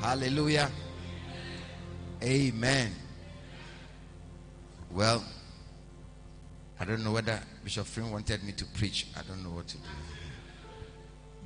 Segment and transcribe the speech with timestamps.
[0.00, 0.70] Hallelujah.
[2.22, 2.90] Amen.
[4.92, 5.22] Well,
[6.78, 9.08] I don't know whether Bishop Frim wanted me to preach.
[9.14, 9.82] I don't know what to do.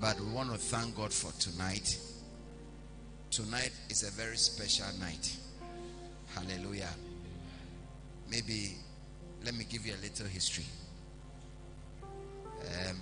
[0.01, 1.98] But we want to thank God for tonight.
[3.30, 5.36] Tonight is a very special night.
[6.34, 6.91] Hallelujah.
[8.30, 8.77] Maybe
[9.45, 10.64] let me give you a little history.
[12.02, 12.96] Um,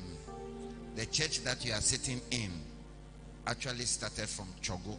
[0.96, 2.50] the church that you are sitting in
[3.46, 4.96] actually started from Chogo,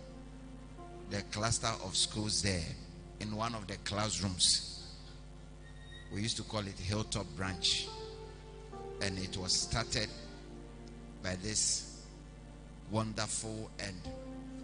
[1.14, 2.66] the cluster of schools there,
[3.20, 4.84] in one of the classrooms.
[6.12, 7.88] We used to call it Hilltop Branch.
[9.00, 10.10] And it was started
[11.22, 12.02] by this
[12.90, 13.96] wonderful and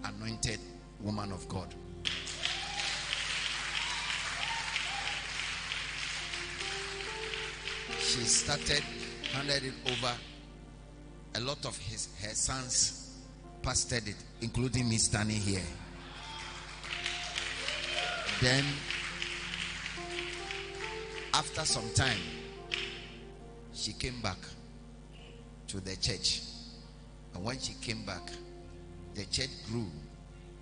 [0.04, 0.60] anointed
[1.02, 1.68] woman of God.
[8.00, 8.84] She started,
[9.34, 10.14] handed it over.
[11.36, 13.20] A lot of his her sons
[13.62, 15.62] pastored it, including me standing here.
[18.42, 18.64] Then,
[21.34, 22.22] after some time,
[23.74, 24.38] she came back
[25.68, 26.42] to the church.
[27.36, 28.22] And when she came back,
[29.16, 29.88] the church grew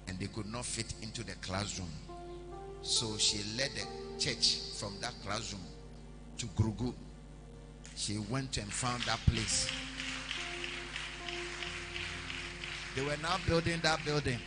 [0.08, 1.90] and they could not fit into the classroom.
[2.82, 5.62] So she led the church from that classroom
[6.40, 6.94] to Grugu.
[7.96, 9.70] She went and found that place.
[12.96, 14.40] They were now building that building,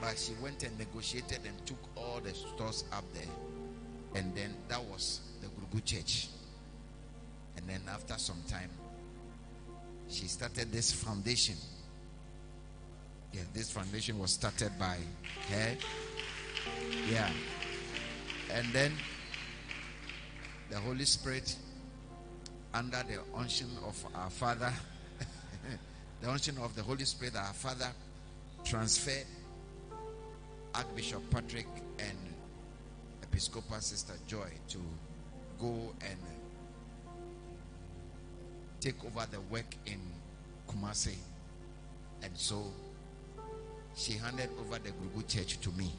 [0.00, 3.22] but she went and negotiated and took all the stores up there.
[4.14, 6.28] And then that was the Grugu church.
[7.56, 8.70] And then after some time,
[10.08, 11.56] she started this foundation.
[13.32, 14.96] Yeah, this foundation was started by
[15.50, 15.76] her.
[17.10, 17.30] Yeah.
[18.52, 18.92] And then
[20.70, 21.54] the Holy Spirit,
[22.72, 24.72] under the unction of our Father,
[26.22, 27.88] the unction of the Holy Spirit, our Father,
[28.64, 29.26] transferred
[30.74, 31.66] Archbishop Patrick
[31.98, 32.18] and
[33.22, 34.78] Episcopal Sister Joy to
[35.60, 36.18] go and
[38.80, 40.00] take over the work in
[40.68, 41.16] Kumasi.
[42.22, 42.64] And so
[43.96, 45.92] she handed over the Grugu church to me.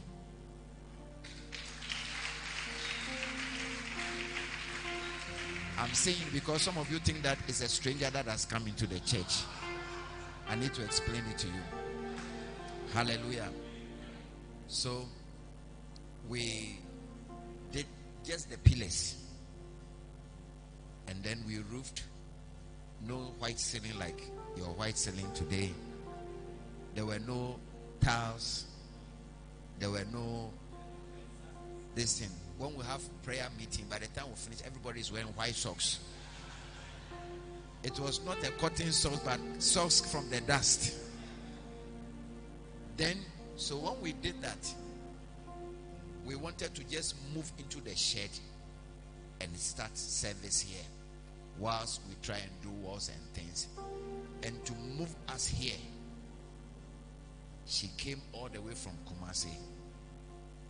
[5.78, 8.86] I'm saying because some of you think that it's a stranger that has come into
[8.86, 9.44] the church.
[10.50, 11.54] I need to explain it to you.
[12.94, 13.50] Hallelujah.
[14.70, 15.06] So
[16.30, 16.78] we
[17.72, 17.88] did
[18.24, 19.16] just the pillars.
[21.08, 22.04] And then we roofed
[23.08, 24.22] no white ceiling like
[24.56, 25.72] your white ceiling today.
[26.94, 27.60] There were no
[28.00, 28.66] tiles.
[29.80, 30.52] There were no
[31.96, 32.30] this thing.
[32.60, 36.00] When we have prayer meeting, by the time we finish, everybody is wearing white socks.
[37.84, 40.96] It was not a cotton socks, but socks from the dust.
[42.98, 43.18] Then,
[43.60, 44.74] so when we did that,
[46.26, 48.30] we wanted to just move into the shed
[49.42, 50.86] and start service here
[51.58, 53.68] whilst we try and do walls and things.
[54.44, 55.78] And to move us here,
[57.66, 59.54] she came all the way from Kumasi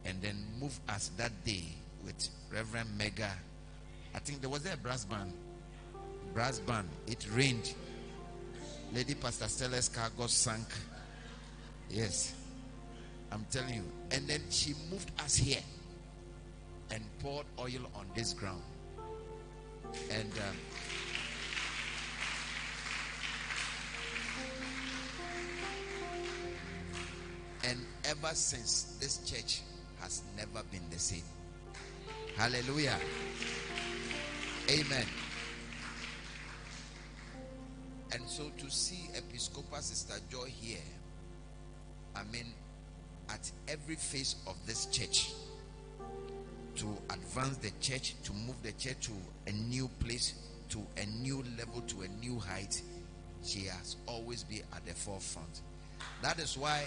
[0.06, 1.64] and then moved us that day
[2.04, 3.32] with Reverend Mega.
[4.16, 5.32] I think there was a brass band.
[6.34, 6.90] Brass band.
[7.08, 7.74] It rained.
[8.94, 10.66] Lady Pastor Stella's car got sunk.
[11.90, 12.34] Yes.
[13.31, 13.84] I'm telling you.
[14.12, 15.62] And then she moved us here
[16.91, 18.62] and poured oil on this ground.
[20.12, 20.56] And um,
[27.63, 29.61] and ever since this church
[30.01, 31.23] has never been the same.
[32.35, 32.97] Hallelujah.
[34.69, 35.06] Amen.
[38.11, 40.78] And so to see Episcopal Sister Joy here,
[42.16, 42.46] I mean,
[43.29, 45.31] at every phase of this church,
[46.75, 49.12] to advance the church, to move the church to
[49.47, 50.34] a new place,
[50.69, 52.81] to a new level, to a new height,
[53.44, 55.62] she has always been at the forefront.
[56.22, 56.85] That is why,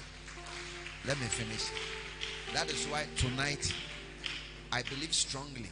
[1.07, 1.71] let me finish.
[2.55, 3.73] That is why tonight,
[4.71, 5.69] I believe strongly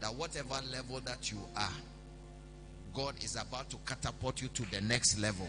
[0.00, 1.72] that whatever level that you are,
[2.94, 5.48] God is about to catapult you to the next level.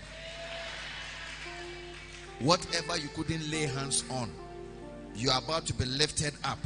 [2.43, 4.31] Whatever you couldn't lay hands on,
[5.13, 6.57] you are about to be lifted up.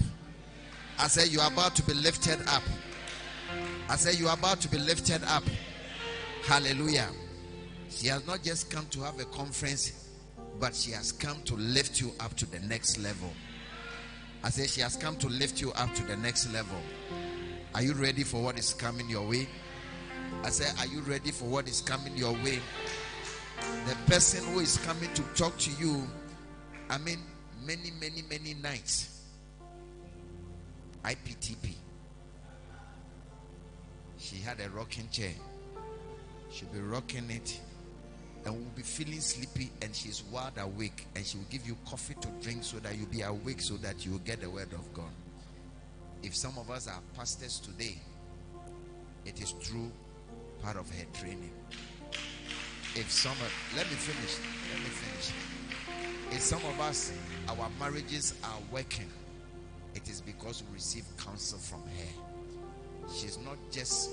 [0.98, 2.64] I say, You are about to be lifted up.
[3.90, 5.44] I say, You are about to be lifted up.
[6.46, 7.10] Hallelujah.
[7.90, 10.10] She has not just come to have a conference,
[10.62, 13.32] but she has come to lift you up to the next level.
[14.46, 16.78] I say, She has come to lift you up to the next level.
[17.74, 19.50] Are you ready for what is coming your way?
[20.44, 22.60] I say, Are you ready for what is coming your way?
[23.86, 26.08] The person who is coming to talk to you,
[26.90, 27.20] I mean,
[27.64, 29.22] many, many, many nights.
[31.04, 31.74] IPTP.
[34.18, 35.34] She had a rocking chair.
[36.52, 37.60] She'll be rocking it
[38.46, 42.16] and will be feeling sleepy and she's wide awake and she will give you coffee
[42.22, 44.94] to drink so that you'll be awake so that you will get the word of
[44.94, 45.12] God.
[46.24, 48.00] If some of us are pastors today,
[49.26, 49.92] it is true
[50.64, 51.52] part of her training.
[52.96, 54.38] If some of, let me finish,
[54.72, 55.32] let me finish.
[56.32, 57.12] If some of us,
[57.50, 59.10] our marriages are working,
[59.96, 63.10] it is because we receive counsel from her.
[63.14, 64.10] She's not just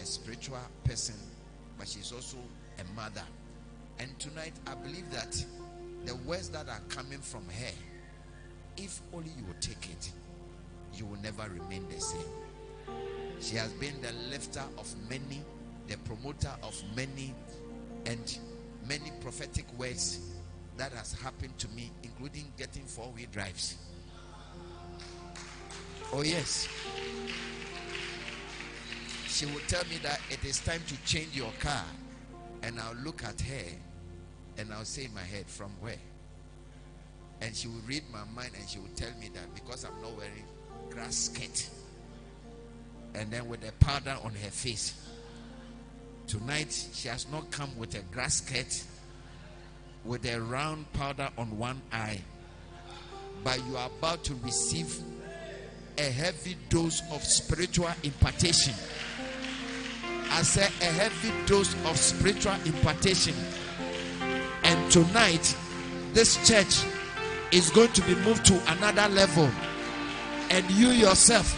[0.00, 1.14] a spiritual person,
[1.78, 2.38] but she's also
[2.78, 3.22] a mother.
[3.98, 5.44] And tonight, I believe that
[6.06, 7.72] the words that are coming from her,
[8.78, 10.10] if only you will take it,
[10.94, 12.20] you will never remain the same.
[13.40, 15.42] She has been the lifter of many,
[15.86, 17.34] the promoter of many,
[18.06, 18.38] and
[18.88, 20.20] many prophetic words
[20.76, 23.76] that has happened to me, including getting four-wheel drives.
[26.12, 26.68] Oh yes.
[29.26, 31.84] She will tell me that it is time to change your car.
[32.62, 33.64] And I'll look at her
[34.58, 35.96] and I'll say in my head, from where?
[37.40, 40.16] And she will read my mind and she will tell me that because I'm not
[40.16, 40.44] wearing
[40.90, 41.70] grass skirt
[43.14, 44.94] and then with a powder on her face.
[46.30, 48.84] Tonight, she has not come with a grass skirt
[50.04, 52.20] with a round powder on one eye,
[53.42, 54.96] but you are about to receive
[55.98, 58.74] a heavy dose of spiritual impartation.
[60.30, 63.34] I said a heavy dose of spiritual impartation.
[64.62, 65.56] And tonight,
[66.12, 66.84] this church
[67.50, 69.50] is going to be moved to another level.
[70.48, 71.52] And you yourself,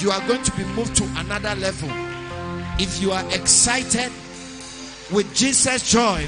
[0.00, 2.07] you are going to be moved to another level.
[2.80, 4.12] If you are excited
[5.10, 6.22] with Jesus' joy,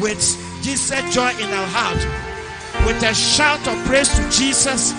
[0.00, 0.22] with
[0.62, 1.98] Jesus' joy in our heart,
[2.86, 4.92] with a shout of praise to Jesus,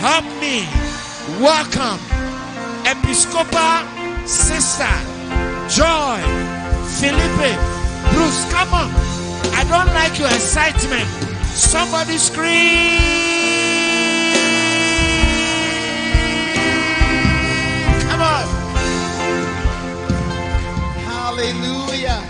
[0.00, 0.64] help me
[1.44, 2.00] welcome
[2.88, 3.84] Episcopal
[4.26, 4.88] Sister
[5.68, 6.16] Joy
[6.96, 7.52] Philippe
[8.16, 8.48] Bruse.
[8.48, 8.90] Come on,
[9.52, 11.06] I don't like your excitement.
[11.52, 13.41] Somebody scream!
[21.32, 22.20] Hallelujah.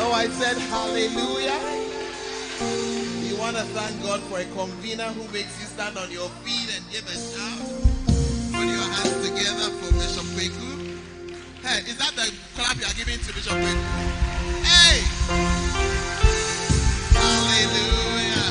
[0.00, 1.60] Oh, I said hallelujah.
[3.28, 6.72] You want to thank God for a convener who makes you stand on your feet
[6.74, 7.60] and give a shout.
[8.56, 10.96] Put your hands together for Bishop Kweku.
[11.60, 13.84] Hey, is that the clap you are giving to Bishop Kweku?
[14.64, 15.04] Hey!
[17.12, 18.48] Hallelujah.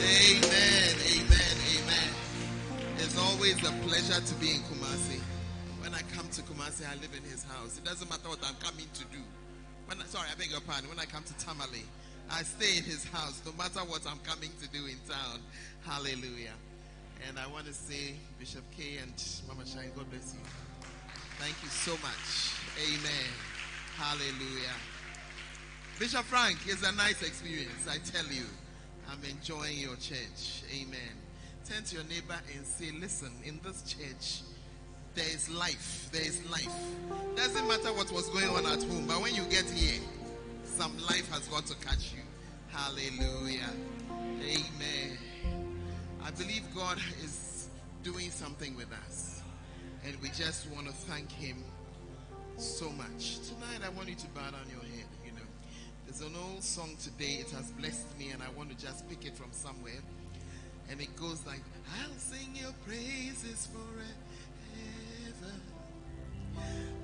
[0.00, 0.96] Amen.
[1.12, 1.54] Amen.
[1.76, 2.08] Amen.
[2.96, 5.20] It's always a pleasure to be in Kumasi.
[5.82, 7.76] When I come to Kumasi, I live in his house.
[7.76, 9.18] It doesn't matter what I'm coming to do.
[9.86, 10.88] When I, sorry, I beg your pardon.
[10.88, 11.82] When I come to Tamale,
[12.30, 15.42] I stay in his house no matter what I'm coming to do in town.
[15.82, 16.54] Hallelujah.
[17.26, 19.12] And I want to say, Bishop K and
[19.48, 20.40] Mama Shine, God bless you.
[21.42, 22.54] Thank you so much.
[22.78, 23.30] Amen.
[23.98, 24.78] Hallelujah.
[25.98, 28.46] Bishop Frank is a nice experience, I tell you.
[29.10, 30.62] I'm enjoying your church.
[30.72, 31.18] Amen.
[31.68, 34.42] Turn to your neighbor and say, Listen, in this church,
[35.14, 36.08] there is life.
[36.12, 36.72] There is life.
[37.36, 40.00] Doesn't matter what was going on at home, but when you get here,
[40.64, 42.22] some life has got to catch you.
[42.70, 43.70] Hallelujah.
[44.10, 45.18] Amen.
[46.24, 47.68] I believe God is
[48.02, 49.42] doing something with us.
[50.04, 51.62] And we just want to thank Him
[52.56, 53.38] so much.
[53.40, 55.06] Tonight, I want you to bow down your head.
[55.24, 55.46] You know,
[56.06, 57.38] there's an old song today.
[57.40, 60.00] It has blessed me, and I want to just pick it from somewhere.
[60.90, 61.60] And it goes like,
[62.00, 64.08] I'll sing your praises forever.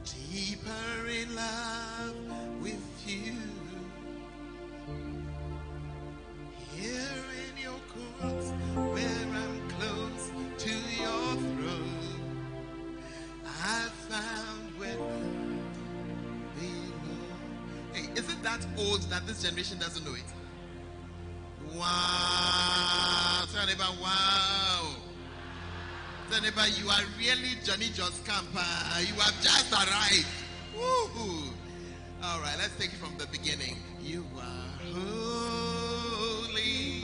[0.05, 2.15] Deeper in love
[2.63, 3.35] with you.
[6.75, 12.45] Here in your courts, where I'm close to your throne,
[13.45, 14.97] I found where
[16.55, 17.29] belong.
[17.93, 20.25] Hey, isn't that old that this generation doesn't know it?
[21.77, 23.45] Wow.
[23.53, 25.08] Tell neighbor, wow.
[26.31, 28.61] Tell neighbor, you are really Johnny John's camper.
[29.01, 30.27] You have just arrived.
[30.77, 31.53] Woo-hoo.
[32.23, 33.77] All right, let's take it from the beginning.
[34.03, 37.01] You are holy.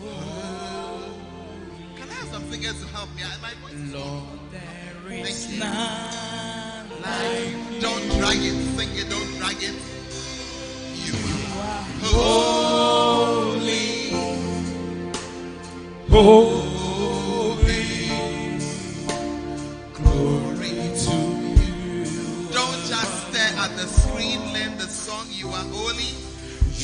[0.00, 1.12] holy.
[1.96, 3.22] Can I have some singers to help me?
[3.40, 5.60] My voice is Lord, there is Thank you.
[5.60, 7.80] none like.
[7.80, 8.56] Don't drag it.
[8.76, 9.08] Sing it.
[9.08, 9.74] Don't drag it.
[11.04, 11.14] You
[11.60, 14.10] are holy,
[16.10, 16.75] holy.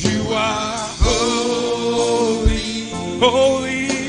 [0.03, 2.89] You are holy,
[3.21, 4.02] holy.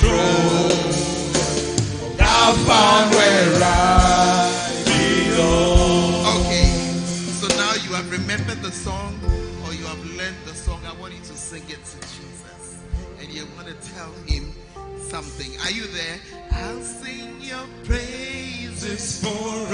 [0.00, 0.72] Throne.
[2.20, 4.50] I found where I
[4.84, 6.40] belong.
[6.40, 6.70] Okay,
[7.40, 9.18] so now you have remembered the song
[9.64, 10.80] or you have learned the song.
[10.86, 12.78] I want you to sing it to Jesus.
[13.20, 14.52] And you want to tell him
[15.00, 15.50] something.
[15.60, 16.18] Are you there?
[16.52, 19.72] I'll sing your praises forever.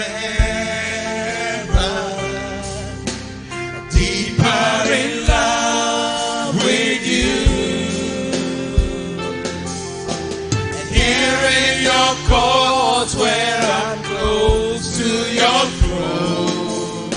[3.90, 5.17] Deeper in
[12.28, 17.10] courts where I'm close to your throne,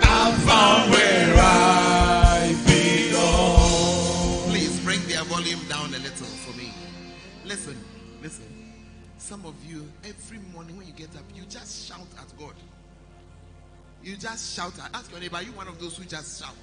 [0.00, 4.50] I found where I belong.
[4.50, 6.72] Please bring their volume down a little for me.
[7.44, 7.76] Listen,
[8.22, 8.48] listen.
[9.18, 12.54] Some of you, every morning when you get up, you just shout at God.
[14.02, 14.94] You just shout at.
[14.94, 16.56] Ask your neighbor, you one of those who just shout?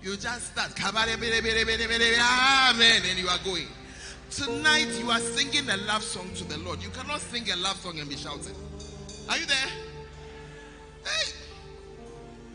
[0.00, 0.72] You just start.
[0.80, 2.14] Amen.
[2.20, 3.66] Ah, and you are going.
[4.30, 6.82] Tonight you are singing a love song to the Lord.
[6.82, 8.54] You cannot sing a love song and be shouting.
[9.28, 9.68] Are you there?
[11.04, 11.32] Hey.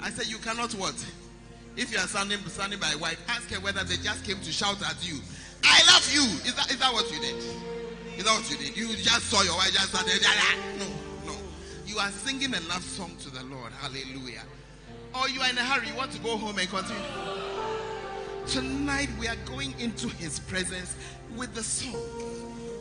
[0.01, 0.93] I said you cannot what?
[1.75, 4.81] If you are standing, standing by wife, ask her whether they just came to shout
[4.87, 5.19] at you.
[5.63, 6.21] I love you.
[6.45, 7.37] Is that, is that what you did?
[8.17, 8.77] Is that what you did?
[8.77, 10.21] You just saw your wife just started.
[10.77, 10.85] No,
[11.25, 11.35] no.
[11.87, 13.71] You are singing a love song to the Lord.
[13.81, 14.43] Hallelujah.
[15.15, 15.87] Or you are in a hurry.
[15.87, 17.01] You want to go home and continue.
[18.45, 20.95] Tonight we are going into his presence
[21.37, 21.95] with the song.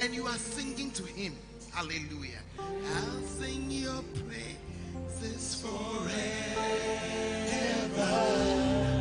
[0.00, 1.36] And you are singing to him.
[1.72, 2.42] Hallelujah.
[2.58, 6.12] I'll sing your praises forever.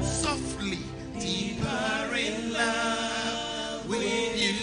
[0.03, 0.79] Softly,
[1.19, 4.55] deeper in love with you.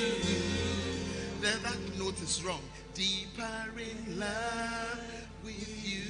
[1.41, 2.63] Then that note is wrong.
[2.95, 5.01] Deeper in love
[5.45, 6.03] with you.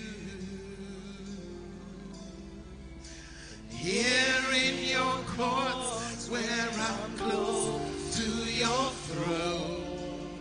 [3.71, 10.41] Here in your courts where I'm close to your throne.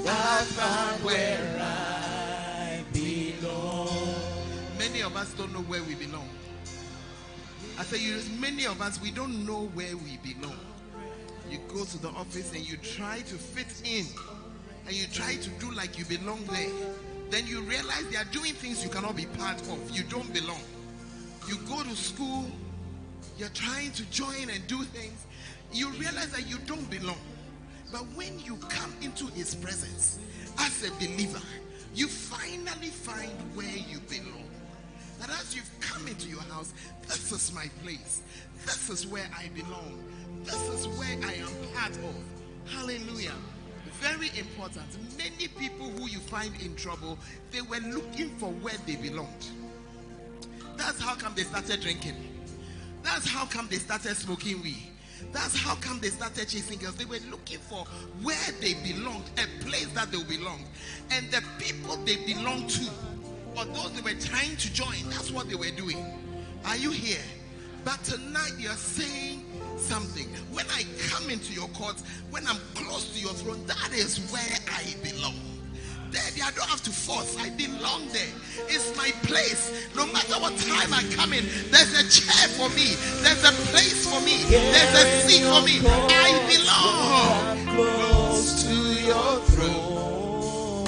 [0.00, 4.14] and I found where I belong.
[4.76, 6.28] Many of us don't know where we belong.
[7.78, 10.58] I say, you, many of us, we don't know where we belong.
[11.48, 14.04] You go to the office and you try to fit in
[14.88, 16.70] and you try to do like you belong there.
[17.30, 19.90] Then you realize they are doing things you cannot be part of.
[19.92, 20.62] You don't belong.
[21.46, 22.50] You go to school,
[23.38, 25.26] you're trying to join and do things.
[25.72, 27.18] You realize that you don't belong.
[27.92, 30.18] But when you come into his presence
[30.58, 31.40] as a believer,
[31.94, 34.44] you finally find where you belong.
[35.20, 36.72] That as you've come into your house,
[37.06, 38.22] this is my place.
[38.64, 40.02] This is where I belong.
[40.44, 42.14] This is where I am part of.
[42.66, 43.34] Hallelujah.
[44.00, 44.86] Very important.
[45.18, 47.18] Many people who you find in trouble,
[47.50, 49.50] they were looking for where they belonged.
[50.76, 52.14] That's how come they started drinking.
[53.02, 54.90] That's how come they started smoking weed.
[55.32, 56.96] That's how come they started chasing girls.
[56.96, 57.84] They were looking for
[58.22, 60.64] where they belonged, a place that they belonged.
[61.10, 62.90] And the people they belonged to,
[63.56, 65.98] or those they were trying to join, that's what they were doing.
[66.64, 67.22] Are you here?
[67.84, 69.44] But tonight you're saying,
[69.80, 70.26] something.
[70.52, 74.58] When I come into your courts, when I'm close to your throne, that is where
[74.68, 75.49] I belong.
[76.10, 77.36] There, I don't have to force.
[77.38, 78.34] I belong there.
[78.68, 79.70] It's my place.
[79.94, 82.96] No matter what time I come in, there's a chair for me.
[83.22, 84.42] There's a place for me.
[84.50, 85.80] There's a seat for me.
[85.86, 87.76] I belong.
[87.76, 88.74] close to
[89.06, 90.86] your throne,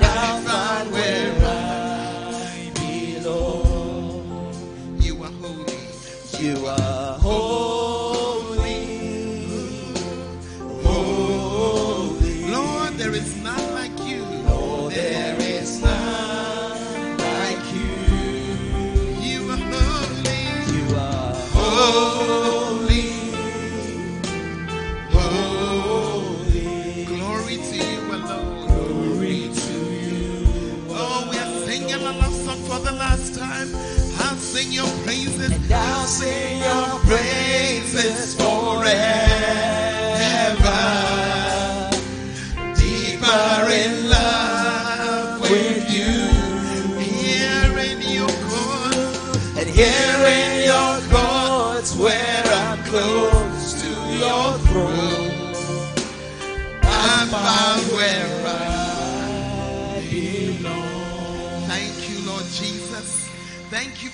[0.00, 4.52] I find where I belong.
[5.00, 5.80] You are holy.
[6.38, 7.75] You are holy,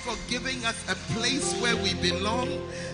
[0.03, 2.49] for giving us a place where we belong,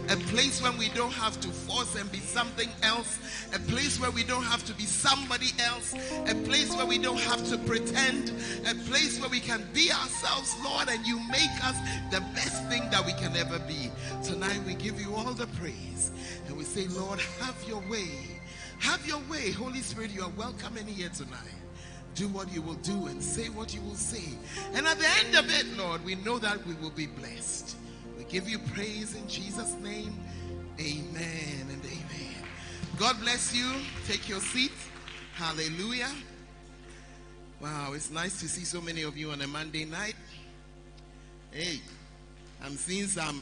[0.10, 3.18] a place where we don't have to force and be something else,
[3.52, 5.96] a place where we don't have to be somebody else,
[6.28, 8.32] a place where we don't have to pretend,
[8.70, 11.76] a place where we can be ourselves, Lord, and you make us
[12.12, 13.90] the best thing that we can ever be.
[14.24, 16.12] Tonight we give you all the praise
[16.48, 18.40] and we say, Lord, have your way.
[18.78, 19.50] Have your way.
[19.52, 21.59] Holy Spirit, you are welcome in here tonight
[22.20, 24.34] do what you will do and say what you will say.
[24.74, 27.78] And at the end of it, Lord, we know that we will be blessed.
[28.18, 30.14] We give you praise in Jesus' name.
[30.82, 32.44] Amen and amen.
[32.98, 33.72] God bless you.
[34.06, 34.74] Take your seat.
[35.36, 36.12] Hallelujah.
[37.62, 40.16] Wow, it's nice to see so many of you on a Monday night.
[41.52, 41.80] Hey,
[42.62, 43.42] I'm seeing some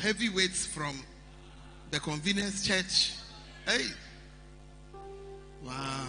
[0.00, 0.98] heavyweights from
[1.90, 3.12] the convenience church.
[3.66, 3.84] Hey.
[5.62, 6.06] Wow.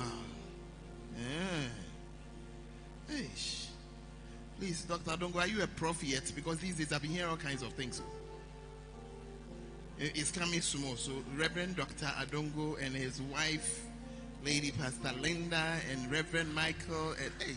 [1.18, 1.79] Yeah.
[3.10, 3.28] Hey.
[4.60, 5.12] Please, Dr.
[5.12, 6.32] Adongo, are you a prophet yet?
[6.36, 8.02] Because these days I've been hearing all kinds of things.
[9.98, 10.96] It's coming small.
[10.96, 12.06] So, Reverend Dr.
[12.06, 13.86] Adongo and his wife,
[14.46, 17.56] Lady Pastor Linda, and Reverend Michael, and hey,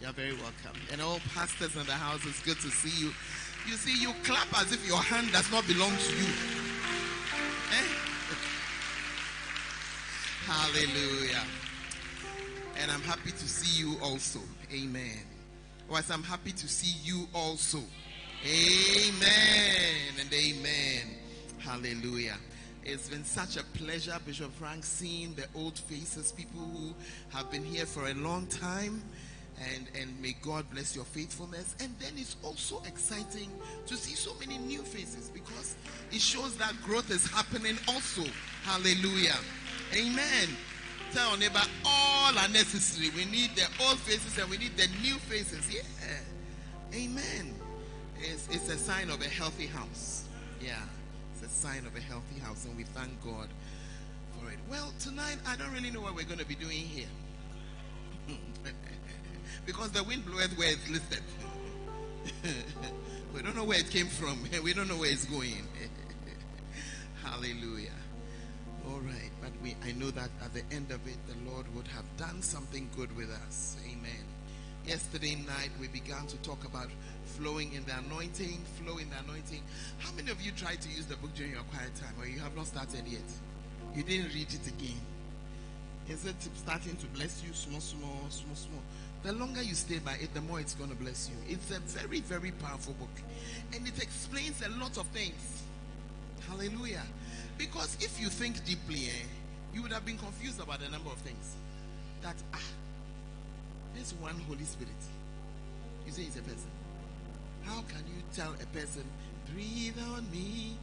[0.00, 0.80] you're very welcome.
[0.90, 3.12] And all pastors in the house, it's good to see you.
[3.68, 6.32] You see, you clap as if your hand does not belong to you.
[7.72, 7.88] Eh?
[10.46, 11.42] Hallelujah.
[12.80, 14.40] And I'm happy to see you also.
[14.72, 15.18] Amen.
[15.88, 17.78] Whilst I'm happy to see you also.
[18.46, 21.16] Amen and amen.
[21.58, 22.36] Hallelujah.
[22.84, 26.94] It's been such a pleasure, Bishop Frank, seeing the old faces, people who
[27.36, 29.02] have been here for a long time.
[29.74, 31.76] And, and may God bless your faithfulness.
[31.78, 33.50] And then it's also exciting
[33.86, 35.76] to see so many new faces because
[36.10, 38.24] it shows that growth is happening also.
[38.64, 39.36] Hallelujah.
[39.94, 40.48] Amen.
[41.12, 43.10] Tell your neighbor, all are necessary.
[43.14, 45.72] We need the old faces and we need the new faces.
[45.72, 45.82] Yeah.
[46.94, 47.54] Amen.
[48.20, 50.24] It's, it's a sign of a healthy house.
[50.60, 50.80] Yeah.
[51.34, 52.64] It's a sign of a healthy house.
[52.64, 53.48] And we thank God
[54.38, 54.58] for it.
[54.70, 57.08] Well, tonight, I don't really know what we're going to be doing here.
[59.66, 61.22] because the wind bloweth where it listeth.
[63.34, 64.38] we don't know where it came from.
[64.64, 65.66] we don't know where it's going.
[67.24, 67.90] Hallelujah.
[68.86, 71.88] All right, but we I know that at the end of it, the Lord would
[71.88, 73.76] have done something good with us.
[73.84, 74.24] Amen.
[74.86, 76.88] Yesterday night we began to talk about
[77.24, 79.62] flowing in the anointing, flowing the anointing.
[79.98, 82.38] How many of you tried to use the book during your quiet time, or you
[82.38, 83.26] have not started yet?
[83.94, 85.00] You didn't read it again.
[86.08, 88.82] Is it starting to bless you small, small, small, small?
[89.22, 91.36] The longer you stay by it, the more it's going to bless you.
[91.54, 93.22] It's a very, very powerful book,
[93.72, 95.62] and it explains a lot of things.
[96.48, 97.04] Hallelujah.
[97.62, 99.24] Because if you think deeply, eh,
[99.72, 101.54] you would have been confused about a number of things.
[102.20, 102.58] That, ah,
[103.94, 104.90] there's one Holy Spirit.
[106.04, 106.70] You say it's a person.
[107.62, 109.04] How can you tell a person,
[109.54, 110.76] breathe on me,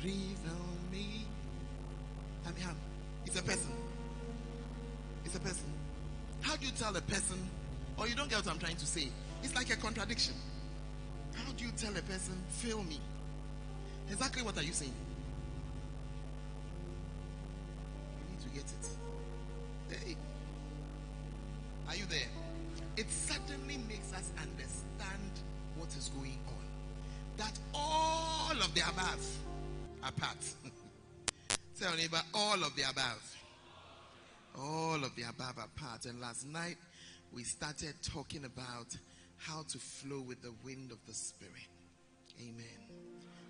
[0.00, 1.26] breathe on me?
[2.46, 2.72] I mean, how?
[3.26, 3.72] It's a person.
[5.26, 5.70] It's a person.
[6.40, 7.36] How do you tell a person,
[7.98, 9.08] or you don't get what I'm trying to say?
[9.42, 10.36] It's like a contradiction.
[11.34, 12.98] How do you tell a person, feel me?
[14.10, 14.94] Exactly what are you saying?
[18.18, 19.96] You need to get it.
[19.96, 20.16] Hey.
[21.88, 22.30] Are you there?
[22.96, 25.32] It certainly makes us understand
[25.76, 26.64] what is going on.
[27.36, 29.26] That all of the above,
[30.02, 30.38] apart.
[31.80, 33.36] Tell neighbor, all of the above.
[34.56, 36.06] All of the above apart.
[36.06, 36.76] And last night
[37.32, 38.96] we started talking about
[39.36, 41.52] how to flow with the wind of the Spirit.
[42.40, 42.64] Amen.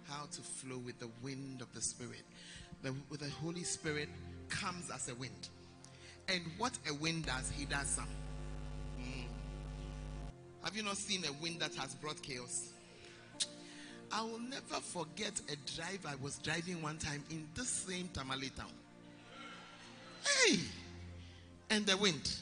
[0.09, 2.23] How to flow with the wind of the Spirit.
[2.83, 4.09] The, with the Holy Spirit
[4.49, 5.49] comes as a wind.
[6.29, 8.09] And what a wind does, he does some.
[9.01, 9.25] Mm.
[10.63, 12.73] Have you not seen a wind that has brought chaos?
[14.13, 18.51] I will never forget a drive I was driving one time in this same Tamale
[18.51, 18.71] town.
[20.25, 20.59] Hey!
[21.71, 22.33] And the wind.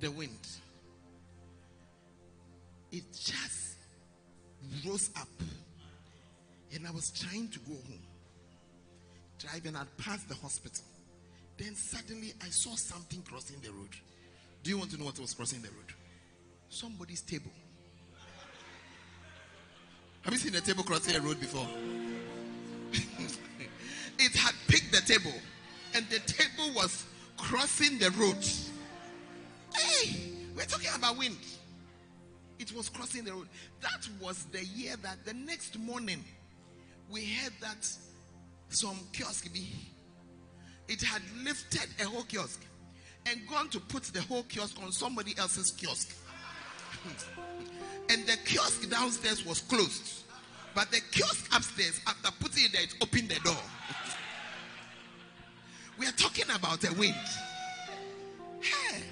[0.00, 0.46] The wind.
[2.92, 3.74] It just
[4.86, 5.28] rose up.
[6.74, 8.07] And I was trying to go home.
[9.38, 10.84] Driving, I'd passed the hospital.
[11.56, 13.90] Then suddenly I saw something crossing the road.
[14.62, 15.92] Do you want to know what was crossing the road?
[16.68, 17.50] Somebody's table.
[20.22, 21.66] Have you seen a table crossing a road before?
[24.18, 25.32] it had picked the table,
[25.94, 27.04] and the table was
[27.36, 28.36] crossing the road.
[29.74, 31.38] Hey, we're talking about wind.
[32.58, 33.48] It was crossing the road.
[33.80, 36.24] That was the year that the next morning
[37.10, 37.88] we heard that
[38.68, 39.68] some kiosk be
[40.88, 42.64] it had lifted a whole kiosk
[43.26, 46.16] and gone to put the whole kiosk on somebody else's kiosk.
[48.10, 50.24] and the kiosk downstairs was closed.
[50.74, 53.54] But the kiosk upstairs, after putting it there, it opened the door.
[55.98, 57.14] we are talking about a wind.
[58.60, 59.02] Hey.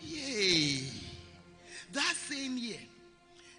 [0.00, 0.80] Yay.
[1.92, 2.78] That same year,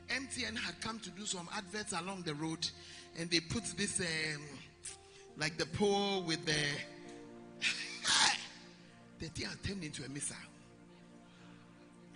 [0.10, 2.68] MTN had come to do some adverts along the road
[3.18, 4.42] and they put this um,
[5.38, 6.54] like the pole with the
[9.20, 10.36] the thing had turned into a missile.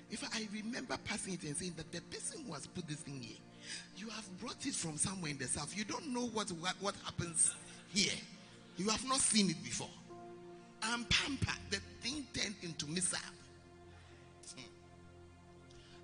[0.10, 3.20] If I remember passing it and saying that the person who has put this thing
[3.22, 3.38] here,
[3.98, 5.78] you have brought it from somewhere in the south.
[5.78, 7.54] You don't know what what, what happens
[7.94, 8.14] here.
[8.78, 9.90] You have not seen it before.
[10.84, 13.20] And pampa, the thing turned into missile.
[14.56, 14.62] Hmm.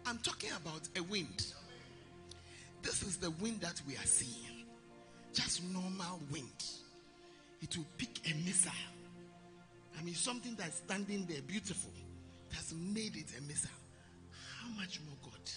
[0.08, 1.54] I'm talking about a wind.
[2.82, 4.53] This is the wind that we are seeing.
[5.34, 6.64] Just normal wind
[7.64, 8.72] it will pick a missile.
[9.98, 11.92] I mean, something that's standing there beautiful
[12.52, 13.70] has made it a missile.
[14.62, 15.50] How much more God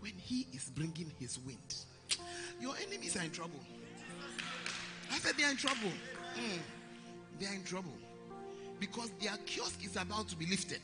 [0.00, 1.74] when He is bringing His wind?
[2.60, 3.60] Your enemies are in trouble.
[5.10, 5.90] I said they are in trouble.
[6.36, 6.58] Mm.
[7.40, 7.94] They are in trouble
[8.78, 10.80] because their kiosk is about to be lifted.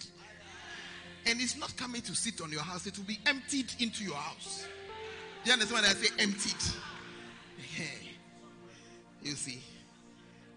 [1.26, 4.14] And it's not coming to sit on your house, it will be emptied into your
[4.14, 4.66] house.
[5.44, 6.08] Do you understand what I say?
[6.18, 6.91] Emptied.
[9.22, 9.62] You see,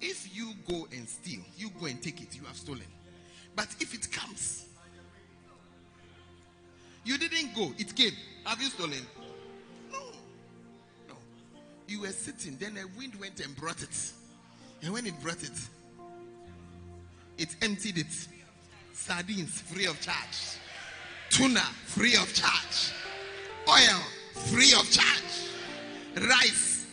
[0.01, 2.85] if you go and steal, you go and take it, you have stolen.
[3.55, 4.65] But if it comes,
[7.03, 8.11] you didn't go, it came.
[8.45, 9.05] Have you stolen?
[9.91, 9.99] No.
[11.07, 11.15] No.
[11.87, 14.11] You were sitting, then a wind went and brought it.
[14.81, 15.57] And when it brought it,
[17.37, 18.27] it emptied it.
[18.93, 20.57] Sardines free of charge.
[21.29, 22.91] Tuna free of charge.
[23.67, 23.99] Oil
[24.45, 25.49] free of charge.
[26.15, 26.84] Rice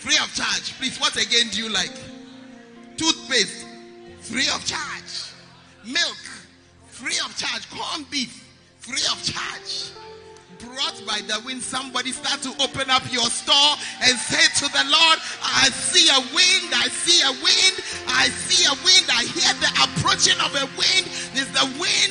[0.00, 0.74] free of charge.
[0.78, 1.92] Please, what again do you like?
[3.00, 3.66] toothpaste.
[4.20, 5.32] Free of charge,
[5.86, 6.20] milk.
[6.88, 8.44] Free of charge, Corn beef.
[8.78, 9.96] Free of charge.
[10.60, 13.72] Brought by the wind, somebody start to open up your store
[14.04, 18.68] and say to the Lord, I see a wind, I see a wind, I see
[18.68, 21.08] a wind, I hear the approaching of a wind.
[21.32, 22.09] It's the wind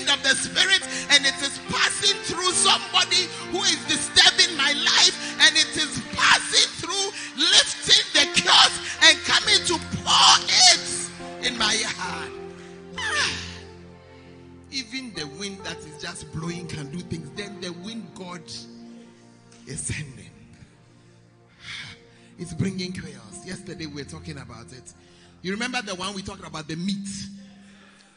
[26.20, 27.08] we talked about the meat?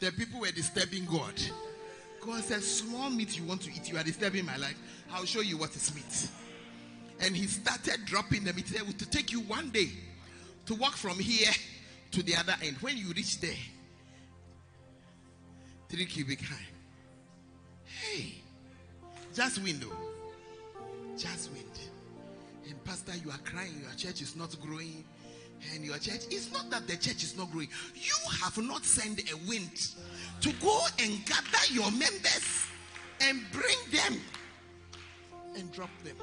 [0.01, 1.33] The people were disturbing God.
[2.19, 4.77] God said, Small meat you want to eat, you are disturbing my life.
[5.13, 6.29] I'll show you what is meat.
[7.21, 8.73] And he started dropping the meat.
[8.75, 9.87] It will take you one day
[10.65, 11.49] to walk from here
[12.11, 12.75] to the other end.
[12.81, 13.51] When you reach there,
[15.87, 16.67] three cubic high.
[17.85, 18.33] Hey,
[19.33, 21.17] just window, oh.
[21.17, 21.79] just wind.
[22.67, 23.79] And pastor, you are crying.
[23.81, 25.05] Your church is not growing.
[25.73, 27.69] And your church, it's not that the church is not growing.
[27.95, 29.91] You have not sent a wind
[30.41, 32.65] to go and gather your members
[33.21, 34.19] and bring them
[35.55, 36.15] and drop them.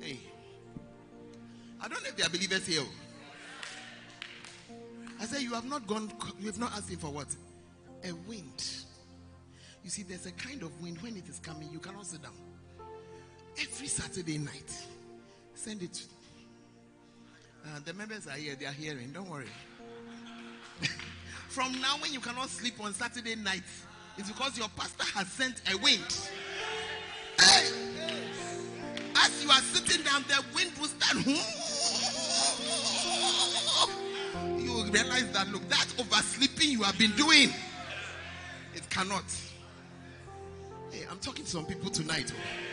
[0.00, 0.18] Hey,
[1.80, 2.82] I don't know if they are believers here.
[5.20, 7.28] I said, You have not gone, you have not asked him for what?
[8.04, 8.64] A wind.
[9.84, 12.32] You see, there's a kind of wind when it is coming, you cannot sit down.
[13.60, 14.86] Every Saturday night,
[15.54, 16.04] send it
[17.64, 19.12] Uh, the members are here, they are hearing.
[19.12, 19.46] Don't worry.
[21.48, 23.62] From now, when you cannot sleep on Saturday night,
[24.18, 26.04] it's because your pastor has sent a wind.
[27.38, 27.68] Hey!
[29.16, 31.26] As you are sitting down, the wind will start.
[34.58, 37.50] You will realize that, look, that oversleeping you have been doing,
[38.74, 39.24] it cannot.
[40.90, 42.32] Hey, I'm talking to some people tonight.
[42.34, 42.71] oh.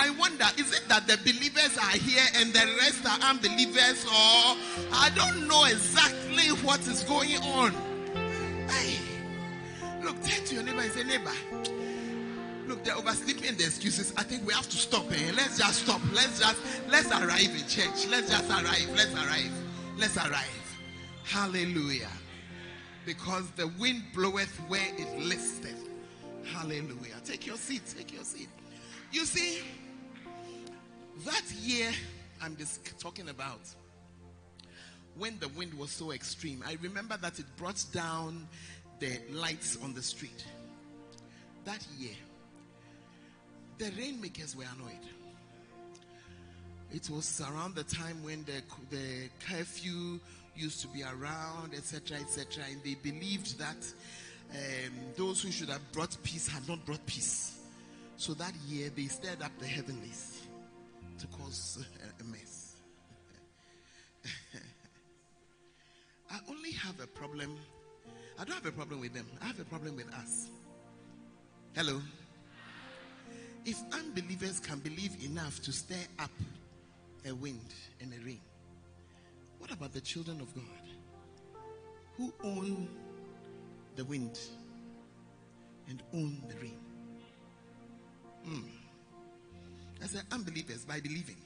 [0.00, 4.56] I wonder, is it that the believers are here and the rest are unbelievers, or
[4.96, 7.72] I don't know exactly what is going on?
[8.70, 8.96] Hey,
[10.02, 11.30] look, turn to your neighbor and say, neighbor,
[12.66, 14.14] look, they're oversleeping the excuses.
[14.16, 15.04] I think we have to stop.
[15.12, 15.32] Eh?
[15.36, 16.00] Let's just stop.
[16.14, 16.58] Let's just
[16.88, 18.08] let's arrive in church.
[18.08, 18.88] Let's just arrive.
[18.96, 19.52] Let's arrive.
[19.98, 20.78] Let's arrive.
[21.24, 22.08] Hallelujah.
[23.04, 25.90] Because the wind bloweth where it listeth.
[26.54, 27.20] Hallelujah.
[27.22, 27.82] Take your seat.
[27.94, 28.48] Take your seat.
[29.12, 29.62] You see,
[31.24, 31.90] that year
[32.42, 33.60] I'm just talking about,
[35.16, 38.48] when the wind was so extreme, I remember that it brought down
[38.98, 40.44] the lights on the street.
[41.64, 42.14] That year,
[43.76, 45.06] the rainmakers were annoyed.
[46.92, 50.18] It was around the time when the, the curfew
[50.56, 53.76] used to be around, etc., etc., and they believed that
[54.52, 57.58] um, those who should have brought peace had not brought peace.
[58.16, 60.39] So that year they stirred up the heavenlies
[61.20, 62.76] to cause a, a mess.
[66.30, 67.56] I only have a problem.
[68.38, 69.26] I don't have a problem with them.
[69.42, 70.48] I have a problem with us.
[71.74, 72.00] Hello.
[73.66, 76.30] If unbelievers can believe enough to stir up
[77.26, 78.40] a wind and a rain,
[79.58, 80.64] what about the children of God
[82.16, 82.88] who own
[83.96, 84.38] the wind
[85.86, 86.78] and own the rain?
[88.46, 88.79] Hmm.
[90.02, 91.36] I said, unbelievers, by believing,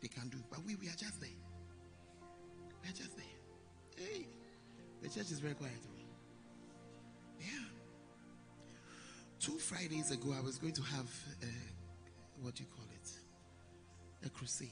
[0.00, 0.38] they can do.
[0.50, 1.28] But we, we are just there.
[2.82, 3.26] We are just there.
[3.96, 4.26] Hey,
[5.02, 5.74] the church is very quiet.
[5.86, 6.00] oh.
[7.38, 7.46] Yeah.
[9.38, 11.10] Two Fridays ago, I was going to have,
[11.42, 11.46] uh,
[12.42, 14.26] what do you call it?
[14.26, 14.70] A crusade.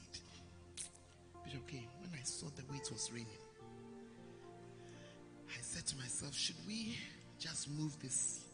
[1.45, 1.89] Bishop came.
[2.01, 3.27] When I saw the way it was raining,
[5.49, 6.97] I said to myself, should we
[7.39, 8.45] just move this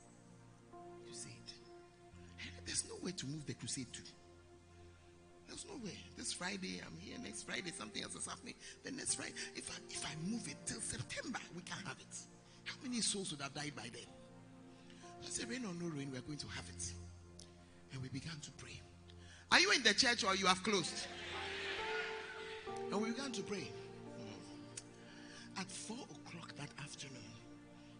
[1.05, 1.31] crusade?
[2.65, 4.01] There's no way to move the crusade to.
[5.55, 5.97] There's no way.
[6.17, 7.17] This Friday, I'm here.
[7.23, 8.55] Next Friday, something else is happening.
[8.83, 12.17] The next Friday, if I if I move it till September, we can have it.
[12.65, 14.11] How many souls would have died by then?
[15.23, 16.93] I said, rain or no rain, we're going to have it.
[17.93, 18.81] And we began to pray.
[19.53, 21.07] Are you in the church or you have closed?
[22.91, 23.69] And we began to pray.
[24.19, 25.61] Mm.
[25.61, 27.23] At four o'clock that afternoon,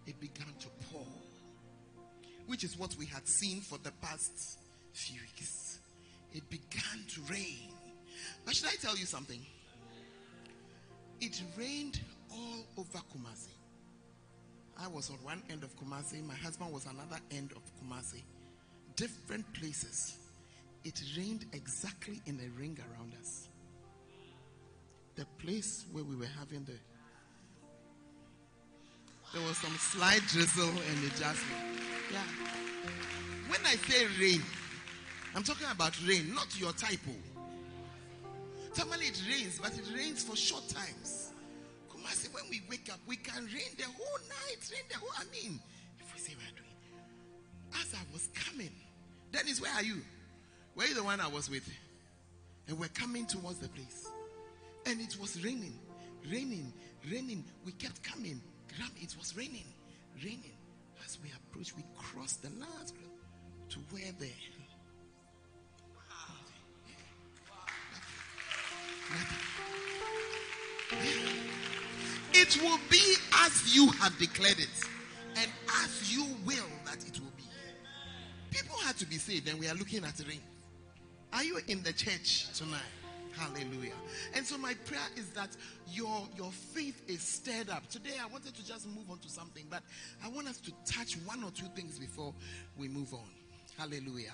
[0.09, 1.07] it began to pour,
[2.49, 4.59] which is what we had seen for the past
[4.93, 5.79] few weeks.
[6.35, 7.71] It began to rain.
[8.45, 9.41] But should I tell you something?
[11.21, 12.01] It rained
[12.33, 13.55] all over Kumasi.
[14.79, 18.23] I was on one end of Kumasi, my husband was another end of Kumasi.
[18.97, 20.19] Different places.
[20.83, 23.49] It rained exactly in a ring around us.
[25.15, 26.75] The place where we were having the
[29.33, 31.43] there was some slight drizzle and it just
[32.13, 32.23] yeah.
[33.49, 34.43] When I say rain,
[35.35, 37.11] I'm talking about rain, not your typo.
[38.77, 41.33] Normally it rains, but it rains for short times.
[41.91, 45.11] Kumasi, when we wake up, we can rain the whole night, rain the whole.
[45.17, 45.61] I mean,
[45.99, 47.81] if we say we're doing.
[47.81, 48.71] As I was coming,
[49.33, 50.03] Dennis, where are you?
[50.75, 51.69] Where you the one I was with?
[52.69, 54.09] And we're coming towards the place.
[54.87, 55.79] And it was raining,
[56.31, 56.73] raining,
[57.11, 57.45] raining.
[57.65, 58.41] We kept coming.
[58.79, 59.67] Ram, it was raining,
[60.23, 60.57] raining.
[61.05, 62.95] As we approached, we crossed the last
[63.71, 64.29] to where the
[72.33, 74.69] It will be as you have declared it,
[75.37, 75.51] and
[75.83, 77.45] as you will that it will be.
[78.51, 80.41] People had to be saved, and we are looking at rain.
[81.33, 82.81] Are you in the church tonight?
[83.37, 83.95] Hallelujah.
[84.35, 85.51] And so my prayer is that
[85.91, 87.89] your your faith is stirred up.
[87.89, 89.83] Today I wanted to just move on to something, but
[90.25, 92.33] I want us to touch one or two things before
[92.79, 93.29] we move on.
[93.79, 94.33] Hallelujah.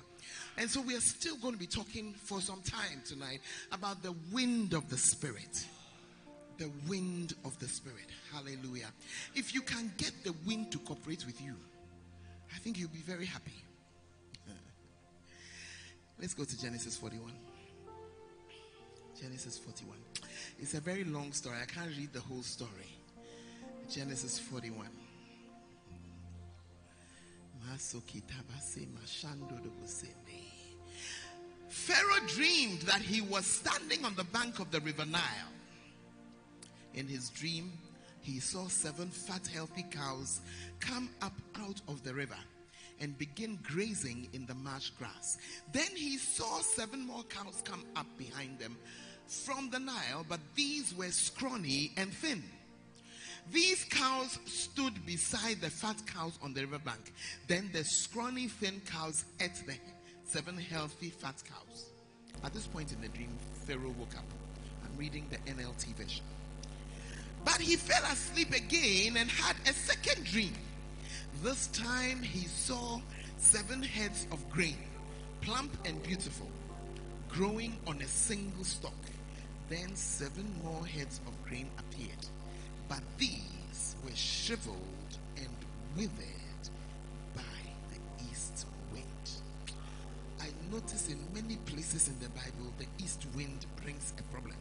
[0.59, 3.41] And so we are still going to be talking for some time tonight
[3.73, 5.67] about the wind of the spirit.
[6.59, 8.07] The wind of the spirit.
[8.33, 8.89] Hallelujah.
[9.35, 11.55] If you can get the wind to cooperate with you,
[12.55, 13.65] I think you'll be very happy.
[16.21, 17.33] Let's go to Genesis 41.
[19.19, 19.97] Genesis 41.
[20.59, 21.57] It's a very long story.
[21.63, 22.97] I can't read the whole story.
[23.91, 24.87] Genesis 41.
[31.69, 35.53] Pharaoh dreamed that he was standing on the bank of the river Nile
[36.95, 37.73] In his dream,
[38.21, 40.41] he saw seven fat, healthy cows
[40.81, 42.39] come up out of the river
[43.01, 45.39] and begin grazing in the marsh grass.
[45.73, 48.77] Then he saw seven more cows come up behind them
[49.27, 52.43] from the Nile, but these were scrawny and thin.
[53.53, 57.13] These cows stood beside the fat cows on the riverbank.
[57.49, 59.75] Then the scrawny, thin cows ate the
[60.25, 61.87] seven healthy fat cows.
[62.45, 63.37] At this point in the dream,
[63.67, 64.25] Pharaoh woke up.
[64.85, 66.25] I'm reading the NLT version.
[67.45, 70.55] But he fell asleep again and had a second dream.
[71.43, 73.01] This time he saw
[73.39, 74.77] seven heads of grain,
[75.41, 76.49] plump and beautiful,
[77.29, 78.93] growing on a single stalk.
[79.69, 82.27] Then seven more heads of grain appeared,
[82.91, 84.77] but these were shriveled
[85.37, 85.49] and
[85.97, 86.65] withered
[87.35, 87.43] by
[87.89, 89.07] the east wind.
[90.41, 94.57] I notice in many places in the Bible, the east wind brings a problem.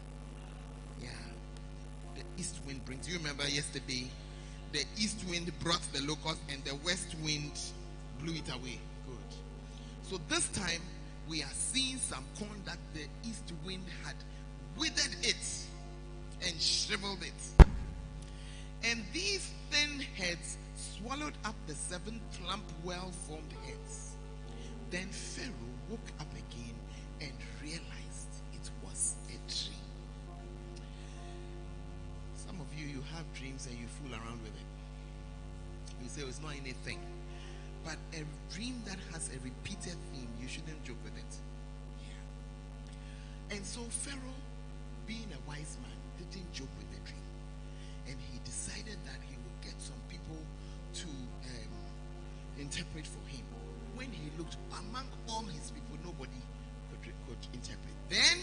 [1.01, 1.09] Yeah.
[2.15, 3.09] The east wind brings.
[3.09, 4.05] You remember yesterday,
[4.73, 7.51] the east wind brought the locust and the west wind
[8.23, 8.79] blew it away.
[9.07, 9.37] Good.
[10.03, 10.81] So this time,
[11.27, 14.15] we are seeing some corn that the east wind had
[14.77, 15.65] withered it
[16.45, 17.68] and shriveled it.
[18.83, 24.15] And these thin heads swallowed up the seven plump, well formed heads.
[24.89, 25.53] Then Pharaoh
[25.89, 26.75] woke up again
[27.21, 29.75] and realized it was a dream.
[32.35, 34.69] Some of you, you have dreams and you fool around with it.
[36.01, 36.99] You say oh, it's not anything.
[37.83, 41.33] But a dream that has a repeated theme, you shouldn't joke with it.
[42.07, 43.55] Yeah.
[43.57, 44.41] And so Pharaoh,
[45.05, 45.91] being a wise man,
[46.31, 47.18] didn't joke with the dream.
[48.49, 50.41] Decided that he would get some people
[50.95, 51.73] to um,
[52.57, 53.45] interpret for him.
[53.93, 56.41] When he looked among all his people, nobody
[56.89, 57.93] could, could interpret.
[58.09, 58.41] Then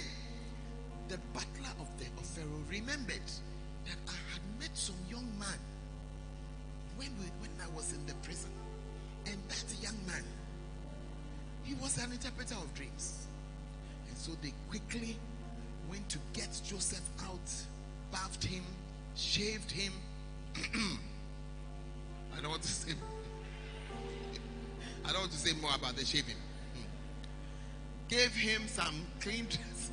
[1.08, 3.26] the butler of the of Pharaoh remembered
[3.86, 5.58] that I had met some young man
[6.96, 8.50] when we, when I was in the prison,
[9.26, 10.22] and that young man,
[11.64, 13.26] he was an interpreter of dreams,
[14.08, 15.16] and so they quickly
[15.90, 17.50] went to get Joseph out,
[18.12, 18.62] bathed him,
[19.16, 19.92] shaved him.
[22.36, 22.92] I don't want to say.
[25.04, 26.34] I don't want to say more about the shaving.
[26.74, 26.82] Hmm.
[28.08, 29.90] Gave him some clean dress.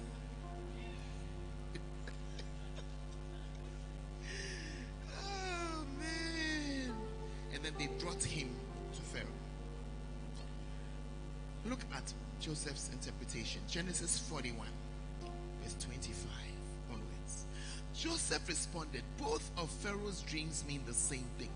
[18.23, 21.49] Joseph responded, Both of Pharaoh's dreams mean the same thing.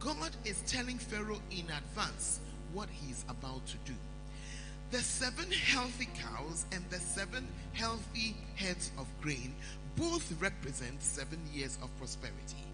[0.00, 2.40] God is telling Pharaoh in advance
[2.72, 3.94] what he's about to do.
[4.90, 9.54] The seven healthy cows and the seven healthy heads of grain
[9.94, 12.64] both represent seven years of prosperity.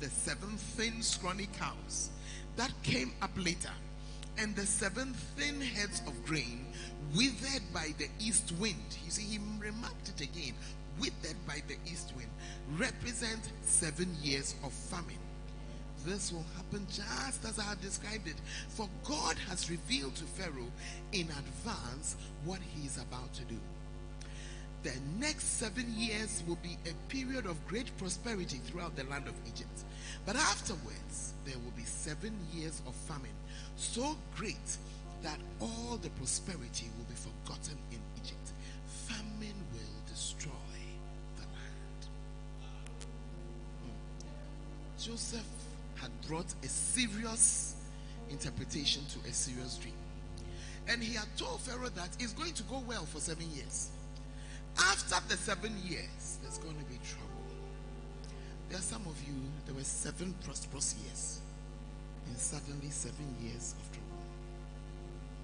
[0.00, 2.08] The seven thin, scrawny cows
[2.56, 3.72] that came up later,
[4.38, 6.64] and the seven thin heads of grain
[7.14, 8.96] withered by the east wind.
[9.04, 10.54] You see, he remarked it again
[11.00, 12.30] withered by the east wind
[12.76, 15.18] represent seven years of famine.
[16.04, 18.36] This will happen just as I have described it.
[18.68, 20.72] For God has revealed to Pharaoh
[21.12, 23.58] in advance what he is about to do.
[24.82, 29.34] The next seven years will be a period of great prosperity throughout the land of
[29.46, 29.84] Egypt.
[30.26, 33.30] But afterwards, there will be seven years of famine,
[33.76, 34.76] so great
[35.22, 37.98] that all the prosperity will be forgotten in
[45.02, 45.42] Joseph
[45.96, 47.74] had brought a serious
[48.30, 49.94] interpretation to a serious dream.
[50.88, 53.90] And he had told Pharaoh that it's going to go well for seven years.
[54.78, 57.28] After the seven years, there's going to be trouble.
[58.68, 59.34] There are some of you,
[59.66, 61.40] there were seven prosperous years,
[62.28, 64.22] and suddenly seven years of trouble.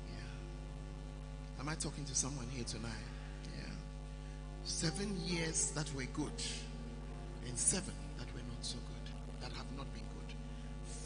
[0.09, 1.61] Yeah.
[1.61, 2.91] Am I talking to someone here tonight?
[3.59, 3.73] Yeah.
[4.65, 6.33] Seven years that were good,
[7.47, 7.95] and seven
[9.41, 10.35] that have not been good.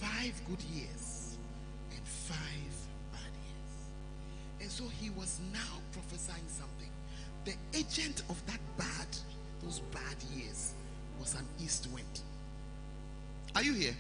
[0.01, 1.37] Five good years,
[1.91, 2.75] and five
[3.13, 3.73] bad years.
[4.61, 6.91] And so he was now prophesying something.
[7.45, 9.09] The agent of that bad,
[9.63, 10.73] those bad years,
[11.19, 12.21] was an east wind.
[13.55, 13.97] Are you here?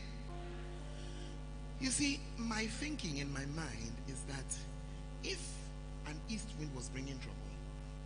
[1.80, 4.44] You see, my thinking in my mind is that
[5.24, 5.40] if
[6.06, 7.36] an east wind was bringing trouble,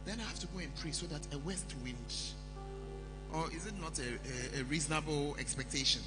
[0.06, 1.96] then I have to go and pray so that a west wind,
[3.36, 6.00] or is it not a, a, a reasonable expectation?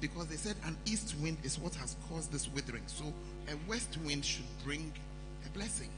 [0.00, 2.82] Because they said an east wind is what has caused this withering.
[2.86, 3.04] So
[3.48, 4.92] a west wind should bring
[5.46, 5.90] a blessing.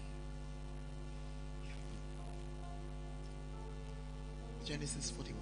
[4.66, 5.40] Genesis 41.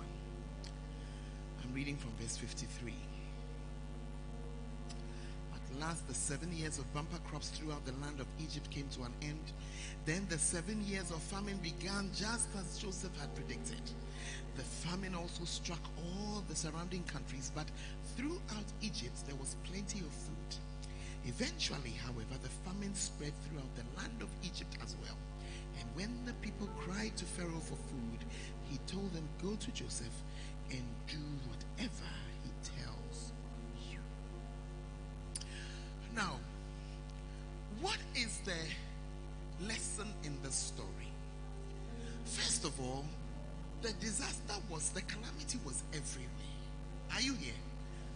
[1.63, 2.95] I'm reading from verse 53.
[5.55, 9.03] At last, the seven years of bumper crops throughout the land of Egypt came to
[9.03, 9.53] an end.
[10.05, 13.81] Then the seven years of famine began just as Joseph had predicted.
[14.57, 17.67] The famine also struck all the surrounding countries, but
[18.17, 20.57] throughout Egypt there was plenty of food.
[21.25, 25.17] Eventually, however, the famine spread throughout the land of Egypt as well.
[25.79, 28.25] And when the people cried to Pharaoh for food,
[28.69, 30.15] he told them, Go to Joseph
[30.71, 32.11] and do whatever
[32.43, 33.33] he tells
[33.91, 33.99] you.
[36.15, 36.39] Now,
[37.81, 40.89] what is the lesson in this story?
[42.25, 43.05] First of all,
[43.83, 46.31] the disaster was, the calamity was everywhere.
[47.15, 47.59] Are you here?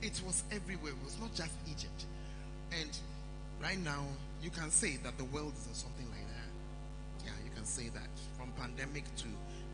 [0.02, 0.92] It was everywhere.
[0.92, 2.06] It was not just Egypt.
[2.72, 2.90] And
[3.62, 4.04] right now,
[4.42, 7.26] you can say that the world is something like that.
[7.26, 8.08] Yeah, you can say that.
[8.38, 9.28] From pandemic to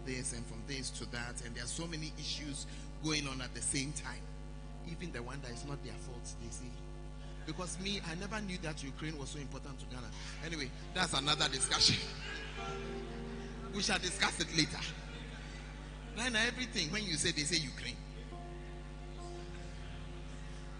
[0.06, 1.42] this and from this to that.
[1.44, 2.66] And there are so many issues
[3.04, 4.22] going on at the same time.
[4.90, 6.70] Even the one that is not their fault, they see.
[7.46, 10.06] Because me, I never knew that Ukraine was so important to Ghana.
[10.46, 11.96] Anyway, that's another discussion.
[13.74, 14.78] we shall discuss it later.
[16.16, 17.96] Right everything, when you say they say Ukraine.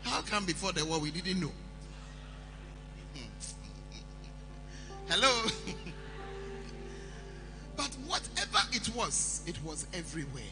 [0.03, 1.53] How come before the war we didn't know?
[5.09, 5.49] Hello?
[7.76, 10.43] but whatever it was, it was everywhere.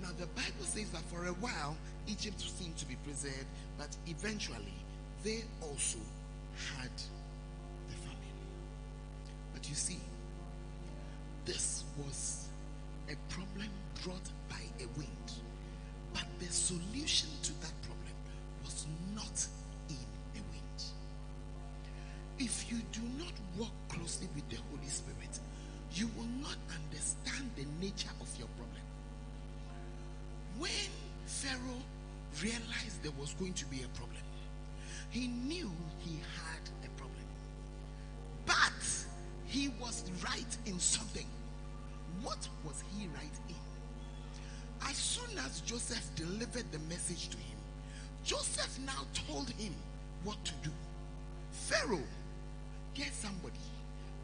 [0.00, 1.76] Now, the Bible says that for a while,
[2.08, 3.46] Egypt seemed to be preserved,
[3.78, 4.74] but eventually,
[5.22, 5.98] they also
[6.76, 6.90] had
[7.88, 8.18] the famine.
[9.54, 10.00] But you see,
[11.44, 12.48] this was
[13.10, 13.68] a problem
[14.02, 15.32] brought by a wind.
[16.12, 18.14] But the solution to that problem
[18.64, 19.46] was not
[19.88, 19.96] in
[20.36, 20.82] a wind.
[22.38, 25.38] If you do not walk closely with the Holy Spirit,
[25.94, 28.82] you will not understand the nature of your problem.
[30.58, 30.90] When
[31.26, 31.82] Pharaoh
[32.42, 34.22] realized there was going to be a problem,
[35.10, 37.26] he knew he had a problem.
[38.46, 39.06] But
[39.46, 41.26] he was right in something.
[42.22, 43.54] What was he right in?
[44.88, 47.58] As soon as Joseph delivered the message to him,
[48.24, 49.74] Joseph now told him
[50.24, 50.70] what to do.
[51.50, 52.06] Pharaoh,
[52.94, 53.58] get somebody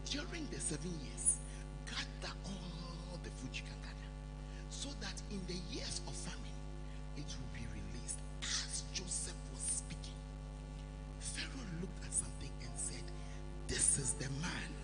[0.05, 1.37] during the seven years,
[1.85, 4.09] gather all the food you can gather,
[4.69, 6.59] so that in the years of famine,
[7.17, 8.19] it will be released.
[8.41, 10.19] As Joseph was speaking,
[11.19, 13.03] Pharaoh looked at something and said,
[13.67, 14.78] This is the man.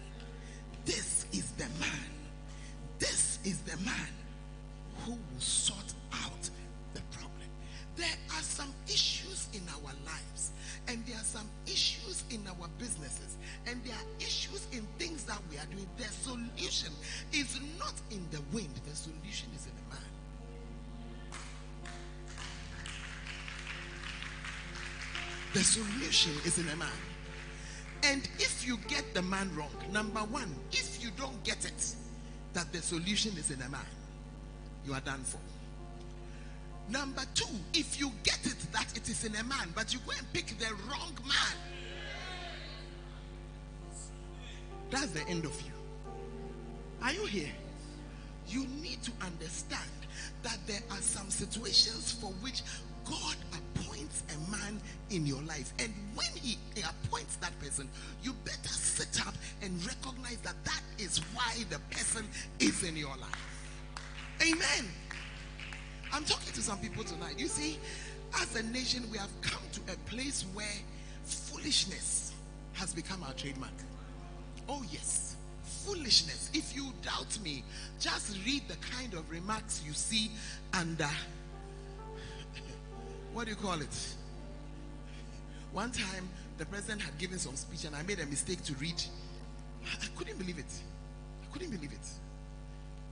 [26.46, 26.88] Is in a man.
[28.04, 31.96] And if you get the man wrong, number one, if you don't get it,
[32.54, 33.82] that the solution is in a man,
[34.86, 35.40] you are done for.
[36.90, 40.14] Number two, if you get it that it is in a man, but you go
[40.18, 41.58] and pick the wrong man,
[44.92, 45.72] that's the end of you.
[47.02, 47.52] Are you here?
[48.48, 49.82] You need to understand
[50.44, 52.62] that there are some situations for which
[53.04, 53.36] God
[54.16, 55.74] appoints a man in your life.
[55.80, 57.90] And when he appoints that person,
[58.24, 62.26] you better sit up and recognize that that is why the person
[62.60, 63.96] is in your life.
[64.42, 64.90] Amen.
[66.14, 67.40] I'm talking to some people tonight.
[67.40, 67.78] You see,
[68.42, 70.68] as a nation, we have come to a place where
[71.24, 72.34] foolishness
[72.74, 73.72] has become our trademark.
[74.68, 75.36] Oh, yes.
[75.64, 76.50] Foolishness.
[76.54, 77.64] If you doubt me,
[78.00, 80.32] just read the kind of remarks you see
[80.74, 81.10] under
[83.36, 84.16] what do you call it?
[85.74, 88.96] One time, the president had given some speech, and I made a mistake to read.
[89.84, 90.72] I couldn't believe it.
[91.44, 92.08] I couldn't believe it.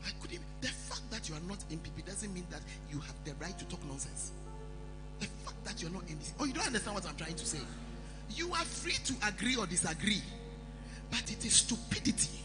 [0.08, 0.40] I couldn't.
[0.62, 3.66] The fact that you are not NPP doesn't mean that you have the right to
[3.66, 4.32] talk nonsense.
[5.20, 6.34] The fact that you're not in this.
[6.40, 7.60] Oh, you don't understand what I'm trying to say.
[8.30, 10.22] You are free to agree or disagree,
[11.12, 12.40] but it is stupidity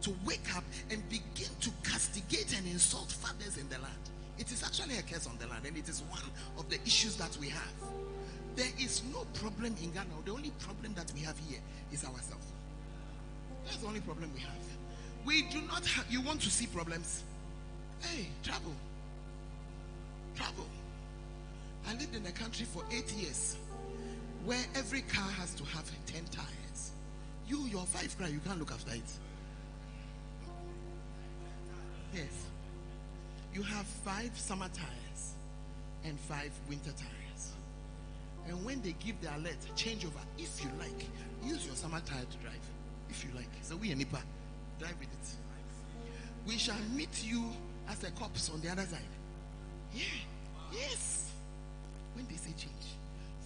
[0.00, 4.02] to wake up and begin to castigate and insult fathers in the land.
[4.42, 6.20] It is actually a curse on the land, and it is one
[6.58, 7.74] of the issues that we have.
[8.56, 10.08] There is no problem in Ghana.
[10.24, 11.60] The only problem that we have here
[11.92, 12.48] is ourselves.
[13.64, 14.64] That's the only problem we have.
[15.24, 17.22] We do not have, you want to see problems?
[18.00, 18.72] Hey, travel.
[20.34, 20.66] Travel.
[21.86, 23.56] I lived in a country for eight years
[24.44, 26.90] where every car has to have 10 tires.
[27.46, 29.02] You, your five car, you can't look after it.
[32.12, 32.51] Yes.
[33.54, 35.34] You have five summer tires
[36.04, 37.52] and five winter tires.
[38.48, 40.18] And when they give the alert, change over.
[40.38, 41.06] If you like,
[41.44, 42.66] use your summer tire to drive.
[43.10, 43.50] If you like.
[43.60, 44.20] So we and Nipa,
[44.78, 45.36] drive with it.
[46.46, 47.44] We shall meet you
[47.88, 49.00] as the cops on the other side.
[49.94, 50.02] Yeah.
[50.72, 51.30] Yes.
[52.14, 52.96] When they say change,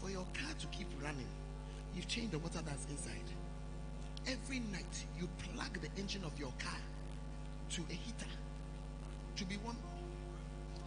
[0.01, 1.27] for your car to keep running,
[1.95, 3.27] you've changed the water that's inside.
[4.27, 6.79] Every night you plug the engine of your car
[7.71, 8.31] to a heater
[9.37, 9.77] to be warm.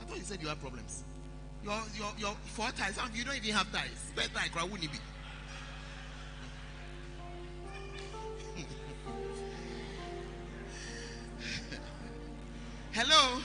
[0.09, 1.03] Thought you said you have problems.
[1.63, 4.11] Your your your four of you don't even have ties.
[4.15, 4.97] Better tire, crowd wouldn't it be?
[12.91, 13.39] Hello.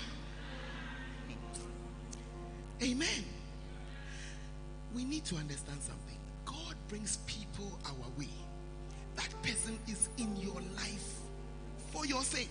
[2.83, 3.25] Amen.
[4.95, 6.17] We need to understand something.
[6.47, 8.29] God brings people our way.
[9.17, 11.21] That person is in your life
[11.93, 12.49] for your sake.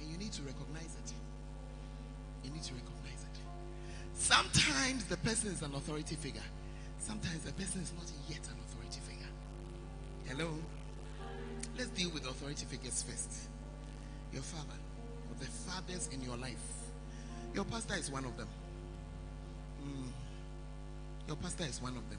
[0.00, 0.97] And you need to recognize.
[2.48, 3.38] You need to recognize it.
[4.14, 6.48] Sometimes the person is an authority figure.
[6.98, 9.28] Sometimes the person is not yet an authority figure.
[10.24, 10.48] Hello?
[11.76, 13.50] Let's deal with authority figures first.
[14.32, 14.78] Your father,
[15.28, 16.56] or the fathers in your life.
[17.54, 18.48] Your pastor is one of them.
[19.84, 20.08] Mm.
[21.26, 22.18] Your pastor is one of them.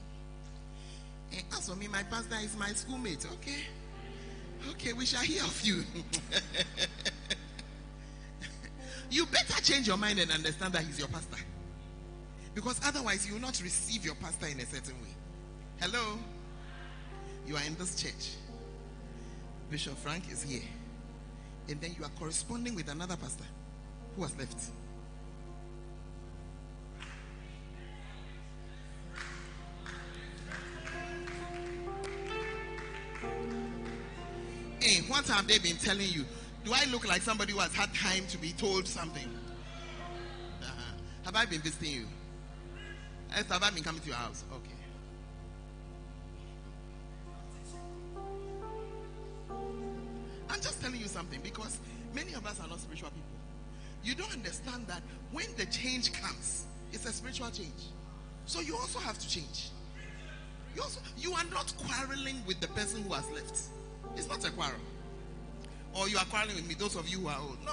[1.32, 3.26] And as for me, my pastor is my schoolmate.
[3.34, 3.64] Okay.
[4.70, 5.82] Okay, we shall hear of you.
[9.10, 11.38] you better change your mind and understand that he's your pastor.
[12.54, 15.14] Because otherwise, you will not receive your pastor in a certain way.
[15.80, 16.18] Hello?
[17.46, 18.36] You are in this church.
[19.70, 20.62] Bishop Frank is here.
[21.68, 23.44] And then you are corresponding with another pastor
[24.16, 24.56] who has left.
[34.80, 36.24] Hey, what have they been telling you?
[36.64, 39.28] Do I look like somebody who has had time to be told something?
[40.62, 40.94] Uh-huh.
[41.24, 42.06] Have I been visiting you?
[43.34, 44.44] Esther, have I been coming to your house?
[44.52, 44.70] Okay.
[50.50, 51.78] I'm just telling you something because
[52.14, 53.22] many of us are not spiritual people.
[54.02, 55.02] You don't understand that
[55.32, 57.88] when the change comes, it's a spiritual change.
[58.46, 59.70] So you also have to change.
[60.74, 63.60] You also you are not quarreling with the person who has left.
[64.16, 64.80] It's not a quarrel.
[65.94, 67.58] Or you are quarreling with me, those of you who are old.
[67.64, 67.72] No.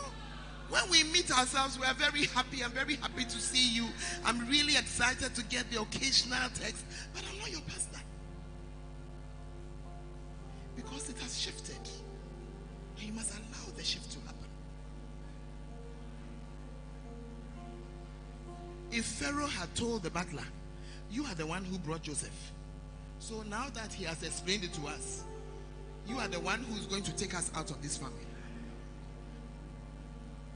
[0.70, 2.64] When we meet ourselves, we are very happy.
[2.64, 3.86] I'm very happy to see you.
[4.26, 8.00] I'm really excited to get the occasional text, but I'm not your pastor.
[10.76, 11.78] Because it has shifted.
[12.98, 14.38] And you must allow the shift to happen.
[18.92, 20.46] If Pharaoh had told the butler,
[21.10, 22.52] You are the one who brought Joseph.
[23.20, 25.24] So now that he has explained it to us,
[26.08, 28.16] you are the one who is going to take us out of this family.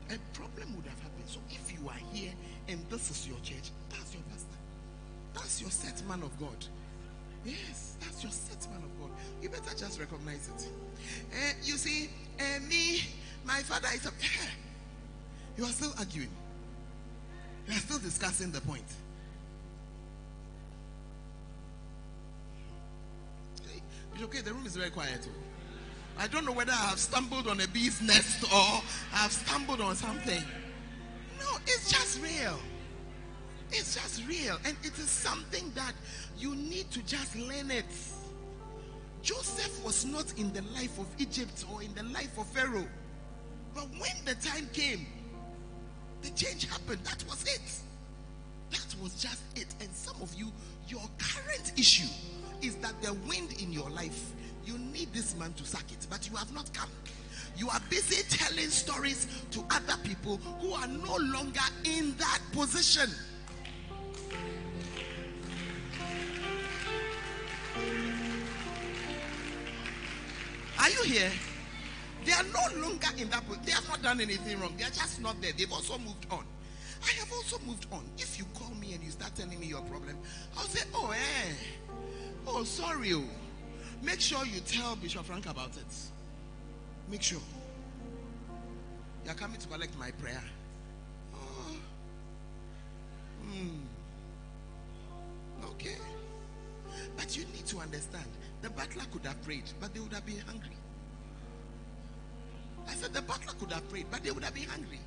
[0.10, 1.26] A problem would have happened.
[1.26, 2.32] So if you are here
[2.68, 4.58] and this is your church, that's your pastor.
[5.34, 6.66] That's your set man of God.
[7.46, 9.10] Yes, that's your set man of God.
[9.42, 10.68] You better just recognize it.
[11.34, 13.02] Uh, you see, uh, me,
[13.46, 14.12] my father is a.
[15.58, 16.30] you are still arguing.
[17.68, 18.86] You are still discussing the point.
[24.22, 25.28] It's okay, the room is very quiet.
[26.16, 29.82] I don't know whether I have stumbled on a bee's nest or I have stumbled
[29.82, 30.44] on something.
[31.40, 32.60] No, it's just real.
[33.72, 34.60] It's just real.
[34.64, 35.94] And it is something that
[36.38, 37.88] you need to just learn it.
[39.24, 42.88] Joseph was not in the life of Egypt or in the life of Pharaoh.
[43.74, 45.08] But when the time came,
[46.22, 47.00] the change happened.
[47.06, 47.72] That was it.
[48.70, 49.74] That was just it.
[49.80, 50.52] And some of you,
[50.88, 52.08] your current issue
[52.62, 54.32] is that the wind in your life,
[54.66, 56.90] you need this man to suck it, but you have not come.
[57.58, 63.10] You are busy telling stories to other people who are no longer in that position.
[70.80, 71.32] Are you here?
[72.26, 73.66] They are no longer in that position.
[73.66, 74.74] They have not done anything wrong.
[74.78, 75.52] They are just not there.
[75.58, 76.46] They've also moved on.
[77.04, 78.04] I have also moved on.
[78.18, 80.18] If you call me and you start telling me your problem,
[80.58, 81.54] I'll say, oh, eh.
[82.48, 83.14] Oh, sorry.
[83.14, 83.24] Oh.
[84.02, 85.96] Make sure you tell Bishop Frank about it.
[87.10, 87.42] Make sure.
[89.26, 90.44] You're coming to collect my prayer.
[91.36, 91.76] Oh.
[93.46, 93.78] Hmm.
[95.66, 95.96] Okay.
[97.16, 98.26] But you need to understand
[98.62, 100.78] the butler could have prayed, but they would have been hungry.
[102.88, 105.00] I said the butler could have prayed, but they would have been hungry.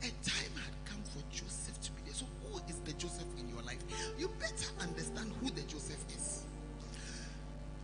[0.00, 2.14] A time had come for Joseph to be there.
[2.14, 3.78] So, who is the Joseph in your life?
[4.18, 5.98] You better understand who the Joseph.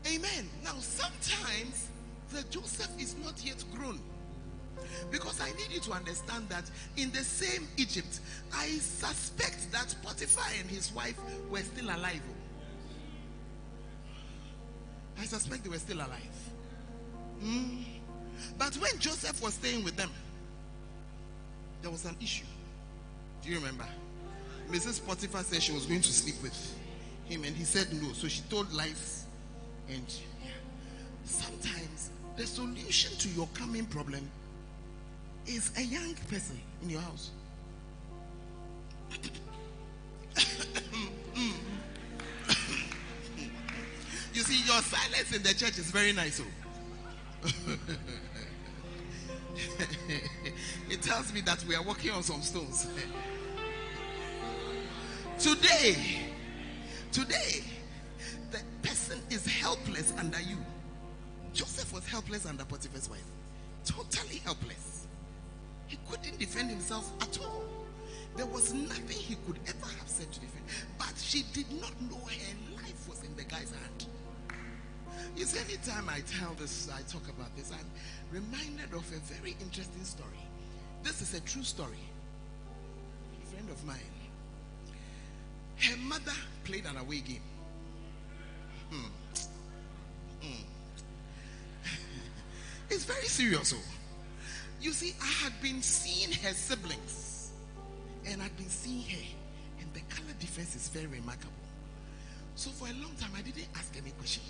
[0.08, 0.48] Amen.
[0.64, 1.88] Now, sometimes
[2.30, 4.00] the Joseph is not yet grown.
[5.10, 6.64] Because I need you to understand that
[6.96, 8.20] in the same Egypt,
[8.54, 11.18] I suspect that Potiphar and his wife
[11.50, 12.22] were still alive.
[15.20, 16.38] I suspect they were still alive.
[17.42, 17.84] Mm.
[18.56, 20.10] But when Joseph was staying with them,
[21.82, 22.44] there was an issue.
[23.42, 23.86] Do you remember?
[24.70, 25.04] Mrs.
[25.04, 26.76] Potiphar said she was going to sleep with
[27.26, 28.12] him, and he said no.
[28.12, 29.17] So she told lies.
[31.24, 34.30] Sometimes the solution to your coming problem
[35.46, 37.30] is a young person in your house.
[44.34, 46.38] you see, your silence in the church is very nice.
[46.40, 46.44] Oh.
[50.90, 52.86] it tells me that we are walking on some stones.
[55.38, 55.96] today,
[57.10, 57.64] today,
[58.82, 60.56] person is helpless under you.
[61.52, 63.24] Joseph was helpless under Potiphar's wife.
[63.84, 65.06] Totally helpless.
[65.86, 67.64] He couldn't defend himself at all.
[68.36, 70.64] There was nothing he could ever have said to defend.
[70.98, 74.06] But she did not know her life was in the guy's hand.
[75.36, 77.86] You see, anytime I tell this, I talk about this, I'm
[78.30, 80.28] reminded of a very interesting story.
[81.02, 82.04] This is a true story.
[83.42, 83.96] A friend of mine,
[85.80, 86.32] her mother
[86.64, 87.42] played an away game.
[88.90, 89.10] Hmm.
[90.42, 90.62] Hmm.
[92.90, 93.74] it's very serious.
[93.76, 93.82] Oh.
[94.80, 97.50] You see, I had been seeing her siblings,
[98.26, 99.24] and I'd been seeing her,
[99.80, 101.52] and the color difference is very remarkable.
[102.54, 104.42] So for a long time, I didn't ask any question.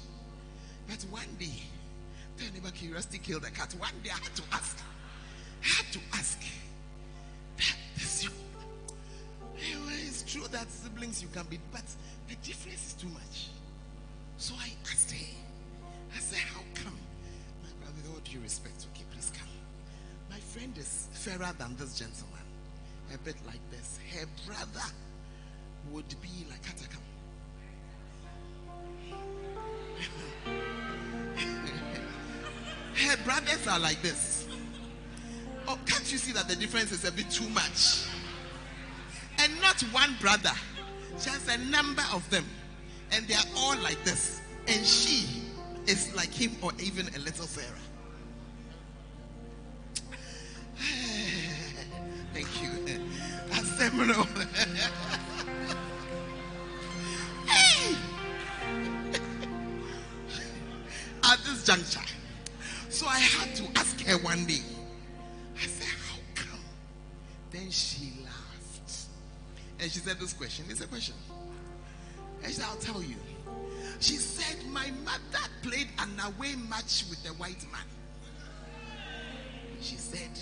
[0.86, 1.62] But one day,
[2.38, 3.74] tell neighbor curiosity killed the cat.
[3.78, 4.78] One day I had to ask.
[5.62, 6.38] I had to ask.
[10.20, 11.84] It's true that siblings you can be, but
[12.28, 13.50] the difference is too much.
[14.38, 15.26] So I asked her.
[16.14, 16.96] I said, How come?
[17.60, 19.48] My brother, with all due respect, okay, please come.
[20.30, 22.38] My friend is fairer than this gentleman.
[23.12, 23.98] A bit like this.
[24.14, 24.86] Her brother
[25.90, 27.02] would be like Katakam.
[32.94, 34.46] her brothers are like this.
[35.66, 38.06] Oh, can't you see that the difference is a bit too much?
[39.40, 40.52] And not one brother,
[41.20, 42.44] just a number of them.
[43.12, 44.40] And they are all like this.
[44.66, 45.42] And she
[45.86, 47.66] is like him or even a little fairer.
[52.34, 52.68] Thank you.
[53.50, 54.24] A seminal.
[57.46, 57.96] hey!
[61.24, 62.00] At this juncture.
[62.90, 64.60] So I had to ask her one day.
[65.56, 66.60] I said, How come?
[67.50, 69.06] Then she laughed.
[69.80, 71.14] And she said, This question is a question.
[72.58, 73.14] Said, I'll tell you.
[74.00, 77.86] She said, My mother played an away match with a white man.
[79.80, 80.36] She said,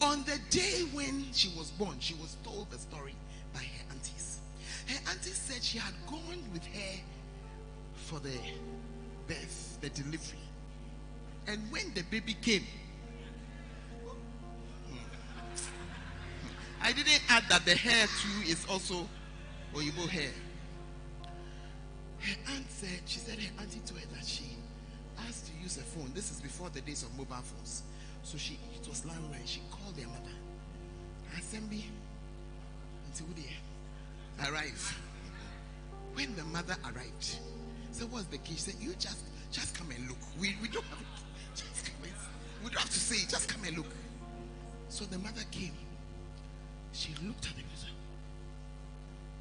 [0.00, 3.14] On the day when she was born, she was told the story
[3.52, 4.40] by her aunties.
[4.88, 6.98] Her aunties said she had gone with her
[7.94, 8.36] for the
[9.28, 10.38] birth, the delivery.
[11.46, 12.66] And when the baby came,
[16.82, 19.08] I didn't add that the hair too is also
[19.76, 20.32] Oyibo hair.
[22.24, 24.56] Her aunt said, she said her auntie told her that she
[25.28, 26.10] asked to use a phone.
[26.14, 27.82] This is before the days of mobile phones.
[28.22, 29.44] So she it was landline.
[29.44, 30.34] She called their mother.
[31.38, 31.84] Assembly
[33.06, 34.98] until they arrive.
[36.14, 37.38] When the mother arrived,
[37.92, 38.54] so what's the key?
[38.54, 40.18] She said, You just just come and look.
[40.40, 40.98] We, we don't have
[41.54, 42.12] just come and,
[42.64, 43.92] we don't have to say just come and look.
[44.88, 45.74] So the mother came.
[46.92, 47.90] She looked at the said,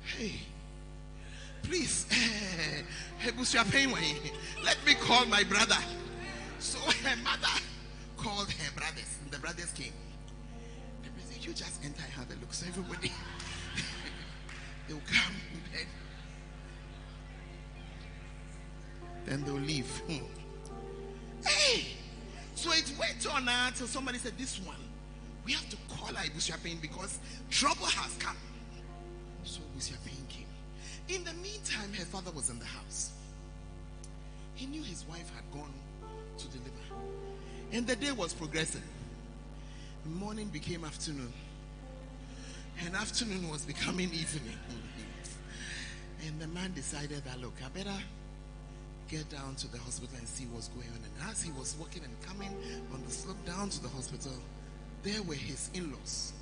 [0.03, 0.39] Hey,
[1.63, 2.05] please,
[4.63, 5.77] let me call my brother.
[6.59, 7.61] So her mother
[8.17, 9.93] called her brothers, and the brothers came.
[11.03, 12.53] The said, You just enter and have a look.
[12.53, 13.11] So everybody,
[14.87, 15.35] they'll come
[15.73, 15.87] in.
[19.25, 19.89] Then they'll leave.
[20.07, 20.25] Hmm.
[21.45, 21.87] Hey!
[22.55, 24.75] So it went on until somebody said, This one,
[25.45, 28.37] we have to call Abusua panin because trouble has come.
[29.43, 30.22] So Abusua panin came.
[31.09, 33.11] In the meantime, her father was in the house.
[34.55, 35.73] He knew his wife had gone
[36.37, 36.71] to deliver.
[37.71, 38.83] And the day was progressing.
[40.05, 41.33] Morning became afternoon.
[42.85, 44.57] And afternoon was becoming evening.
[46.25, 47.97] And the man decided that, look, I better
[49.09, 50.95] get down to the hospital and see what's going on.
[50.95, 52.55] And as he was walking and coming
[52.93, 54.31] on the slope down to the hospital,
[55.03, 56.33] there were his in laws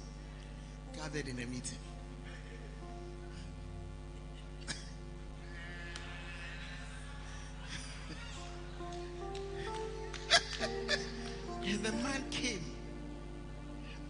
[0.96, 1.80] gathered in a meeting.
[11.64, 12.64] and the man came.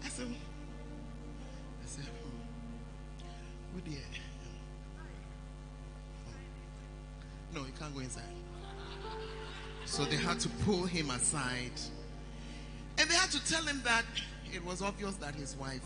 [0.04, 3.24] I said, I said, oh,
[3.74, 4.00] good day.
[7.54, 8.22] No, you can't go inside.
[9.84, 11.72] So they had to pull him aside.
[12.98, 14.04] And they had to tell him that
[14.52, 15.84] it was obvious that his wife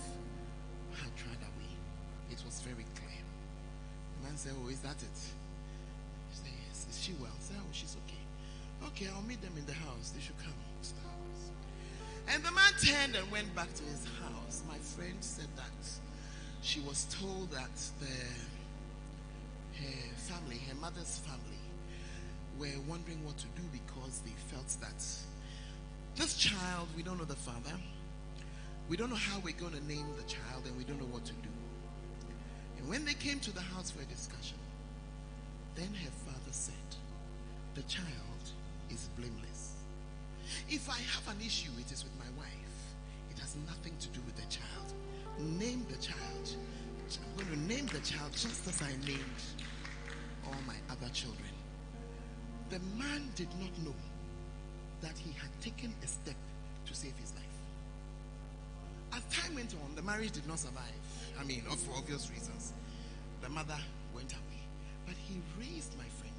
[0.92, 1.72] had tried away.
[2.30, 3.22] It was very clear.
[4.20, 5.18] The man said, Oh, is that it?
[6.30, 6.86] She said, Yes.
[6.90, 7.35] Is she well?
[8.88, 10.12] Okay, I'll meet them in the house.
[10.14, 10.54] They should come.
[12.28, 14.62] And the man turned and went back to his house.
[14.68, 15.88] My friend said that
[16.60, 17.70] she was told that
[18.00, 18.16] the
[19.78, 21.62] her family, her mother's family,
[22.58, 25.04] were wondering what to do because they felt that
[26.16, 27.76] this child, we don't know the father,
[28.88, 31.24] we don't know how we're going to name the child, and we don't know what
[31.26, 31.50] to do.
[32.78, 34.58] And when they came to the house for a discussion,
[35.74, 36.74] then her father said,
[37.74, 38.25] The child
[38.90, 39.74] is blameless.
[40.68, 42.76] If I have an issue, it is with my wife.
[43.30, 44.92] It has nothing to do with the child.
[45.38, 46.56] Name the child.
[47.06, 49.44] I'm going to name the child just as I named
[50.46, 51.54] all my other children.
[52.70, 53.94] The man did not know
[55.02, 56.34] that he had taken a step
[56.86, 57.44] to save his life.
[59.12, 60.82] As time went on, the marriage did not survive.
[61.38, 62.72] I mean, for obvious reasons.
[63.42, 63.78] The mother
[64.14, 64.62] went away.
[65.06, 66.34] But he raised my friend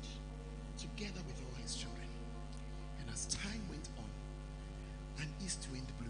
[0.77, 1.96] together with all his children.
[5.43, 6.09] East wind blew.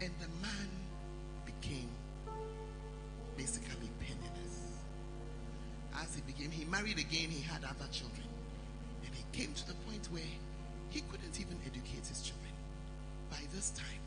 [0.00, 0.68] And the man
[1.46, 1.90] became
[3.36, 4.78] basically penniless.
[5.94, 8.26] As he became, he married again, he had other children.
[9.04, 10.30] And he came to the point where
[10.90, 12.52] he couldn't even educate his children.
[13.30, 14.02] By this time,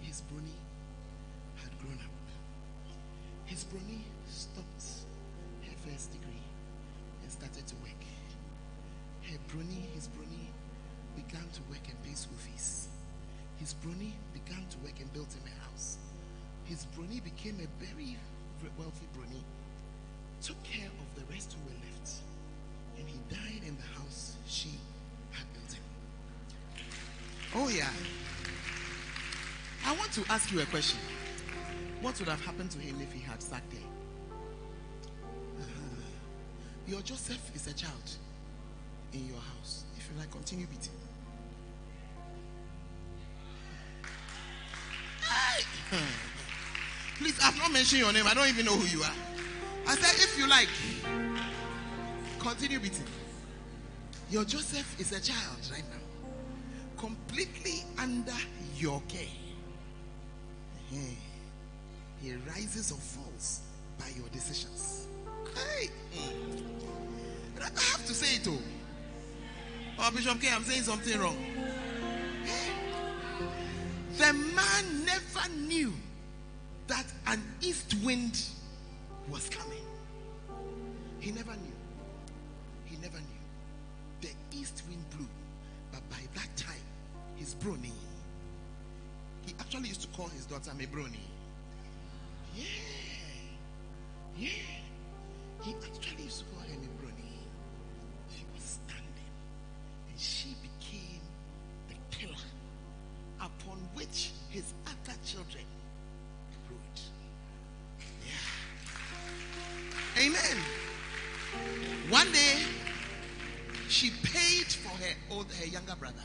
[0.00, 0.56] his broni
[1.56, 2.14] had grown up.
[3.46, 5.06] His broni stopped
[5.64, 6.44] her first degree
[7.22, 8.02] and started to work.
[9.22, 10.48] Her broni, his broni
[11.26, 12.88] began to work and pay school fees.
[13.58, 15.98] His broni began to work and built him a house.
[16.64, 18.16] His broni became a very
[18.78, 19.42] wealthy broni,
[20.42, 22.12] took care of the rest who were left,
[22.98, 24.70] and he died in the house she
[25.32, 25.82] had built him.
[27.54, 27.90] Oh, yeah.
[29.86, 31.00] I want to ask you a question.
[32.00, 33.80] What would have happened to him if he had sat there?
[35.60, 36.02] Uh-huh.
[36.86, 38.10] Your Joseph is a child
[39.12, 39.84] in your house.
[39.96, 40.92] If you like, continue beating.
[47.42, 48.26] I've not mentioned your name.
[48.26, 49.14] I don't even know who you are.
[49.86, 50.68] I said, if you like,
[52.38, 53.04] continue beating.
[54.30, 56.28] Your Joseph is a child right now,
[56.98, 58.36] completely under
[58.76, 59.22] your care.
[62.20, 63.60] He rises or falls
[63.98, 65.06] by your decisions.
[65.54, 65.88] Hey!
[67.60, 68.58] I have to say it too.
[69.98, 71.36] Oh, Bishop K, I'm saying something wrong.
[74.16, 75.92] The man never knew
[76.88, 78.42] that an east wind
[79.30, 79.78] was coming.
[81.20, 81.78] He never knew.
[82.86, 84.22] He never knew.
[84.22, 85.28] The east wind blew.
[85.92, 86.82] But by that time,
[87.36, 87.92] his broni,
[89.46, 91.18] he actually used to call his daughter my broni.
[92.56, 92.64] Yeah.
[94.36, 94.48] Yeah.
[95.62, 96.87] He actually used to call her
[115.46, 116.24] her younger brother.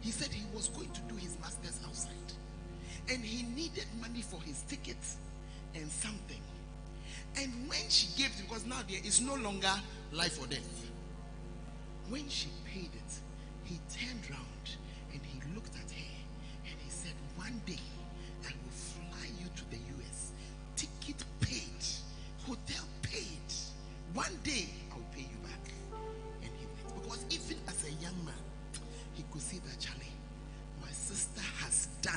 [0.00, 2.12] He said he was going to do his master's outside,
[3.08, 4.98] and he needed money for his ticket
[5.74, 6.40] and something.
[7.36, 9.72] And when she gave it, because now there is no longer
[10.12, 10.86] life or death.
[12.10, 13.12] When she paid it,
[13.64, 14.76] he turned round
[15.12, 16.16] and he looked at her
[16.66, 17.80] and he said, One day
[18.44, 20.32] I will fly you to the US.
[20.76, 21.84] Ticket paid,
[22.46, 23.48] hotel paid.
[24.12, 24.68] One day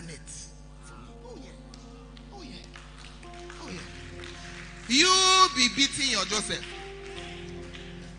[0.04, 0.20] it.
[1.26, 1.52] Oh yeah.
[2.34, 3.30] Oh yeah.
[3.62, 3.80] Oh yeah.
[4.88, 6.66] You be beating your Joseph.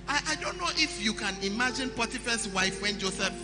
[0.08, 3.34] I, I don't know if you can imagine Potiphar's wife when Joseph.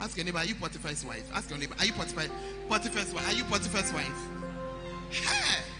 [0.00, 1.28] Ask your neighbor, are you Potiphar's wife?
[1.34, 2.24] Ask your neighbor, are you Potiphar,
[2.68, 3.28] Potiphar's wife?
[3.28, 4.28] Are you Potiphar's wife?
[5.10, 5.73] Hey.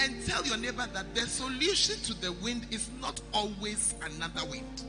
[0.00, 4.82] And tell your neighbor that the solution to the wind is not always another wind.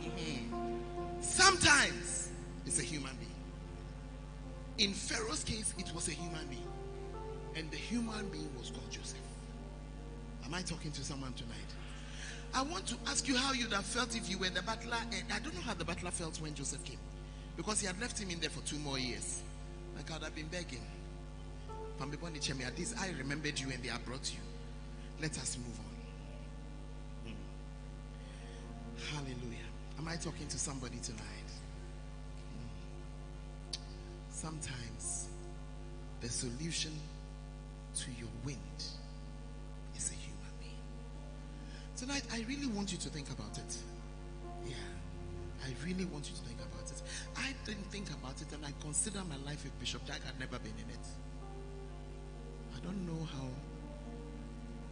[0.00, 1.22] Mhm.
[1.22, 2.28] Sometimes
[2.66, 4.88] it's a human being.
[4.88, 6.62] In Pharaoh's case, it was a human being.
[7.56, 9.18] And the human being was called Joseph.
[10.44, 11.56] Am I talking to someone tonight?
[12.54, 14.96] I want to ask you how you'd have felt if you were the butler.
[15.12, 16.98] And I don't know how the butler felt when Joseph came.
[17.56, 19.42] Because he had left him in there for two more years.
[19.96, 20.86] Like I'd have been begging.
[22.48, 24.40] Chemia, this I remembered you and they have brought you.
[25.20, 27.32] Let us move on.
[27.32, 27.36] Mm.
[29.12, 29.68] Hallelujah.
[29.98, 31.50] Am I talking to somebody tonight?
[32.54, 33.78] Mm.
[34.30, 35.28] Sometimes
[36.20, 36.92] the solution
[37.96, 38.58] to your wind
[39.96, 40.72] is a human being.
[41.96, 43.76] Tonight, I really want you to think about it.
[44.66, 44.74] Yeah.
[45.66, 47.02] I really want you to think about it.
[47.36, 50.58] I didn't think about it and I consider my life with Bishop Jack had never
[50.60, 51.06] been in it.
[52.78, 53.48] I don't know how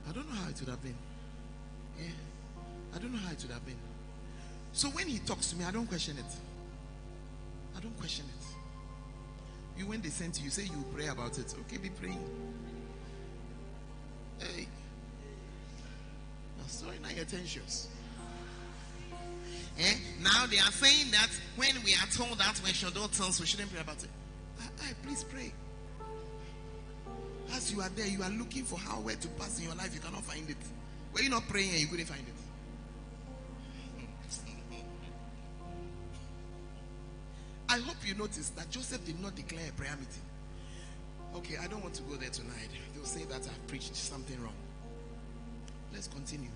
[0.09, 0.95] I don't know how it would have been.
[1.99, 2.07] Yeah.
[2.95, 3.77] I don't know how it would have been.
[4.73, 6.33] So when he talks to me, I don't question it.
[7.77, 9.81] I don't question it.
[9.81, 11.55] You when they send to you, say you pray about it.
[11.61, 12.23] Okay, be praying.
[14.39, 14.67] Hey.
[16.59, 17.89] Now sorry now your tensions.
[19.79, 19.95] Eh?
[20.23, 23.47] Now they are saying that when we are told that we should not tell, we
[23.47, 24.09] shouldn't pray about it.
[24.61, 25.53] I, I please pray.
[27.53, 29.95] As you are there, you are looking for how where to pass in your life,
[29.95, 30.57] you cannot find it.
[31.13, 32.35] Were you not praying and you couldn't find it?
[37.69, 40.23] I hope you noticed that Joseph did not declare a prayer meeting.
[41.37, 42.69] Okay, I don't want to go there tonight.
[42.95, 44.55] They'll say that I've preached something wrong.
[45.93, 46.49] Let's continue.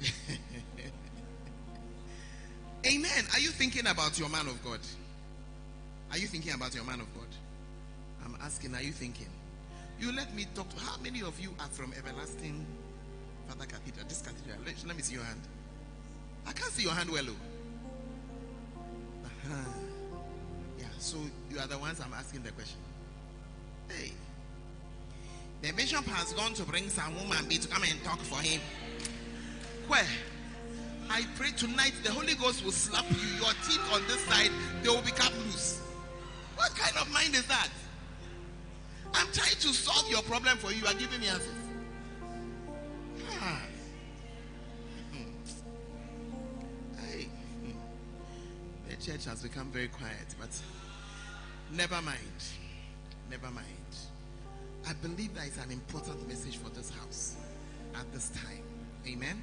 [2.86, 3.24] Amen.
[3.32, 4.80] Are you thinking about your man of God?
[6.10, 7.28] Are you thinking about your man of God?
[8.24, 9.28] I'm asking, are you thinking?
[10.00, 12.64] You let me talk to how many of you are from everlasting
[13.48, 14.06] Father Cathedral?
[14.08, 14.58] This cathedral.
[14.64, 15.40] Let, let me see your hand.
[16.46, 17.24] I can't see your hand well.
[17.26, 17.36] oh.
[19.24, 19.54] Uh-huh.
[20.78, 21.18] Yeah, so
[21.50, 22.78] you are the ones I'm asking the question.
[23.88, 24.12] Hey.
[25.62, 28.60] The bishop has gone to bring some woman be to come and talk for him.
[29.88, 30.06] Where?
[31.10, 33.28] I pray tonight the Holy Ghost will slap you.
[33.36, 34.50] Your teeth on this side,
[34.82, 35.80] they will become loose.
[36.54, 37.68] What kind of mind is that?
[39.14, 40.80] I'm trying to solve your problem for you.
[40.80, 41.54] You are giving me answers.
[43.40, 43.62] Ah.
[45.12, 45.32] Hmm.
[47.00, 47.28] Hey.
[47.64, 47.78] Hmm.
[48.88, 50.50] The church has become very quiet, but
[51.72, 52.18] never mind.
[53.30, 53.66] Never mind.
[54.88, 57.36] I believe that is an important message for this house
[57.94, 58.62] at this time.
[59.06, 59.42] Amen.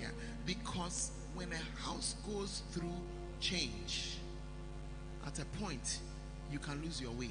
[0.00, 0.08] Yeah.
[0.46, 2.92] Because when a house goes through
[3.40, 4.16] change,
[5.26, 5.98] at a point,
[6.50, 7.30] you can lose your way.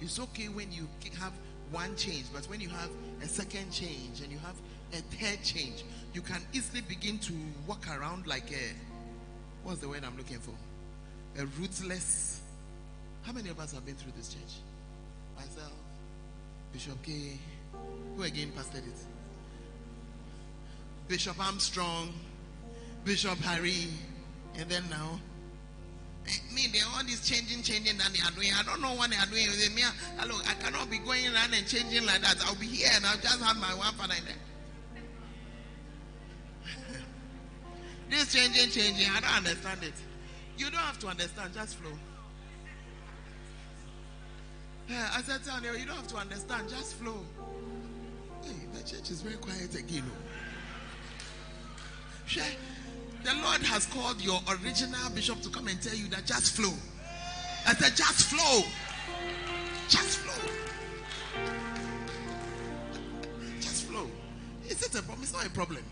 [0.00, 0.86] It's okay when you
[1.18, 1.32] have
[1.70, 2.90] one change, but when you have
[3.22, 4.54] a second change and you have
[4.92, 5.84] a third change,
[6.14, 7.32] you can easily begin to
[7.66, 8.74] walk around like a
[9.64, 10.54] what's the word I'm looking for?
[11.38, 12.40] A rootless.
[13.22, 14.62] How many of us have been through this church?
[15.36, 15.72] Myself,
[16.72, 17.38] Bishop K.
[18.16, 18.98] Who again pastored it?
[21.06, 22.12] Bishop Armstrong,
[23.04, 23.88] Bishop Harry,
[24.56, 25.20] and then now.
[26.54, 28.50] Me, they all this changing, changing that they are doing.
[28.54, 29.46] I don't know what they are doing.
[29.58, 29.82] They, me,
[30.18, 32.36] hello, I cannot be going around and changing like that.
[32.46, 34.34] I'll be here and I'll just have my one father in there.
[38.10, 39.94] this changing, changing, I don't understand it.
[40.56, 41.92] You don't have to understand, just flow.
[44.88, 47.24] Yeah, I said, tell you, you don't have to understand, just flow.
[48.42, 50.04] Hey, the church is very quiet again.
[50.06, 50.28] oh.
[52.26, 52.42] Sure.
[53.28, 56.72] The Lord has called your original bishop to come and tell you that just flow.
[57.66, 58.64] I said, just flow.
[59.86, 60.50] Just flow.
[63.60, 64.06] Just flow.
[64.66, 65.22] Is it a problem?
[65.24, 65.84] It's not a problem.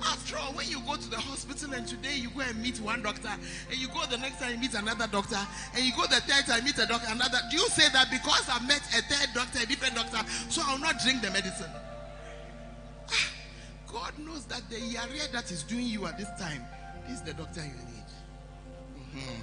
[0.00, 3.02] After all, when you go to the hospital and today you go and meet one
[3.02, 5.46] doctor, and you go the next time you meet another doctor,
[5.76, 7.36] and you go the third time you meet a doctor, another.
[7.50, 10.78] Do you say that because I met a third doctor, a different doctor, so I'll
[10.78, 11.68] not drink the medicine?
[13.92, 16.62] God knows that the area that is doing you at this time
[17.10, 18.06] is the doctor you need.
[19.14, 19.42] Mhm.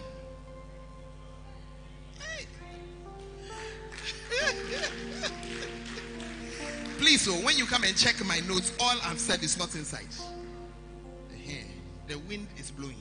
[6.98, 10.08] Please, so when you come and check my notes, all I've said is not inside.
[12.08, 12.96] The wind is blowing.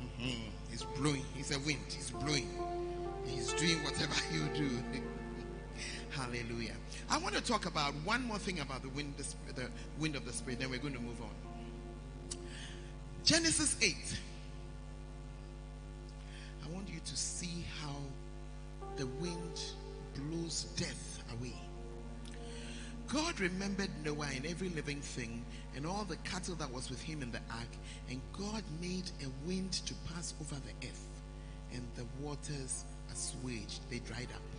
[0.00, 0.50] Mhm.
[0.72, 1.24] It's blowing.
[1.36, 1.80] It's a wind.
[1.88, 2.48] It's blowing.
[3.26, 4.82] He's doing whatever you do.
[6.10, 6.74] Hallelujah.
[7.12, 9.68] I want to talk about one more thing about the wind, the, the
[10.00, 10.60] wind of the spirit.
[10.60, 12.38] Then we're going to move on.
[13.22, 13.94] Genesis 8.
[16.64, 17.94] I want you to see how
[18.96, 19.60] the wind
[20.16, 21.52] blows death away.
[23.08, 25.44] God remembered Noah and every living thing
[25.76, 27.68] and all the cattle that was with him in the ark,
[28.08, 31.06] and God made a wind to pass over the earth,
[31.74, 34.51] and the waters assuaged, they dried up.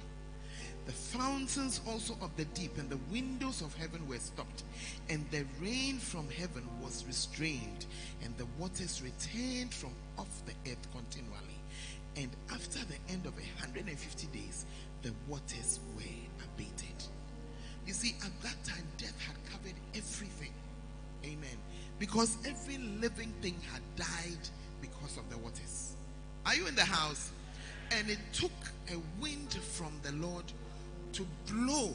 [0.85, 4.63] The fountains also of the deep and the windows of heaven were stopped,
[5.09, 7.85] and the rain from heaven was restrained,
[8.21, 11.59] and the waters returned from off the earth continually.
[12.17, 14.65] And after the end of 150 days,
[15.01, 16.03] the waters were
[16.43, 17.03] abated.
[17.87, 20.53] You see, at that time, death had covered everything.
[21.25, 21.57] Amen.
[21.97, 24.49] Because every living thing had died
[24.81, 25.95] because of the waters.
[26.45, 27.31] Are you in the house?
[27.91, 28.51] And it took
[28.91, 30.45] a wind from the Lord
[31.13, 31.93] to blow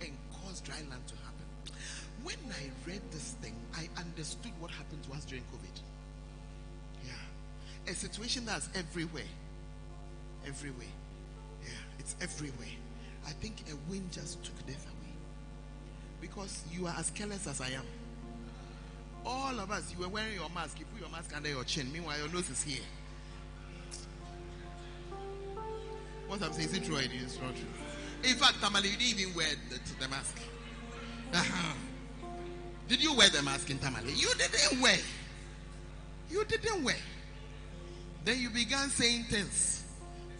[0.00, 1.76] and cause dry land to happen.
[2.22, 5.80] When I read this thing, I understood what happened to us during COVID.
[7.06, 7.90] Yeah.
[7.90, 9.24] A situation that's everywhere.
[10.46, 10.86] Everywhere.
[11.62, 12.68] Yeah, it's everywhere.
[13.26, 15.14] I think a wind just took death away.
[16.20, 17.84] Because you are as careless as I am.
[19.24, 20.78] All of us, you were wearing your mask.
[20.78, 21.90] You put your mask under your chin.
[21.92, 22.82] Meanwhile, your nose is here.
[26.26, 27.91] What I'm saying is it true it is not true?
[28.24, 30.38] In fact, Tamale, you didn't even wear the, the mask.
[31.32, 31.74] Uh-huh.
[32.88, 34.12] Did you wear the mask in Tamale?
[34.12, 34.98] You didn't wear.
[36.30, 36.96] You didn't wear.
[38.24, 39.84] Then you began saying things.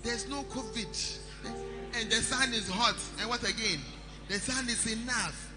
[0.03, 1.19] There's no COVID.
[1.95, 2.97] And the sun is hot.
[3.21, 3.81] And what again?
[4.29, 5.53] The sun is enough.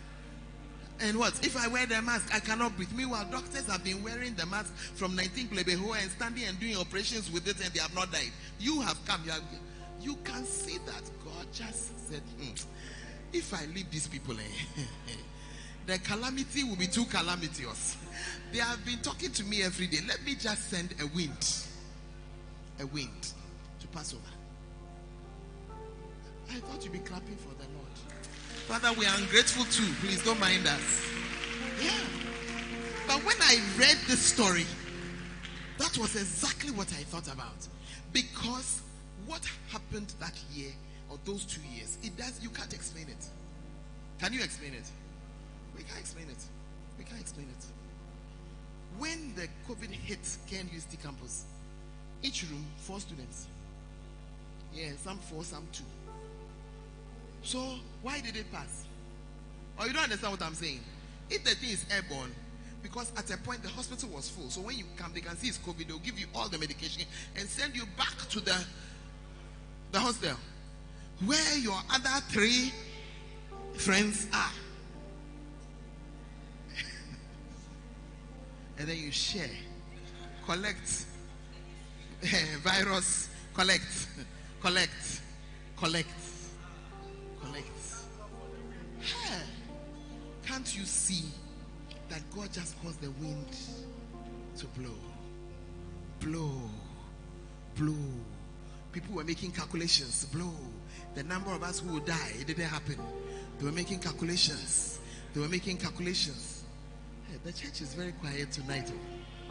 [1.02, 1.46] And what?
[1.46, 2.92] If I wear the mask, I cannot breathe.
[2.96, 7.32] Meanwhile, doctors have been wearing the mask from 19 Plebeho and standing and doing operations
[7.32, 8.32] with it, and they have not died.
[8.60, 9.22] You have come.
[9.26, 9.44] You, have,
[10.02, 11.04] you can see that
[11.56, 12.54] just said, hmm,
[13.32, 14.82] if I leave these people, eh,
[15.88, 17.98] the calamity will be too calamitous.
[18.54, 19.98] They have been talking to me every day.
[20.08, 21.66] Let me just send a wind,
[22.80, 23.34] a wind
[23.82, 24.22] to pass over.
[26.50, 27.92] I thought you'd be clapping for the Lord.
[28.68, 29.92] Father, we are ungrateful too.
[30.00, 31.06] Please don't mind us.
[31.84, 31.92] Yeah.
[33.08, 34.66] But when I read this story,
[35.78, 37.68] that was exactly what I thought about.
[38.14, 38.82] Because
[39.26, 40.72] what happened that year
[41.10, 43.26] or those two years, it does, you can't explain it.
[44.20, 44.90] Can you explain it?
[45.76, 46.44] We can't explain it.
[46.98, 47.66] We can't explain it.
[48.98, 51.44] When the COVID hit KNUST campus,
[52.24, 53.48] each room, four students.
[54.74, 55.84] Yeah, some four, some two.
[57.44, 57.60] So
[58.02, 58.86] why did it pass?
[59.80, 60.80] Or you don't understand what I'm saying?
[61.30, 62.32] If the thing is airborne,
[62.82, 64.50] because at a point the hospital was full.
[64.50, 65.88] So when you come, they can see it's COVID.
[65.88, 67.04] They'll give you all the medication
[67.38, 68.56] and send you back to the
[69.92, 70.36] the hostel
[71.24, 72.74] where your other three
[73.74, 74.52] friends are.
[78.80, 79.50] and then you share,
[80.46, 81.06] collect,
[82.64, 84.08] virus, collect,
[84.62, 85.22] collect,
[85.78, 86.10] collect,
[87.42, 87.68] collect.
[89.00, 89.42] Hey,
[90.46, 91.26] can't you see
[92.10, 93.48] that God just caused the wind
[94.58, 94.96] to blow?
[96.20, 96.60] Blow,
[97.76, 97.94] blow.
[98.96, 100.54] People were making calculations, blow.
[101.16, 102.96] The number of us who would die, it didn't happen.
[103.60, 105.00] They were making calculations.
[105.34, 106.64] They were making calculations.
[107.28, 108.90] Hey, the church is very quiet tonight.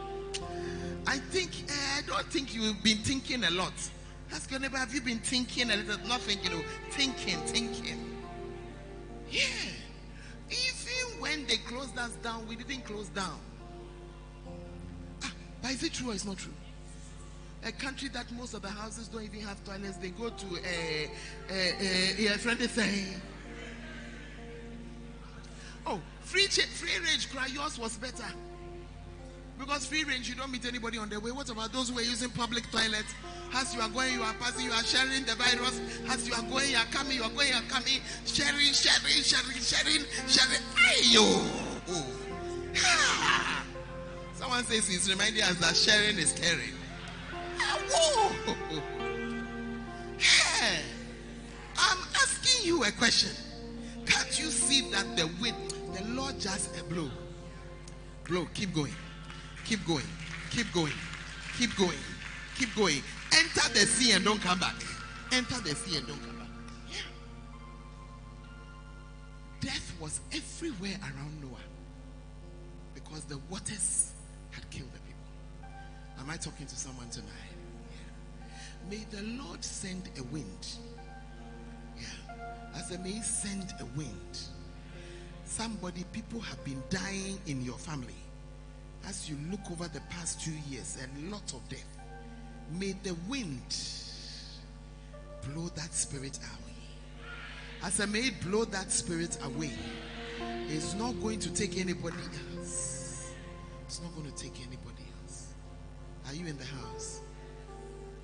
[0.01, 0.05] oh.
[1.07, 3.75] I think, eh, I don't think you've been thinking a lot.
[4.33, 5.99] Ask your neighbor, have you been thinking a little?
[6.09, 8.17] Not thinking, oh, thinking, thinking.
[9.31, 9.43] Yeah.
[10.49, 13.39] Even when they closed us down, we didn't close down.
[15.23, 16.55] Ah, but is it true or it's not true?
[17.65, 21.11] A country that most of the houses don't even have toilets, they go to a,
[21.51, 23.21] a, a, yeah, friend is saying,
[25.87, 28.27] oh, free free range cry, yours was better.
[29.59, 31.31] Because free range, you don't meet anybody on the way.
[31.31, 33.15] What about those who are using public toilets?
[33.55, 35.81] As you are going, you are passing, you are sharing the virus.
[36.09, 38.01] As you are going, you are coming, you are going, you are coming.
[38.27, 40.61] Sharing, sharing, sharing, sharing, sharing.
[40.75, 41.47] Ayo!
[41.89, 42.05] Oh.
[44.35, 46.75] Someone says he's reminding us that sharing is caring.
[47.91, 48.31] Whoa.
[50.19, 50.81] Hey,
[51.77, 53.31] I'm asking you a question.
[54.07, 55.57] Can't you see that the wind,
[55.95, 57.11] the Lord just a blow?
[58.29, 58.95] Blow, keep going.
[59.65, 60.05] Keep going.
[60.51, 60.93] Keep going.
[61.59, 61.99] Keep going.
[62.57, 63.03] Keep going.
[63.33, 64.75] Enter the sea and don't come back.
[65.33, 66.49] Enter the sea and don't come back.
[66.89, 66.97] Yeah.
[69.61, 71.59] Death was everywhere around Noah
[72.95, 74.13] because the waters
[74.51, 75.25] had killed the people.
[76.19, 77.44] Am I talking to someone tonight?
[78.91, 80.67] May the Lord send a wind.
[81.97, 82.05] Yeah.
[82.75, 84.39] As I said, may He send a wind.
[85.45, 88.15] Somebody, people have been dying in your family
[89.07, 91.99] as you look over the past two years, a lot of death.
[92.79, 93.63] May the wind
[95.43, 96.75] blow that spirit away.
[97.83, 99.73] As I may blow that spirit away.
[100.69, 102.17] It's not going to take anybody
[102.57, 103.33] else.
[103.87, 105.53] It's not going to take anybody else.
[106.27, 107.21] Are you in the house?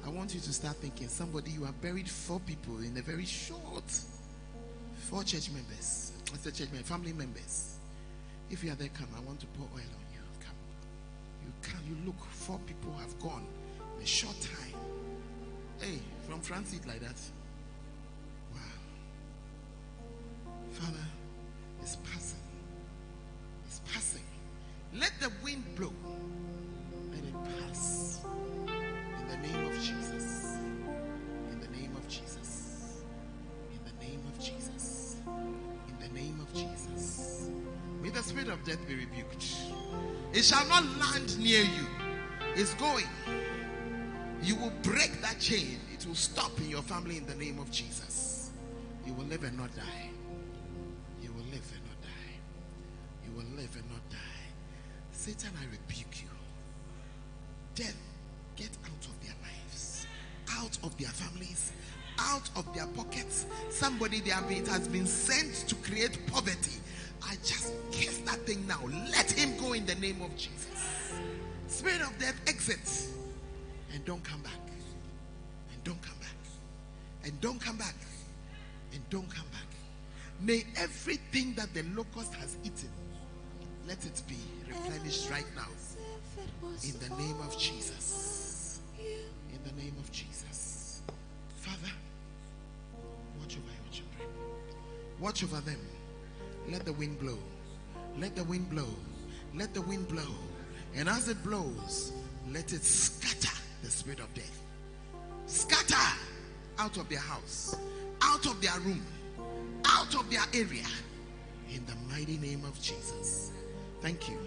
[0.05, 3.26] I want you to start thinking somebody you have buried four people in a very
[3.26, 3.84] short
[5.11, 6.12] four church members.
[6.32, 7.78] It's church members, family members.
[8.51, 9.09] If you are there, come.
[9.16, 10.20] I want to pour oil on you.
[10.40, 10.55] Come.
[11.44, 11.80] You can.
[11.88, 12.24] You look.
[12.30, 13.44] Four people have gone
[13.96, 14.80] in a short time.
[15.80, 15.98] Hey,
[16.28, 17.16] from France, it like that.
[18.53, 18.61] Wow.
[20.72, 21.07] Father,
[21.82, 22.38] it's passing.
[23.66, 24.24] It's passing.
[24.94, 25.92] Let the wind blow.
[27.12, 28.20] Let it pass
[29.30, 30.56] the name of Jesus.
[31.50, 33.02] In the name of Jesus.
[33.72, 35.16] In the name of Jesus.
[35.88, 37.50] In the name of Jesus.
[38.02, 39.46] May the spirit of death be rebuked.
[40.32, 41.86] It shall not land near you.
[42.56, 43.06] It's going.
[44.42, 45.78] You will break that chain.
[45.92, 48.50] It will stop in your family in the name of Jesus.
[49.06, 50.10] You will live and not die.
[51.22, 52.32] You will live and not die.
[53.24, 54.16] You will live and not die.
[55.12, 56.28] Satan, I rebuke you.
[57.74, 57.96] Death,
[58.56, 59.09] get out
[60.61, 61.72] out of their families,
[62.18, 63.46] out of their pockets.
[63.70, 66.78] Somebody they have has been sent to create poverty.
[67.22, 68.80] I just kiss that thing now.
[69.11, 70.66] Let him go in the name of Jesus.
[71.68, 73.11] Spirit of death, exit
[73.94, 74.52] and don't come back.
[75.72, 76.28] And don't come back.
[77.24, 77.94] And don't come back.
[78.92, 79.66] And don't come back.
[80.40, 82.88] May everything that the locust has eaten,
[83.86, 84.36] let it be
[84.66, 85.68] replenished right now.
[86.84, 88.80] In the name of Jesus.
[88.98, 90.29] In the name of Jesus.
[95.20, 95.78] Watch over them.
[96.68, 97.38] Let the wind blow.
[98.18, 98.88] Let the wind blow.
[99.54, 100.34] Let the wind blow.
[100.96, 102.12] And as it blows,
[102.50, 104.60] let it scatter the spirit of death.
[105.46, 106.18] Scatter
[106.78, 107.76] out of their house,
[108.22, 109.04] out of their room,
[109.84, 110.86] out of their area.
[111.72, 113.52] In the mighty name of Jesus.
[114.00, 114.38] Thank you.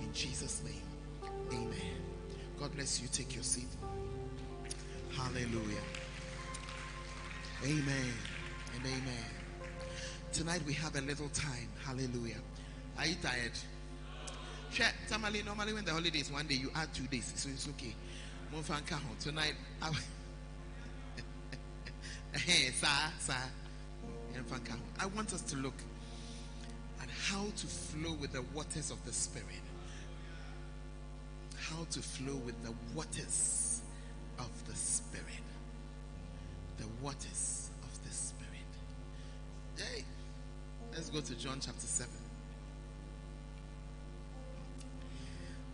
[0.00, 1.30] In Jesus' name.
[1.52, 1.96] Amen.
[2.60, 3.08] God bless you.
[3.08, 3.68] Take your seat.
[5.16, 5.82] Hallelujah.
[7.64, 8.12] Amen
[8.74, 9.37] and amen.
[10.32, 11.68] Tonight we have a little time.
[11.84, 12.36] Hallelujah.
[12.98, 13.52] Are you tired?
[14.70, 14.86] Sure.
[15.10, 17.94] Normally, normally when the holidays one day you add two days, so it's okay.
[19.20, 19.54] Tonight.
[19.82, 19.98] I, sir,
[22.34, 23.34] eh, eh, sir.
[25.00, 25.74] I want us to look
[27.02, 29.46] at how to flow with the waters of the Spirit.
[31.58, 33.82] How to flow with the waters
[34.38, 35.24] of the Spirit.
[36.78, 38.38] The waters of the Spirit.
[39.76, 40.04] Hey,
[40.98, 42.10] let's go to John chapter 7.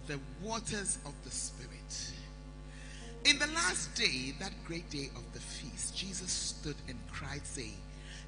[0.07, 2.13] The waters of the Spirit.
[3.25, 7.73] In the last day, that great day of the feast, Jesus stood and cried, saying,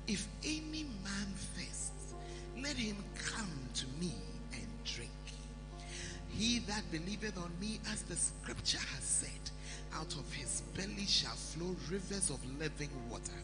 [0.09, 2.15] If any man thirsts,
[2.59, 4.15] let him come to me
[4.55, 5.11] and drink.
[6.31, 9.51] He that believeth on me, as the scripture has said,
[9.95, 13.43] out of his belly shall flow rivers of living water.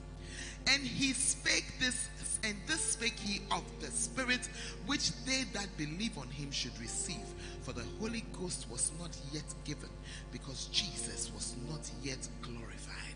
[0.69, 2.09] And he spake this,
[2.45, 4.49] and this spake he of the Spirit,
[4.87, 7.27] which they that believe on him should receive.
[7.63, 9.91] For the Holy Ghost was not yet given,
[10.33, 13.15] because Jesus was not yet glorified.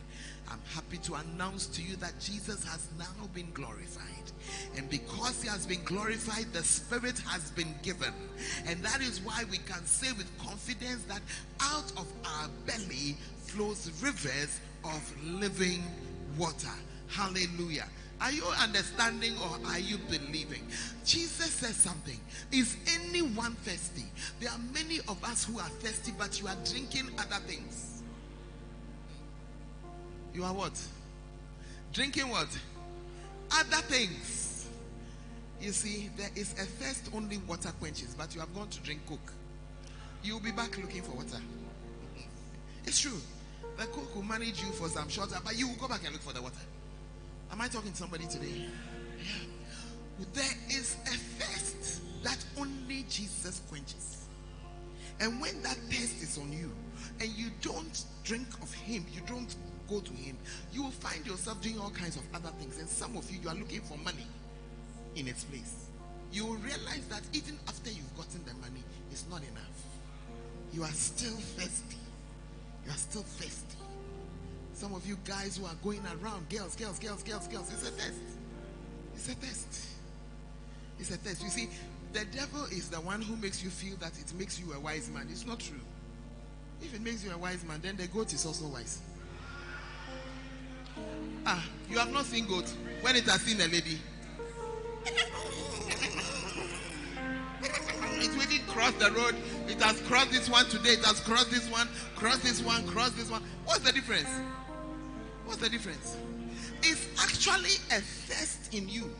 [0.49, 4.05] I'm happy to announce to you that Jesus has now been glorified.
[4.77, 8.13] And because he has been glorified, the Spirit has been given.
[8.67, 11.23] And that is why we can say with confidence that
[11.61, 15.83] out of our belly flows rivers of living
[16.39, 16.69] water.
[17.09, 17.87] Hallelujah.
[18.21, 20.63] Are you understanding or are you believing?
[21.05, 22.19] Jesus says something.
[22.51, 24.05] Is anyone thirsty?
[24.41, 28.03] There are many of us who are thirsty, but you are drinking other things.
[30.33, 30.81] You are what?
[31.93, 32.49] Drinking what?
[33.53, 34.69] Other things.
[35.61, 39.01] You see, there is a thirst only water quenches, but you have gone to drink
[39.07, 39.33] Coke.
[40.23, 41.41] You'll be back looking for water.
[42.85, 43.19] It's true.
[43.77, 46.23] The Coke will manage you for some short but you will go back and look
[46.23, 46.55] for the water.
[47.53, 48.67] Am I talking to somebody today?
[49.19, 50.27] Yeah.
[50.33, 54.27] There is a thirst that only Jesus quenches.
[55.21, 56.71] And when that thirst is on you
[57.21, 59.55] and you don't drink of Him, you don't
[59.89, 60.37] go to Him,
[60.73, 62.79] you will find yourself doing all kinds of other things.
[62.79, 64.27] And some of you, you are looking for money
[65.15, 65.87] in its place.
[66.33, 69.85] You will realize that even after you've gotten the money, it's not enough.
[70.73, 71.97] You are still thirsty.
[72.85, 73.66] You are still thirsty.
[74.77, 77.93] Some of you guys who are going around, girls, girls, girls, girls, girls, it's a
[77.93, 78.21] test.
[79.15, 79.87] It's a test.
[81.01, 81.43] It's a test.
[81.43, 81.71] You see,
[82.13, 85.09] the devil is the one who makes you feel that it makes you a wise
[85.09, 85.29] man.
[85.31, 85.81] It's not true.
[86.83, 89.01] If it makes you a wise man, then the goat is also wise.
[91.47, 92.71] Ah, you have not seen goat
[93.01, 93.99] when it has seen a lady.
[98.19, 99.37] It really crossed the road.
[99.69, 100.91] It has crossed this one today.
[100.91, 103.43] It has crossed this one, crossed this one, crossed this one.
[103.65, 104.29] What's the difference?
[105.47, 106.17] What's the difference?
[106.83, 109.11] It's actually a thirst in you.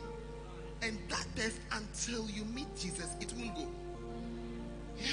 [0.81, 3.67] And that thirst, until you meet Jesus, it won't go.
[4.99, 5.11] Yeah.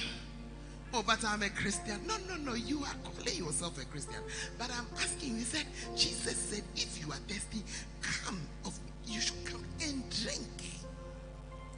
[0.93, 1.99] Oh, but I'm a Christian.
[2.07, 2.55] No, no, no.
[2.55, 4.21] You are calling yourself a Christian.
[4.59, 5.67] But I'm asking you, he said,
[5.97, 7.63] Jesus said, if you are thirsty,
[8.01, 10.85] come of you should come and drink.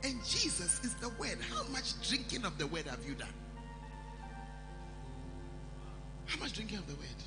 [0.04, 1.38] And Jesus is the word.
[1.50, 3.28] How much drinking of the word have you done?
[6.26, 7.25] How much drinking of the word?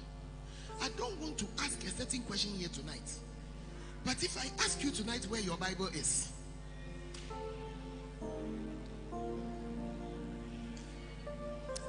[0.81, 3.11] I don't want to ask a certain question here tonight.
[4.05, 6.31] But if I ask you tonight where your Bible is,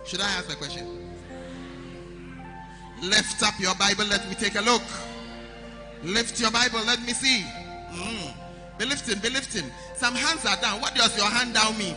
[0.04, 0.86] should I ask the question?
[3.02, 4.82] Lift up your Bible, let me take a look.
[6.02, 7.44] Lift your Bible, let me see.
[7.92, 8.34] Mm.
[8.78, 9.70] Be lifting, be lifting.
[9.94, 10.80] Some hands are down.
[10.80, 11.94] What does your hand down mean?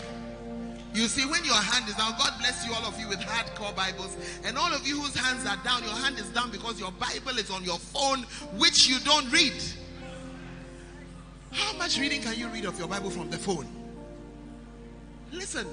[0.93, 3.75] You see, when your hand is down, God bless you, all of you with hardcore
[3.75, 4.15] Bibles.
[4.45, 7.37] And all of you whose hands are down, your hand is down because your Bible
[7.39, 8.23] is on your phone,
[8.57, 9.55] which you don't read.
[11.51, 13.67] How much reading can you read of your Bible from the phone?
[15.31, 15.65] Listen,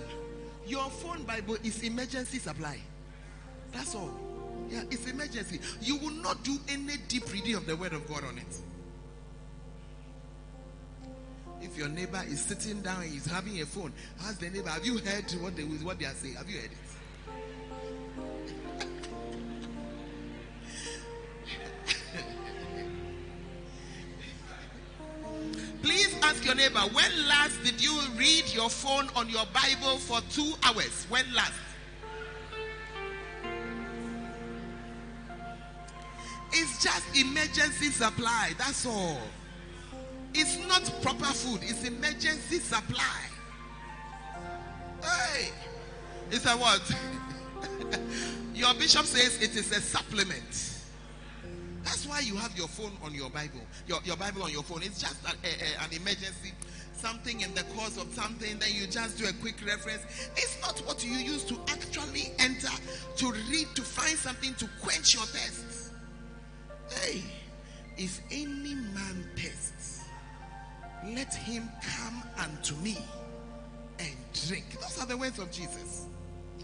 [0.67, 2.79] your phone Bible is emergency supply.
[3.73, 4.11] That's all.
[4.71, 5.61] Yeah, it's emergency.
[5.83, 8.61] You will not do any deep reading of the Word of God on it.
[11.63, 13.93] If your neighbor is sitting down and he's having a phone,
[14.23, 16.37] ask the neighbor, Have you heard what they, what they are saying?
[16.37, 16.73] Have you heard it?
[25.83, 30.21] Please ask your neighbor, when last did you read your phone on your Bible for
[30.31, 31.07] two hours?
[31.11, 31.53] When last?
[36.53, 38.55] It's just emergency supply.
[38.59, 39.21] That's all.
[40.35, 43.21] It's not proper food, it's emergency supply.
[45.03, 45.51] Hey,
[46.31, 46.83] it's a what?
[48.55, 50.77] your bishop says it is a supplement.
[51.83, 54.83] That's why you have your phone on your Bible, your, your Bible on your phone.
[54.83, 56.53] It's just a, a, an emergency,
[56.93, 60.03] something in the course of something, then you just do a quick reference.
[60.37, 62.69] It's not what you use to actually enter,
[63.17, 65.93] to read, to find something to quench your thirst.
[66.91, 67.23] Hey,
[67.97, 69.90] if any man thirsts,
[71.07, 72.99] let him come unto me
[73.99, 74.15] and
[74.47, 74.65] drink.
[74.81, 76.07] Those are the words of Jesus.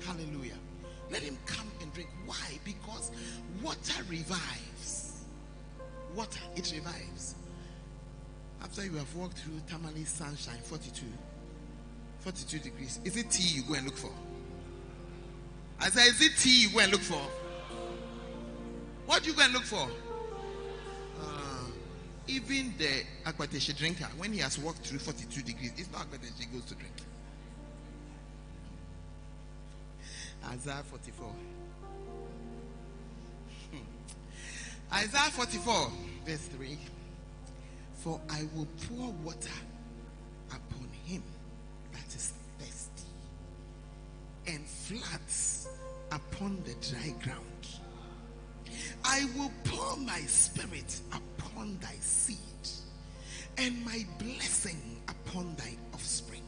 [0.04, 0.58] Hallelujah.
[1.10, 2.10] Let him come and drink.
[2.24, 2.58] Why?
[2.64, 3.10] Because
[3.62, 5.24] water revives.
[6.14, 7.34] Water, it revives.
[8.62, 11.04] After you have walked through Tamale sunshine, 42,
[12.20, 14.12] 42 degrees, is it tea you go and look for?
[15.80, 17.20] I said, is it tea you go and look for?
[19.06, 19.88] What do you go and look for?
[21.20, 21.45] Uh,
[22.28, 26.46] even the Akpeteshie drinker, when he has walked through 42 degrees, it's not Akpeteshie he
[26.46, 26.94] goes to drink.
[30.44, 31.28] Isaiah 44.
[33.70, 34.94] Hmm.
[34.94, 35.92] Isaiah 44,
[36.24, 36.78] verse 3.
[37.94, 39.50] For I will pour water
[40.50, 41.22] upon him
[41.92, 43.08] that is thirsty,
[44.46, 45.68] and floods
[46.12, 47.42] upon the dry ground.
[49.04, 51.35] I will pour my spirit upon
[51.80, 52.36] thy seed,
[53.58, 56.42] and my blessing upon thy offspring,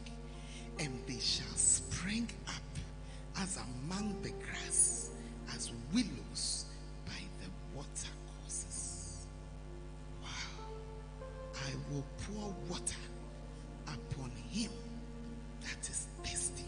[0.78, 5.10] and they shall spring up as among the grass,
[5.54, 6.66] as willows
[7.06, 9.26] by the water courses.
[10.22, 10.28] Wow.
[11.54, 13.04] I will pour water
[13.86, 14.70] upon him
[15.62, 16.64] that is thirsty.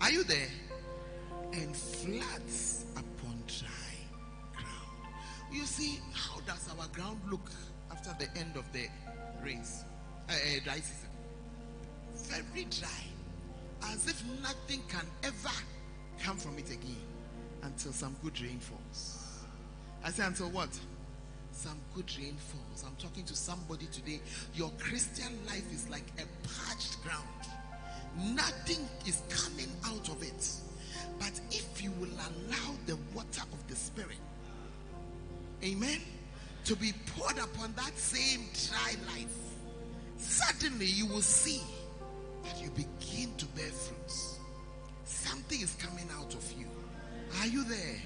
[0.00, 0.52] Are you there?
[1.52, 2.53] And floods
[6.88, 7.50] ground look
[7.90, 8.86] after the end of the
[9.42, 9.84] rains,
[10.28, 11.10] uh, uh, dry season?
[12.14, 12.88] Very dry
[13.92, 15.54] as if nothing can ever
[16.20, 16.96] come from it again
[17.62, 19.44] until some good rain falls.
[20.04, 20.68] I say, until what?
[21.52, 22.84] Some good rain falls.
[22.86, 24.20] I'm talking to somebody today.
[24.54, 30.48] Your Christian life is like a parched ground, nothing is coming out of it.
[31.18, 34.18] But if you will allow the water of the Spirit,
[35.62, 36.00] amen,
[36.64, 39.36] to be poured upon that same dry life,
[40.16, 41.60] suddenly you will see
[42.44, 44.38] that you begin to bear fruits.
[45.04, 46.66] Something is coming out of you.
[47.40, 47.96] Are you there?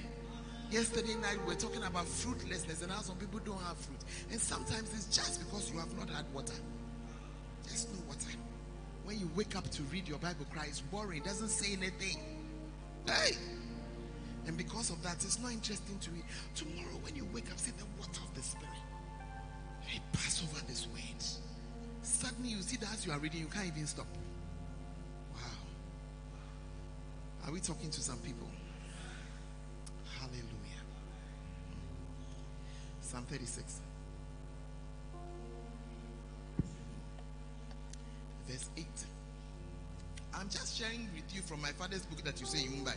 [0.70, 4.01] Yesterday night we were talking about fruitlessness and how some people don't have fruit.
[4.30, 6.55] And sometimes it's just because you have not had water.
[7.64, 8.36] There's no water.
[9.05, 12.18] When you wake up to read your Bible, cry, it's boring, it doesn't say anything.
[13.06, 13.36] Hey!
[14.47, 16.24] And because of that, it's not interesting to read.
[16.55, 18.20] Tomorrow, when you wake up, see the water
[22.69, 24.07] see that as you are reading, you can't even stop.
[25.35, 25.40] Wow.
[27.47, 28.47] Are we talking to some people?
[30.19, 30.82] Hallelujah.
[33.01, 33.81] Psalm 36.
[38.47, 38.86] Verse 8.
[40.35, 42.95] I'm just sharing with you from my father's book that you say you won't buy.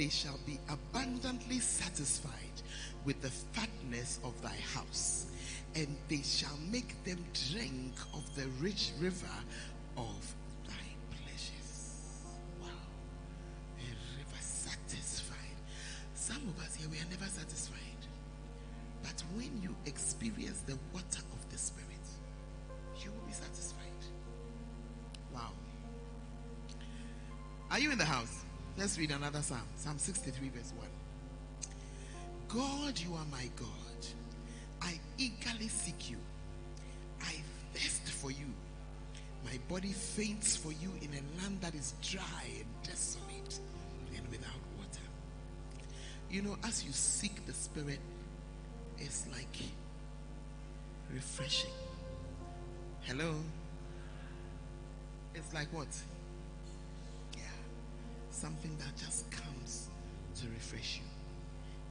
[0.00, 2.62] They shall be abundantly satisfied
[3.04, 5.26] with the fatness of thy house,
[5.74, 9.26] and they shall make them drink of the rich river
[9.98, 10.34] of
[10.66, 12.22] thy pleasures.
[12.62, 12.68] Wow.
[13.76, 15.36] A river satisfied.
[16.14, 17.76] Some of us here, we are never satisfied.
[19.02, 22.06] But when you experience the water of the Spirit,
[23.04, 24.00] you will be satisfied.
[25.34, 25.52] Wow.
[27.70, 28.39] Are you in the house?
[28.80, 29.60] Let's read another psalm.
[29.76, 30.88] Psalm 63, verse 1.
[32.48, 33.68] God, you are my God.
[34.80, 36.16] I eagerly seek you.
[37.20, 37.34] I
[37.74, 38.46] thirst for you.
[39.44, 42.22] My body faints for you in a land that is dry
[42.56, 43.60] and desolate
[44.16, 45.06] and without water.
[46.30, 48.00] You know, as you seek the Spirit,
[48.96, 49.58] it's like
[51.12, 51.68] refreshing.
[53.02, 53.34] Hello?
[55.34, 55.88] It's like what?
[58.40, 59.90] Something that just comes
[60.36, 61.02] to refresh you.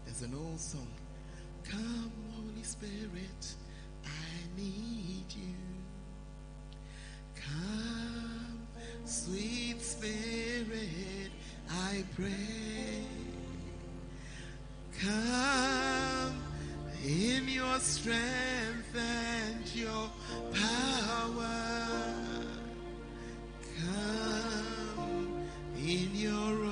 [0.04, 0.88] There's an old song.
[1.64, 3.54] Come, Holy Spirit,
[4.04, 5.54] I need you.
[7.36, 8.66] Come,
[9.06, 11.30] sweet Spirit,
[11.70, 13.04] I pray.
[15.00, 16.42] Come
[17.06, 20.10] in your strength and your
[20.52, 22.16] power.
[23.78, 24.49] Come
[25.90, 26.69] in your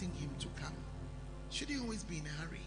[0.00, 0.72] inviting him to come.
[1.50, 2.60] Should he always be in a hurry?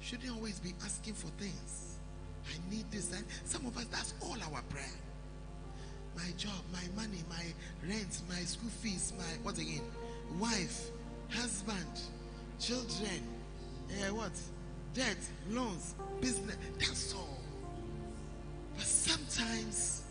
[0.00, 1.98] Should he always be asking for things?
[2.46, 3.12] I need this.
[3.12, 4.84] And some of us, that's all our prayer.
[6.16, 7.44] My job, my money, my
[7.86, 9.82] rent, my school fees, my what again?
[10.38, 10.90] Wife,
[11.30, 12.00] husband,
[12.58, 13.22] children,
[13.90, 14.32] eh, what?
[14.94, 15.18] Debt,
[15.50, 16.56] loans, business.
[16.78, 17.38] That's all.
[18.76, 20.02] But sometimes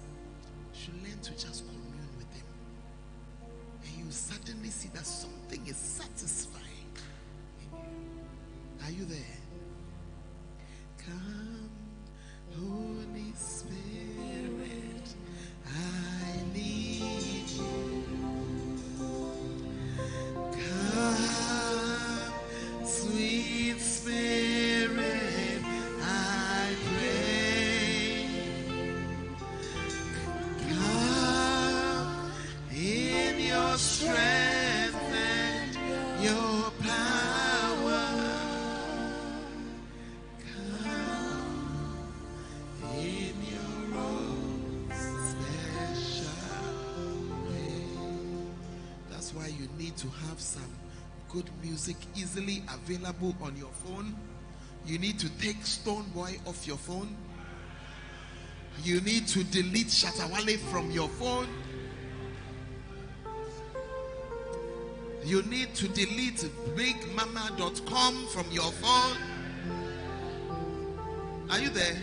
[0.85, 2.45] you learn to just commune with him.
[3.84, 6.66] And you suddenly see that something is satisfying.
[8.84, 9.39] Are you there?
[49.80, 50.69] Need to have some
[51.30, 54.14] good music easily available on your phone.
[54.85, 57.15] You need to take Stonebwoy off your phone.
[58.84, 61.47] You need to delete Shatta Wale from your phone.
[65.23, 66.45] You need to delete
[66.76, 69.18] bigmama.com from your phone.
[71.49, 71.97] Are you there?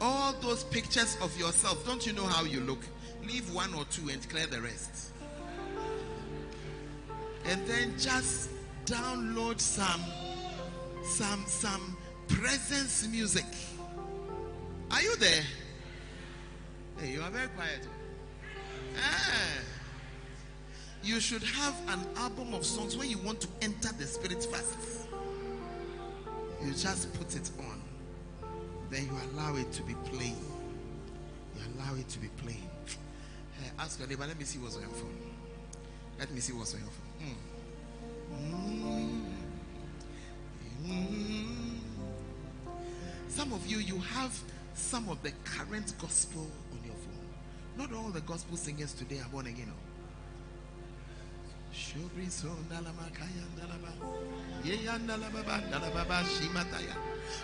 [0.00, 2.84] All those pictures of yourself, don't you know how you look?
[3.24, 5.12] Leave one or two and clear the rest.
[7.48, 8.50] And then just
[8.84, 10.02] download some
[11.04, 11.96] some some
[12.28, 13.46] presence music.
[14.90, 15.42] Are you there?
[16.98, 17.86] Hey, you are very quiet.
[18.98, 19.60] Ah.
[21.02, 25.06] You should have an album of songs when you want to enter the spirit fast.
[26.64, 27.80] You just put it on.
[28.90, 30.36] Then you allow it to be playing.
[31.54, 32.68] You allow it to be playing.
[32.88, 35.14] Eh, ask your neighbor, let me see what's on your phone.
[36.18, 37.05] Let me see what's on your phone.
[37.20, 37.36] Mm.
[43.28, 44.38] Some of you, you have
[44.74, 47.26] some of the current gospel on your phone.
[47.76, 49.70] Not all the gospel singers today are born again.
[49.70, 49.86] oh.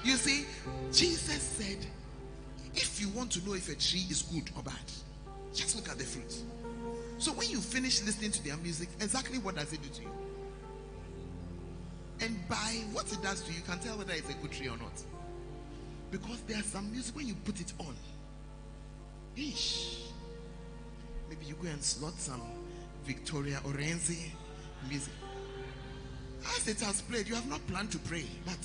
[0.05, 0.47] You see,
[0.91, 1.87] Jesus said,
[2.75, 4.75] if you want to know if a tree is good or bad,
[5.55, 6.35] just look at the fruit.
[7.23, 10.11] So when you finish listening to their music, exactly what does it do to you?
[12.21, 14.67] And by what it does to you, you can tell whether it's a good tree
[14.67, 15.01] or not.
[16.11, 17.95] Because there's some music when you put it on.
[19.37, 19.99] Ish.
[21.29, 22.43] Maybe you go and slot some
[23.05, 24.33] Victoria Orenczi
[24.89, 25.13] music.
[26.57, 28.59] As it has played, you have not planned to pray, but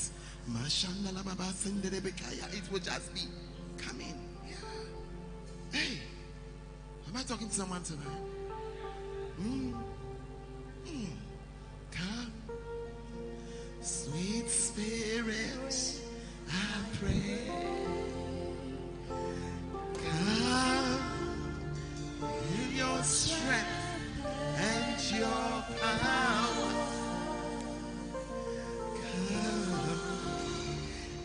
[2.56, 3.22] it will just be
[3.78, 4.16] coming.
[4.50, 4.56] Yeah.
[5.80, 6.00] Hey,
[7.08, 8.37] am I talking to someone tonight?
[9.38, 9.84] Come,
[13.82, 16.02] sweet spirit,
[16.50, 16.52] I
[17.00, 17.52] pray.
[19.94, 21.00] Come
[22.56, 23.68] in your strength
[24.58, 26.72] and your power.
[28.96, 30.00] Come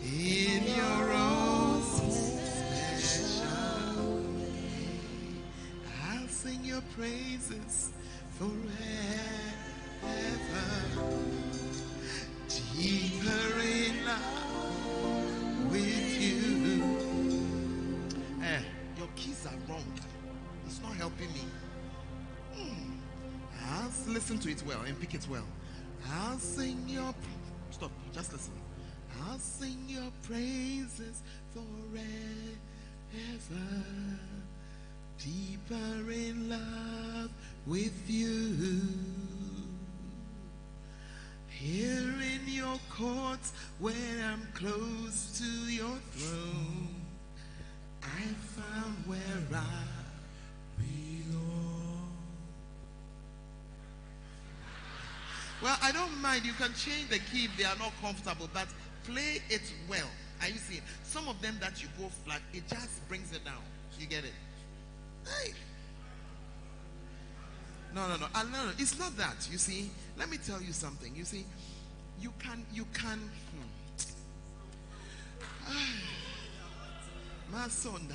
[0.03, 1.81] in your own
[2.11, 3.47] special
[4.37, 4.91] way.
[6.11, 7.92] I'll sing your praises
[24.13, 25.45] listen to it well and pick it well.
[26.09, 27.13] I'll sing your.
[27.71, 27.91] Stop.
[28.13, 28.53] Just listen.
[29.23, 31.21] I'll sing your praises
[31.53, 32.03] forever.
[35.17, 37.31] Deeper in love
[37.65, 38.81] with you.
[41.47, 46.89] Here in your courts, where I'm close to your throne,
[48.01, 48.23] I
[48.55, 49.19] found where
[49.53, 49.63] I
[50.77, 52.11] belong.
[55.61, 56.45] Well, I don't mind.
[56.45, 58.67] You can change the key if they are not comfortable, but
[59.05, 60.09] play it well.
[60.41, 60.81] Are you seeing?
[61.03, 63.61] Some of them that you go flat, it just brings it down.
[63.97, 64.33] You get it?
[65.25, 65.53] Hey.
[67.93, 68.25] No, no, no.
[68.33, 68.71] Uh, no, no.
[68.79, 69.47] It's not that.
[69.51, 71.15] You see, let me tell you something.
[71.15, 71.45] You see,
[72.19, 73.19] you can, you can.
[73.19, 73.69] Hmm.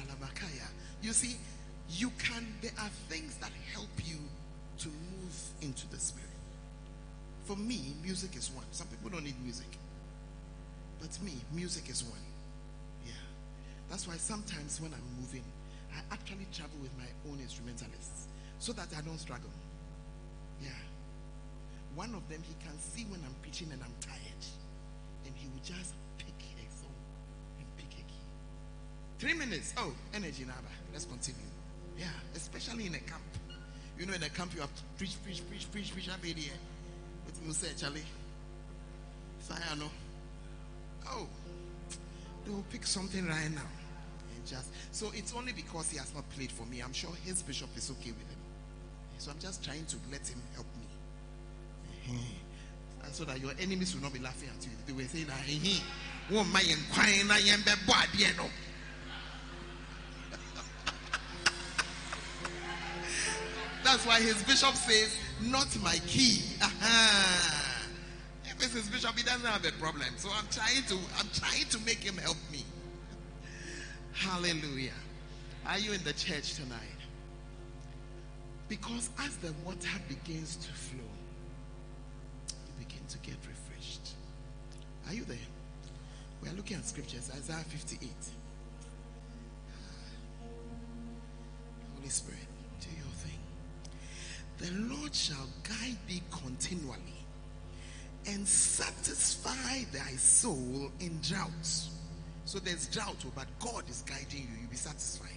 [0.08, 0.68] Labakaya.
[1.02, 1.36] You see,
[1.90, 2.46] you can.
[2.60, 4.16] There are things that help you
[4.78, 6.28] to move into the spirit.
[7.44, 8.66] For me, music is one.
[8.72, 9.68] Some people don't need music,
[11.00, 12.20] but me, music is one.
[13.06, 13.12] Yeah,
[13.88, 15.44] that's why sometimes when I'm moving,
[15.94, 18.26] I actually travel with my own instrumentalists
[18.58, 19.50] so that I don't struggle.
[20.62, 20.70] Yeah.
[21.94, 24.44] One of them, he can see when I'm preaching and I'm tired.
[25.26, 26.94] And he will just pick a song
[27.58, 28.26] and pick a key.
[29.18, 29.74] Three minutes.
[29.76, 30.72] Oh, energy Naba.
[30.92, 31.40] Let's continue.
[31.98, 33.22] Yeah, especially in a camp.
[33.98, 36.08] You know, in a camp, you have to preach, preach, preach, preach, preach.
[36.08, 36.54] I'll be there.
[37.24, 38.04] What you say, Charlie?
[39.40, 39.90] Fire, no.
[41.08, 41.26] Oh,
[42.44, 43.68] they will pick something right now.
[44.36, 46.80] And just so it's only because he has not played for me.
[46.80, 48.37] I'm sure his bishop is okay with him.
[49.18, 50.66] So I'm just trying to let him help
[52.06, 52.20] me.
[53.04, 54.70] And so that your enemies will not be laughing at you.
[54.86, 55.82] They were saying, "Ah, he, he,
[56.32, 58.48] won't mind inquiring, I am the body, you know."
[63.84, 67.74] That's why his bishop says, "Not my key." Aha.
[68.44, 70.06] If it's his bishop, he doesn't have a problem.
[70.16, 72.64] So I'm trying to, I'm trying to make him help me.
[74.12, 74.92] Hallelujah.
[75.66, 76.97] Are you in the church tonight?
[78.68, 81.00] Because as the water begins to flow,
[82.50, 84.10] you begin to get refreshed.
[85.08, 85.36] Are you there?
[86.42, 88.10] We are looking at scriptures, Isaiah 58.
[91.96, 92.46] Holy Spirit,
[92.80, 93.38] do your thing.
[94.58, 96.96] The Lord shall guide thee continually
[98.26, 101.90] and satisfy thy soul in droughts.
[102.44, 105.28] So there's drought, oh, but God is guiding you, you'll be satisfied.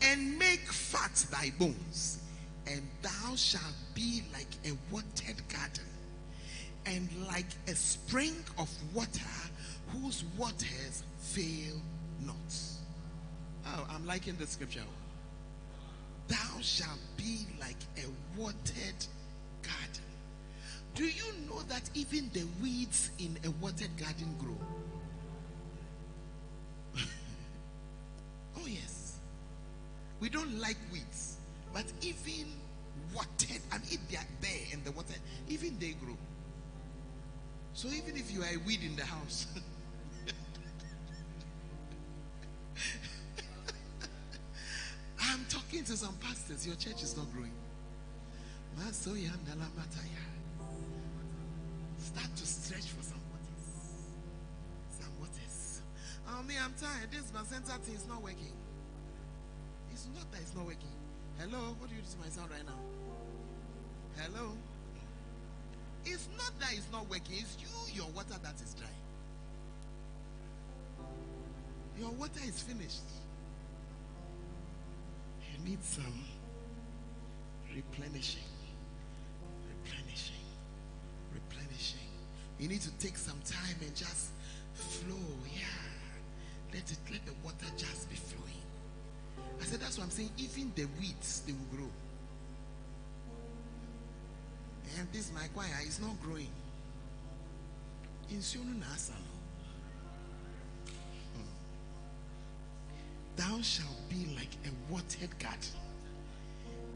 [0.00, 2.21] And make fat thy bones,
[2.66, 5.84] and thou shalt be like a watered garden,
[6.86, 9.08] and like a spring of water
[9.88, 11.80] whose waters fail
[12.24, 12.36] not.
[13.66, 14.82] Oh, I'm liking the scripture.
[16.28, 19.06] Thou shalt be like a watered
[19.62, 20.02] garden.
[20.94, 24.56] Do you know that even the weeds in a watered garden grow?
[28.56, 29.18] oh, yes.
[30.20, 31.31] We don't like weeds,
[31.72, 32.46] but even
[33.14, 35.14] watered, and if they are there in the water,
[35.48, 36.16] even they grow.
[37.74, 39.46] So even if you are a weed in the house,
[45.20, 47.52] I'm talking to some pastors, your church is not growing.
[51.98, 53.66] Start to stretch for some waters.
[54.90, 55.82] Some waters.
[56.28, 57.10] Oh, me, I'm tired.
[57.10, 58.52] This center thing is not working.
[59.92, 61.01] It's not that it's not working.
[61.38, 61.74] Hello?
[61.78, 62.78] What do you do to my sound right now?
[64.16, 64.52] Hello?
[66.04, 67.36] It's not that it's not working.
[67.38, 68.88] It's you, your water that is dry.
[71.98, 73.02] Your water is finished.
[75.52, 76.24] You need some
[77.74, 78.42] replenishing,
[79.68, 80.44] replenishing,
[81.32, 82.08] replenishing.
[82.58, 84.30] You need to take some time and just
[84.74, 85.16] flow.
[85.54, 85.62] Yeah.
[86.72, 88.51] Let it let the water just be flowing.
[89.62, 90.30] I said that's what I'm saying.
[90.38, 91.90] Even the weeds they will grow.
[94.98, 96.50] And this my choir is not growing.
[98.30, 99.14] In Sionu Nasa.
[101.34, 101.42] Hmm.
[103.36, 105.78] Thou shalt be like a watered garden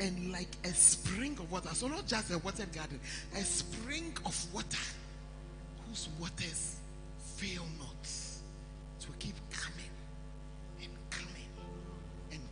[0.01, 1.69] and like a spring of water.
[1.73, 2.99] So, not just a watered garden,
[3.35, 4.87] a spring of water
[5.89, 6.77] whose waters
[7.37, 7.93] fail not.
[9.01, 9.76] To keep coming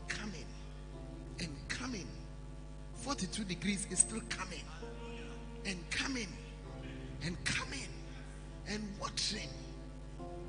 [0.09, 0.47] coming
[1.41, 2.07] and coming.
[2.97, 4.63] 42 degrees is still coming
[5.67, 6.29] and coming
[7.25, 7.89] and coming
[8.69, 9.49] and watering,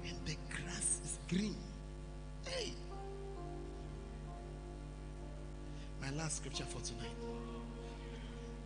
[0.04, 1.56] and the grass is green.
[2.46, 2.74] Hey.
[6.02, 7.16] My last scripture for tonight.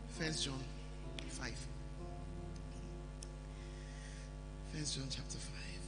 [0.10, 0.60] First John
[1.30, 1.68] 5.
[4.74, 5.79] First John chapter 5.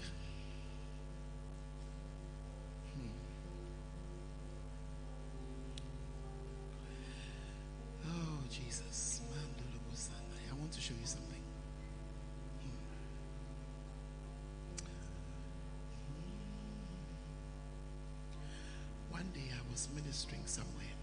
[19.82, 20.94] Was ministering somewhere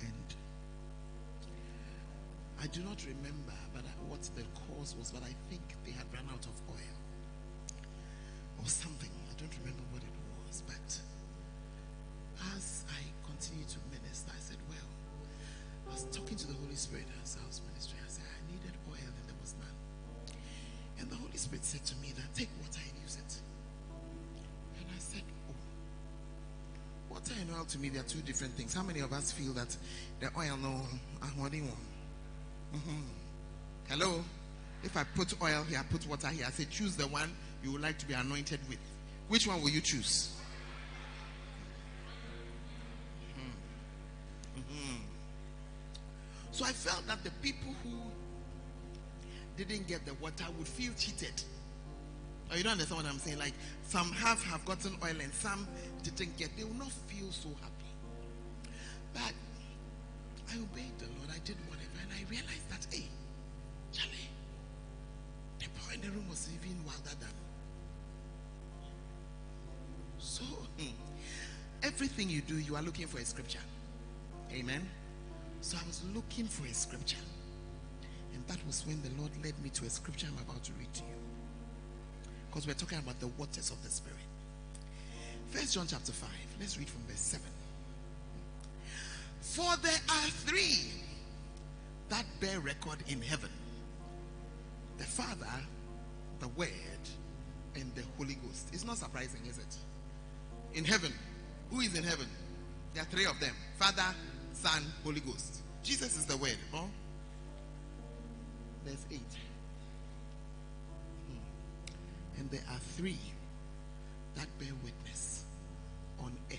[0.00, 0.28] and
[2.64, 6.24] I do not remember but what the cause was, but I think they had run
[6.32, 6.96] out of oil
[8.56, 9.10] or something.
[9.28, 10.16] I don't remember what it
[10.48, 10.88] was, but
[12.56, 14.88] as I continued to minister, I said, Well,
[15.90, 18.00] I was talking to the Holy Spirit as I was ministering.
[18.00, 19.76] I said, I needed oil and there was none.
[21.04, 23.41] And the Holy Spirit said to me that take water and use it.
[27.72, 28.74] To me, they are two different things.
[28.74, 29.74] How many of us feel that
[30.20, 30.86] the oil, no,
[31.38, 31.76] wɔ ho?
[32.74, 33.04] Mhm.
[33.88, 34.24] Hello?
[34.82, 37.80] If I put oil here, put water here, I say choose the one you would
[37.80, 38.78] like to be anointed with.
[39.28, 40.30] Which one will you choose?
[43.36, 43.52] Mhm.
[44.58, 45.00] Mhm.
[46.52, 47.98] So I felt that the people who
[49.56, 51.42] didn't get the water would feel cheated.
[52.56, 53.38] You don't understand what I'm saying?
[53.38, 53.54] Like
[53.84, 55.66] some have have gotten oil and some
[56.02, 56.56] didn't get.
[56.56, 57.90] They will not feel so happy.
[59.14, 59.32] But
[60.50, 61.30] I obeyed the Lord.
[61.30, 63.06] I did whatever, and I realized that hey,
[63.92, 64.28] Charlie,
[65.58, 67.28] the boy in the room was even wilder than.
[67.28, 67.44] Me.
[70.18, 70.92] So hmm,
[71.82, 73.64] everything you do, you are looking for a scripture.
[74.52, 74.86] Amen.
[75.62, 77.24] So I was looking for a scripture.
[78.34, 80.92] And that was when the Lord led me to a scripture I'm about to read
[80.94, 81.31] to you.
[82.52, 84.18] Because we're talking about the waters of the Spirit.
[85.50, 86.28] First John chapter 5.
[86.60, 87.46] Let's read from verse 7.
[89.40, 90.90] For there are three
[92.10, 93.48] that bear record in heaven
[94.98, 95.46] the Father,
[96.40, 96.68] the Word,
[97.74, 98.68] and the Holy Ghost.
[98.72, 99.76] It's not surprising, is it?
[100.74, 101.12] In heaven,
[101.70, 102.26] who is in heaven?
[102.92, 104.14] There are three of them Father,
[104.52, 105.62] Son, Holy Ghost.
[105.82, 106.58] Jesus is the Word.
[108.84, 109.20] There's eight.
[112.42, 113.20] And there are three
[114.34, 115.44] that bear witness
[116.18, 116.58] on earth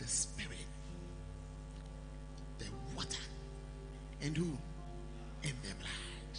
[0.00, 0.66] the Spirit,
[2.58, 2.64] the
[2.96, 3.22] water,
[4.22, 4.58] and who?
[5.44, 6.36] And the blood.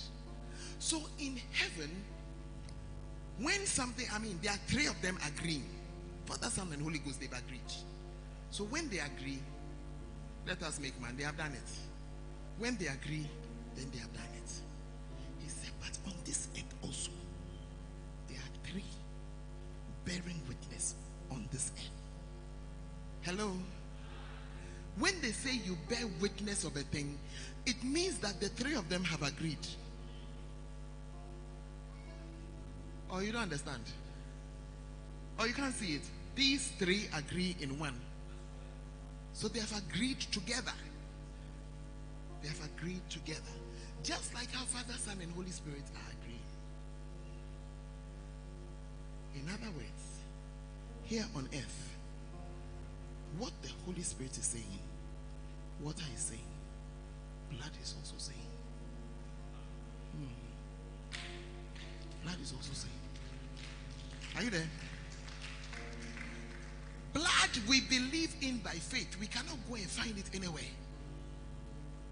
[0.79, 1.89] So in heaven,
[3.39, 5.63] when something, I mean, there are three of them agreeing.
[6.25, 7.61] Father, Son, and Holy Ghost, they've agreed.
[8.51, 9.39] So when they agree,
[10.45, 11.15] let us make man.
[11.15, 11.71] They have done it.
[12.59, 13.29] When they agree,
[13.77, 14.51] then they have done it.
[15.39, 16.47] He said, but on this
[16.85, 17.11] also,
[18.29, 18.83] there are three
[20.05, 20.95] bearing witness
[21.31, 21.89] on this earth.
[23.21, 23.51] Hello?
[24.97, 27.17] When they say you bear witness of a thing,
[27.65, 29.65] it means that the three of them have agreed.
[33.09, 33.83] Or you don't understand?
[35.39, 36.01] Or you can't see it.
[36.35, 37.99] These three agree in one.
[39.33, 40.73] So they have agreed together.
[42.41, 43.41] They have agreed together.
[44.03, 46.39] Just like how Father, Son, and Holy Spirit are agreeing.
[49.35, 50.19] In other words,
[51.03, 51.95] here on earth,
[53.37, 54.79] what the Holy Spirit is saying,
[55.81, 56.39] water is saying,
[57.51, 58.39] blood is also saying.
[60.13, 61.15] Hmm.
[62.23, 62.93] Blood is also saying.
[64.37, 64.69] Are you there?
[67.13, 69.15] Blood we believe in by faith.
[69.19, 70.63] We cannot go and find it anywhere.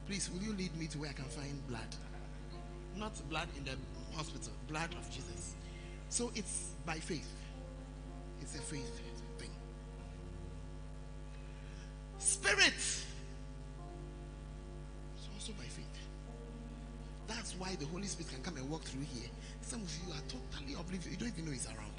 [0.08, 1.82] Please, will you lead me to where I can find blood?
[2.98, 3.72] Not blood in the
[4.16, 5.56] hospital, blood of Jesus.
[6.14, 7.28] So it's by faith.
[8.40, 9.02] It's a faith
[9.40, 9.50] thing.
[12.20, 12.68] Spirit.
[15.16, 15.88] It's also by faith.
[17.28, 19.28] That's why the Holy Spirit can come and walk through here.
[19.62, 21.08] Some of you are totally oblivious.
[21.08, 21.98] You don't even know He's around.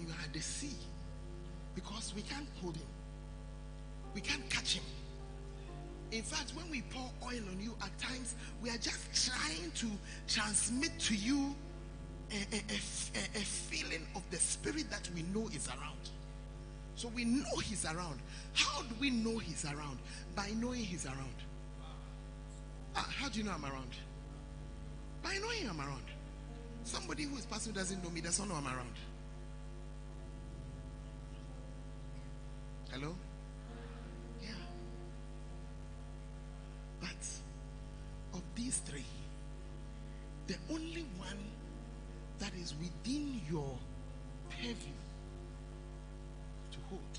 [0.00, 0.78] You are at the sea
[1.74, 2.86] because we can't hold Him.
[4.14, 4.84] We can't catch Him.
[6.10, 9.88] In fact, when we pour oil on you, at times we are just trying to
[10.26, 11.54] transmit to you
[12.30, 15.98] a, a- a a- feeling of the spirit that we know is around.
[16.96, 18.20] So we know he's around.
[18.54, 19.98] How do we know he's around?
[20.36, 21.34] By knowing he's around.
[22.96, 23.90] Ah, how do you know I'm around?
[25.22, 26.04] By knowing I'm around.
[26.84, 28.94] Somebody who is passing doesn't know me doesn't know I'm around.
[43.50, 43.78] Your
[44.50, 44.94] purview
[46.72, 47.18] to hold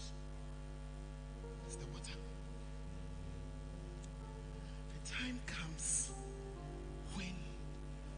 [1.67, 2.17] is the water.
[4.93, 6.11] The time comes
[7.15, 7.33] when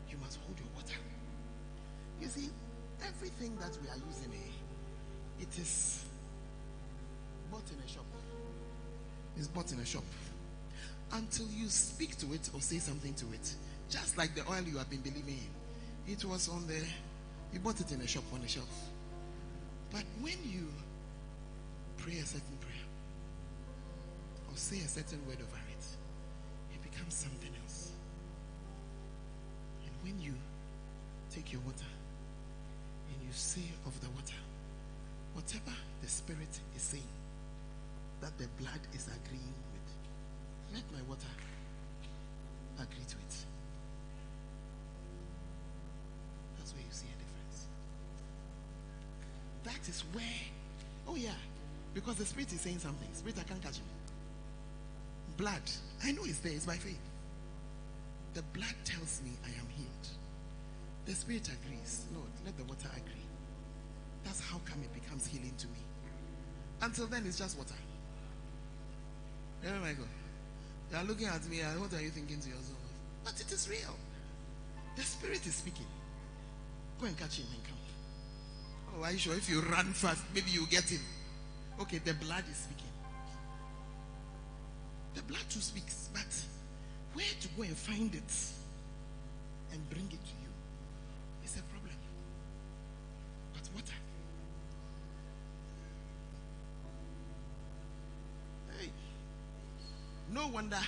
[0.10, 1.00] you must hold your water.
[2.22, 2.50] You see,
[3.06, 4.54] everything that we are using here,
[5.42, 6.06] it is
[7.52, 8.06] bought in a shop.
[9.38, 10.04] It's bought in a shop.
[11.14, 13.54] Until you speak to it or say something to it,
[13.90, 16.82] just like the oil you have been believing in, it was on the,
[17.54, 18.90] you bought it in a shop on the shelf.
[19.92, 20.68] But when you
[21.98, 22.88] pray a certain prayer
[24.50, 25.86] or say a certain word over it,
[26.74, 27.92] it becomes something else.
[29.86, 30.34] And when you
[31.32, 31.92] take your water
[33.10, 34.40] and you say of the water,
[35.34, 37.04] whatever the Spirit is saying
[38.22, 39.88] that the blood is agreeing with,
[40.74, 41.28] let my water
[42.80, 43.36] agree to it.
[46.58, 47.68] That's where you see a difference.
[49.88, 50.26] Is where,
[51.08, 51.40] oh yeah,
[51.94, 53.08] because the Spirit is saying something.
[53.14, 53.86] Spirit, I can't catch him.
[55.38, 55.62] Blood,
[56.04, 57.00] I know it's there, it's by faith.
[58.34, 60.08] The blood tells me I am healed.
[61.06, 62.06] The Spirit agrees.
[62.14, 63.24] Lord, let the water agree.
[64.26, 65.80] That's how come it becomes healing to me.
[66.82, 67.80] Until then, it's just water.
[69.66, 70.12] Oh my God.
[70.92, 72.78] You are looking at me, and what are you thinking to yourself?
[73.24, 73.96] But it is real.
[74.98, 75.88] The Spirit is speaking.
[77.00, 77.77] Go and catch him and come.
[78.98, 79.36] Oh, are you sure?
[79.36, 81.02] If you run fast, maybe you get him.
[81.80, 82.86] Okay, the blood is speaking.
[85.14, 86.26] The blood too speaks, but
[87.14, 88.34] where to go and find it
[89.72, 90.50] and bring it to you
[91.44, 91.96] is a problem.
[93.54, 93.94] But water.
[98.80, 98.90] Hey,
[100.34, 100.80] no wonder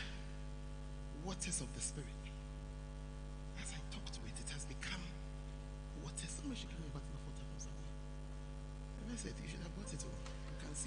[1.26, 2.28] waters of the Spirit.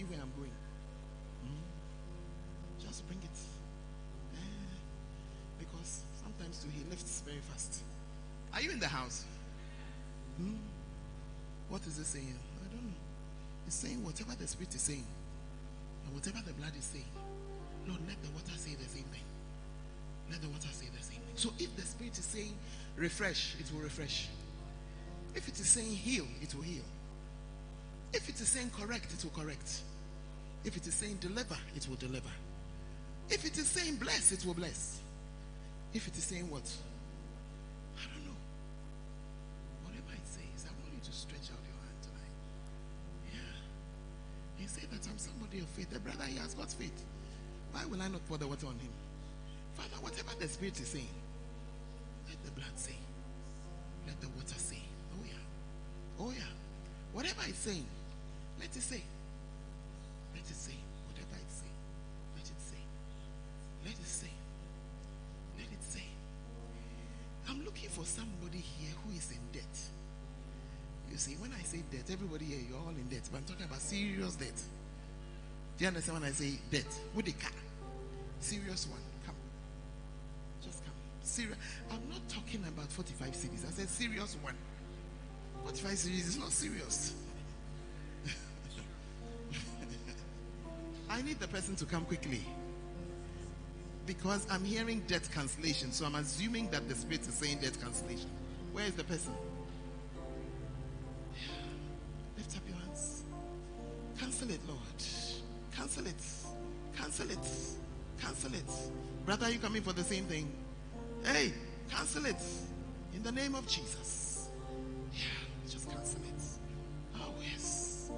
[0.02, 0.50] See where I'm going.
[1.44, 2.84] Hmm?
[2.84, 3.38] Just bring it.
[4.34, 4.74] Eh,
[5.58, 7.82] because sometimes too, he lifts very fast.
[8.52, 9.24] Are you in the house?
[10.38, 10.56] Hmm?
[11.68, 12.34] What is it saying?
[12.60, 12.98] I don't know.
[13.66, 15.06] It's saying whatever the Spirit is saying,
[16.04, 17.10] and whatever the blood is saying.
[17.86, 19.26] Lord, let the water say the same thing.
[20.30, 21.36] Let the water say the same thing.
[21.36, 22.54] So if the Spirit is saying
[22.96, 24.28] refresh, it will refresh.
[25.34, 26.84] If it is saying heal, it will heal.
[28.12, 29.82] If it is saying correct, it will correct.
[30.64, 32.30] If it is saying deliver, it will deliver.
[33.28, 35.00] If it is saying bless, it will bless.
[35.92, 36.64] If it is saying what?
[37.98, 38.38] I don't know.
[39.84, 42.36] Whatever it says, I want you to stretch out your hand tonight.
[43.32, 43.56] Yeah.
[44.58, 45.90] He said that I'm somebody of faith.
[45.90, 47.04] The brother, he has got faith.
[47.72, 48.92] Why will I not pour the water on him?
[49.74, 51.08] Father, whatever the Spirit is saying,
[52.28, 52.96] let the blood say.
[54.06, 54.78] Let the water say.
[55.14, 56.20] Oh, yeah.
[56.20, 56.52] Oh, yeah.
[57.12, 57.86] Whatever it's saying,
[58.60, 59.02] let it say.
[60.42, 60.74] Let it say.
[61.06, 61.78] Whatever it's saying,
[62.34, 62.82] let it say.
[63.84, 64.32] Let it say.
[65.56, 66.02] Let it say.
[67.48, 69.78] I'm looking for somebody here who is in debt.
[71.12, 73.22] You see, when I say debt, everybody here, you're all in debt.
[73.30, 74.58] But I'm talking about serious debt.
[75.78, 76.90] Do you understand when I say debt?
[77.14, 77.52] With the car.
[78.40, 79.00] Serious one.
[79.24, 79.36] Come.
[80.64, 80.94] Just come.
[81.22, 81.56] Serious.
[81.88, 83.68] I'm not talking about 45 cedis.
[83.68, 84.56] I said serious one.
[85.62, 87.14] 45 cedis is not serious.
[91.12, 92.40] I need the person to come quickly.
[94.06, 95.92] Because I'm hearing debt cancellation.
[95.92, 98.30] So I'm assuming that the spirit is saying debt cancellation.
[98.72, 99.34] Where is the person?
[102.38, 103.24] Lift up your hands.
[104.18, 104.80] Cancel it, Lord.
[105.76, 106.14] Cancel it.
[106.96, 107.48] Cancel it.
[108.18, 108.70] Cancel it.
[109.26, 110.50] Brother, you coming for the same thing?
[111.24, 111.52] Hey,
[111.90, 112.42] cancel it.
[113.14, 114.48] In the name of Jesus.
[115.12, 115.24] Yeah,
[115.68, 116.42] just cancel it.
[117.16, 118.10] Oh, yes.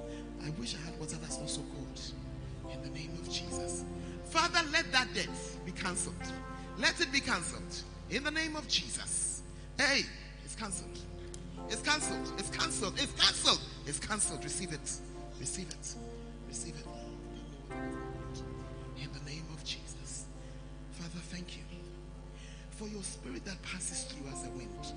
[0.45, 2.01] I wish I had water that's not so cold.
[2.85, 3.83] The name of Jesus.
[4.25, 5.27] Father, let that debt
[5.65, 6.13] be cancelled.
[6.77, 7.81] Let it be cancelled.
[8.11, 9.41] In the name of Jesus.
[9.79, 10.01] Hey,
[10.43, 10.99] it's cancelled.
[11.67, 12.31] It's cancelled.
[12.37, 12.93] It's cancelled.
[12.99, 13.59] It's cancelled.
[13.87, 14.43] It's cancelled.
[14.43, 14.91] Receive it.
[15.39, 15.95] Receive it.
[16.47, 16.85] Receive it.
[19.01, 20.25] In the name of Jesus.
[20.91, 21.63] Father, thank you
[22.69, 24.93] for your spirit that passes through as a wind,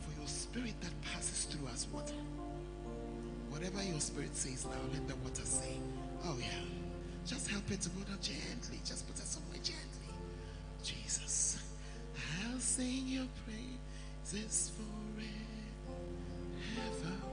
[0.00, 2.14] for your spirit that passes through as water.
[3.50, 5.78] Whatever your spirit says now, let the water say.
[6.24, 6.83] Oh, yeah.
[7.26, 8.80] Just help it to go down gently.
[8.84, 10.14] Just put it somewhere gently.
[10.82, 11.58] Jesus,
[12.44, 14.70] I'll sing your praises
[16.76, 17.23] forever.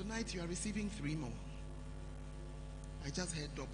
[0.00, 1.28] Tonight you are receiving three more.
[3.04, 3.68] I just heard double.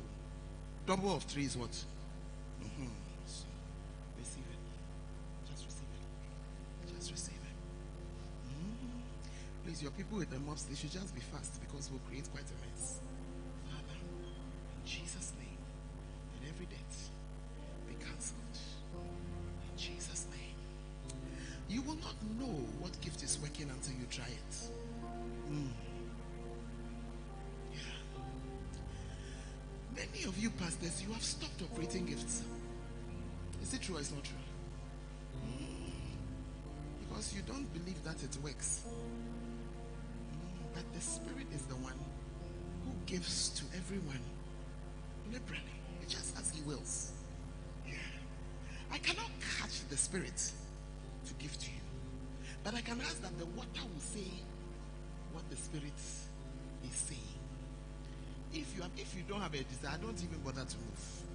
[0.84, 1.70] Double of three is what?
[1.70, 2.90] Mhm.
[3.28, 3.44] So,
[4.18, 4.58] receive it.
[5.48, 6.96] Just receive it.
[6.96, 7.56] Just receive it.
[8.50, 9.02] Mhm.
[9.62, 12.50] Please, your people with the mops, they should just be fast because we'll create quite
[12.50, 12.98] a mess.
[30.66, 32.42] Pastors, you have stopped operating gifts.
[33.62, 34.44] Is it true or is not true?
[35.46, 35.92] Mm.
[37.00, 38.82] Because you don't believe that it works.
[38.84, 39.14] Mm.
[40.74, 41.98] But the Spirit is the one
[42.84, 44.18] who gives to everyone
[45.32, 45.78] liberally,
[46.08, 47.12] just as He wills.
[48.90, 49.30] I cannot
[49.60, 50.50] catch the Spirit
[51.26, 51.86] to give to you,
[52.64, 54.30] but I can ask that the water will say
[55.32, 56.00] what the Spirit
[56.82, 57.35] is saying.
[58.56, 61.25] If you have, if you don't have a desire, don't even bother to move.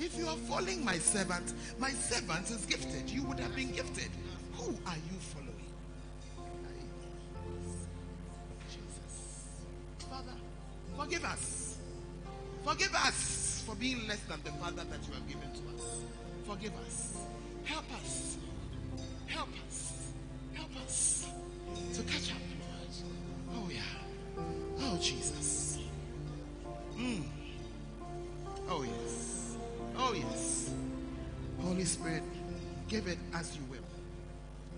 [0.00, 3.10] If you are following my servant, my servant is gifted.
[3.10, 4.08] You would have been gifted.
[4.54, 5.50] Who are you following?
[8.70, 9.44] Jesus.
[10.08, 10.32] Father,
[10.96, 11.76] forgive us.
[12.64, 16.00] Forgive us for being less than the Father that you have given to us.
[16.46, 17.16] Forgive us.
[17.64, 18.38] Help us.
[19.26, 20.12] Help us.
[20.54, 21.28] Help us
[21.94, 22.38] to catch up.
[23.54, 24.42] Oh, yeah.
[24.80, 25.78] Oh, Jesus.
[26.96, 27.24] Mm.
[28.66, 29.39] Oh, yes.
[29.96, 30.70] Oh, yes.
[31.62, 32.22] Holy Spirit,
[32.88, 33.78] give it as you will.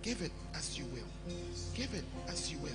[0.02, 1.34] Give it as you will.
[1.74, 2.70] Give it as you will.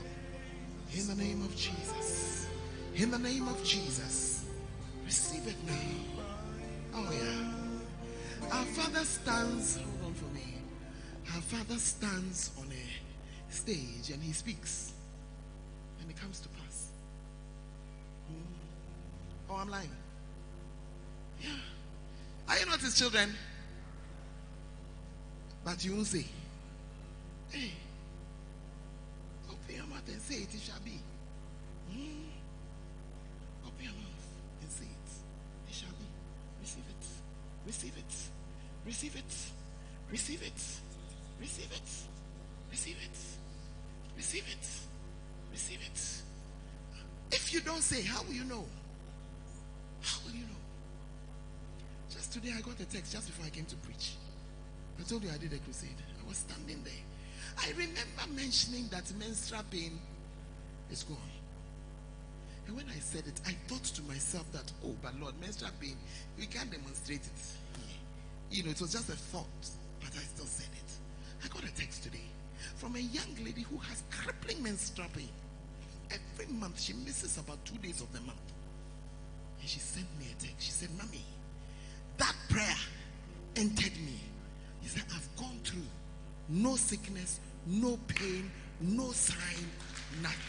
[0.93, 2.47] In the name of Jesus.
[2.95, 4.45] In the name of Jesus.
[5.05, 6.23] Receive it now.
[6.95, 8.49] Oh, yeah.
[8.51, 10.55] Our Father stands, hold on for me.
[11.35, 14.93] Our Father stands on a stage and he speaks.
[16.01, 16.87] And it comes to pass.
[19.49, 19.89] Oh, I'm lying.
[21.41, 21.49] Yeah.
[22.49, 23.33] Are you not his children?
[25.65, 26.25] But you won't say,
[27.49, 27.71] Hey,
[29.49, 30.99] open your mouth and say it, it shall be.
[31.91, 32.27] Hmm?
[33.65, 34.27] Open your mouth
[34.61, 36.05] and say it, it shall be.
[36.61, 37.05] Receive it,
[37.65, 38.03] receive it,
[38.85, 39.23] receive it,
[40.09, 40.53] receive it,
[41.39, 41.89] receive it,
[42.71, 43.17] receive it,
[44.15, 44.67] receive it,
[45.51, 46.21] receive it.
[47.31, 48.65] If you don't say, how will you know?
[50.01, 50.56] How will you know?
[52.37, 54.13] Today I got a text just before I came to preach.
[54.99, 55.97] I told you I did a crusade.
[56.23, 57.01] I was standing there.
[57.57, 59.99] I remember mentioning that menstrual pain
[60.91, 61.17] is gone.
[62.67, 65.97] And when I said it, I thought to myself that, oh, but Lord, menstrual pain,
[66.37, 67.41] we can't demonstrate it.
[68.51, 69.65] You know, it was just a thought,
[69.99, 70.91] but I still said it.
[71.43, 72.29] I got a text today
[72.75, 75.33] from a young lady who has crippling menstrual pain.
[76.11, 78.53] Every month she misses about two days of the month.
[79.59, 80.61] And she sent me a text.
[80.61, 81.25] She said, Mommy,
[82.17, 82.75] that prayer
[83.55, 84.19] entered me.
[84.81, 85.81] He said, I've gone through
[86.49, 89.65] no sickness, no pain, no sign,
[90.21, 90.39] nothing.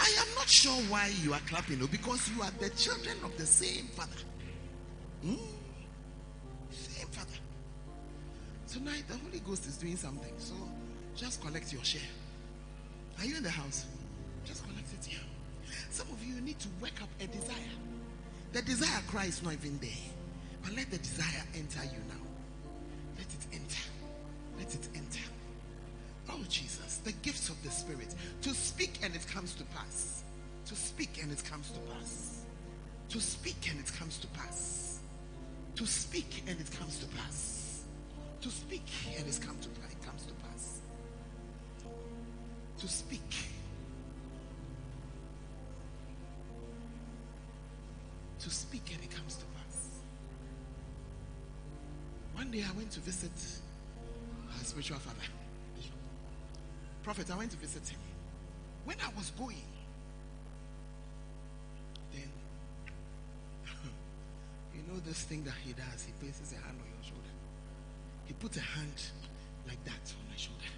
[0.00, 3.46] I am not sure why you are clapping, because you are the children of the
[3.46, 4.20] same father.
[5.22, 5.34] Hmm?
[6.70, 7.38] Same father.
[8.68, 10.32] Tonight, the Holy Ghost is doing something.
[10.38, 10.54] So
[11.16, 12.00] just collect your share.
[13.18, 13.86] Are you in the house?
[14.44, 15.20] Just collect it here.
[15.90, 17.56] Some of you need to wake up a desire.
[18.52, 19.90] The desire cry is not even there.
[20.62, 22.24] But let the desire enter you now.
[23.16, 23.88] Let it enter.
[24.58, 25.30] Let it enter.
[26.30, 28.14] Oh, Jesus, the gifts of the Spirit.
[28.42, 30.24] To speak and it comes to pass.
[30.66, 32.44] To speak and it comes to pass.
[33.10, 34.98] To speak and it comes to pass.
[35.76, 37.58] To speak and it comes to pass.
[38.42, 38.86] To speak
[39.18, 40.80] and it comes to pass,
[42.78, 43.57] to speak.
[48.48, 50.00] To speak and it comes to pass.
[52.34, 53.30] One day I went to visit
[54.56, 55.28] our spiritual father.
[57.02, 58.00] Prophet, I went to visit him.
[58.86, 59.68] When I was going,
[62.14, 62.30] then
[64.74, 67.34] you know this thing that he does, he places a hand on your shoulder.
[68.24, 68.96] He put a hand
[69.66, 70.72] like that on my shoulder.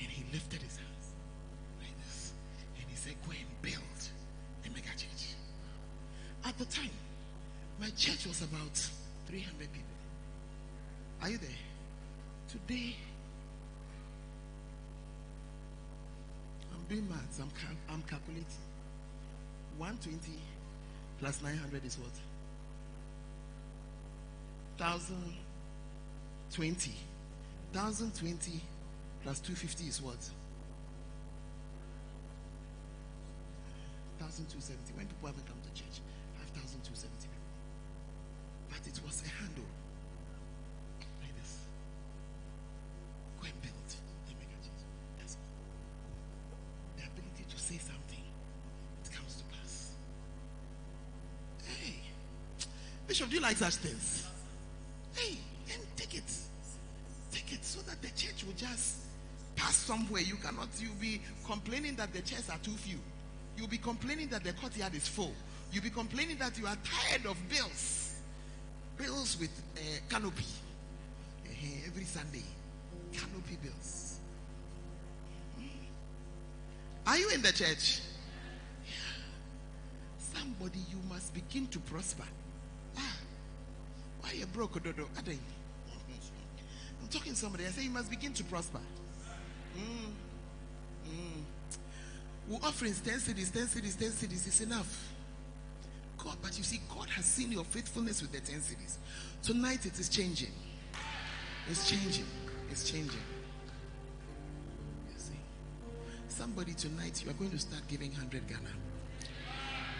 [0.00, 1.06] And he lifted his hands
[1.78, 2.32] like this.
[2.80, 3.83] And he said, Go and build.
[6.54, 6.90] At the time,
[7.80, 8.76] my church was about
[9.26, 9.88] 300 people.
[11.20, 11.50] Are you there?
[12.48, 12.94] Today,
[16.72, 17.40] I'm doing maths.
[17.40, 18.46] I'm, cal- I'm calculating.
[19.78, 20.38] 120
[21.18, 22.12] plus 900 is what?
[24.78, 26.92] 1020.
[27.72, 28.60] 1020
[29.24, 30.30] plus 250 is what?
[34.22, 34.94] 1270.
[34.94, 35.98] When people haven't come to church,
[36.74, 37.54] 5270 people.
[38.68, 39.70] But it was a handle
[41.22, 41.62] like this.
[43.38, 44.82] Go and build a mega church.
[45.18, 45.54] That's all.
[46.98, 48.24] The ability to say something,
[49.04, 49.94] it comes to pass.
[51.62, 51.94] Hey,
[53.06, 54.26] Bishop, do you like such things?
[55.14, 55.38] Hey,
[55.72, 56.30] and take it.
[57.30, 58.96] Take it so that the church will just
[59.54, 60.22] pass somewhere.
[60.22, 62.98] You cannot, you'll be complaining that the chairs are too few.
[63.56, 65.32] You'll be complaining that the courtyard is full.
[65.72, 68.14] You'll be complaining that you are tired of bills.
[68.96, 70.44] Bills with uh, canopy.
[71.46, 72.44] Eh, every Sunday.
[73.12, 74.18] Canopy bills.
[77.06, 78.00] Are you in the church?
[80.18, 82.24] Somebody, you must begin to prosper.
[82.96, 83.16] Ah,
[84.20, 85.06] why you broke, Dodo?
[85.18, 87.66] I'm talking to somebody.
[87.66, 88.80] I say you must begin to prosper.
[89.76, 90.12] Mm.
[91.08, 91.42] Mm.
[92.48, 95.13] We're offering 10 cedis, 10 cedis, 10 cedis is enough.
[96.24, 98.96] God, but you see, God has seen your faithfulness with the 10 cedis.
[99.42, 100.52] Tonight it is changing.
[101.68, 102.24] It's changing.
[102.70, 103.20] It's changing.
[105.12, 105.38] You see,
[106.28, 108.60] somebody tonight, you are going to start giving 100 Ghana.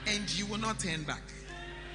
[0.06, 1.22] And you will not turn back.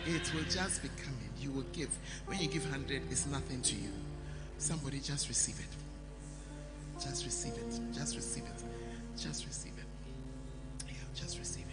[0.06, 1.30] It will just be coming.
[1.42, 1.90] You will give.
[2.28, 3.92] When you give 100, it's nothing to you.
[4.58, 7.02] Somebody just receive it.
[7.02, 7.94] Just receive it.
[7.94, 8.64] Just receive it.
[9.18, 10.88] Just receive it.
[10.88, 11.69] Yeah, just receive it.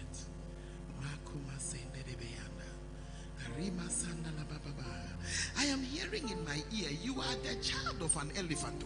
[5.58, 8.84] I am hearing in my ear, you are the child of an elephant.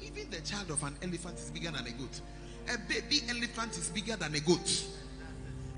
[0.00, 2.20] Even the child of an elephant is bigger than a goat.
[2.72, 4.84] A baby elephant is bigger than a goat.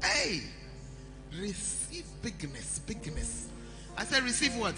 [0.02, 0.42] Hey,
[1.38, 3.48] receive bigness, bigness.
[3.96, 4.74] I said, receive what?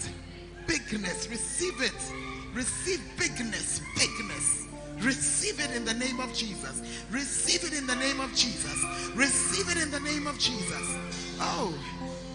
[0.67, 1.29] Bigness.
[1.29, 2.13] Receive it.
[2.53, 4.67] Receive bigness, bigness.
[4.99, 6.81] Receive it in the name of Jesus.
[7.09, 8.83] Receive it in the name of Jesus.
[9.15, 10.95] Receive it in the name of Jesus.
[11.39, 11.73] Oh,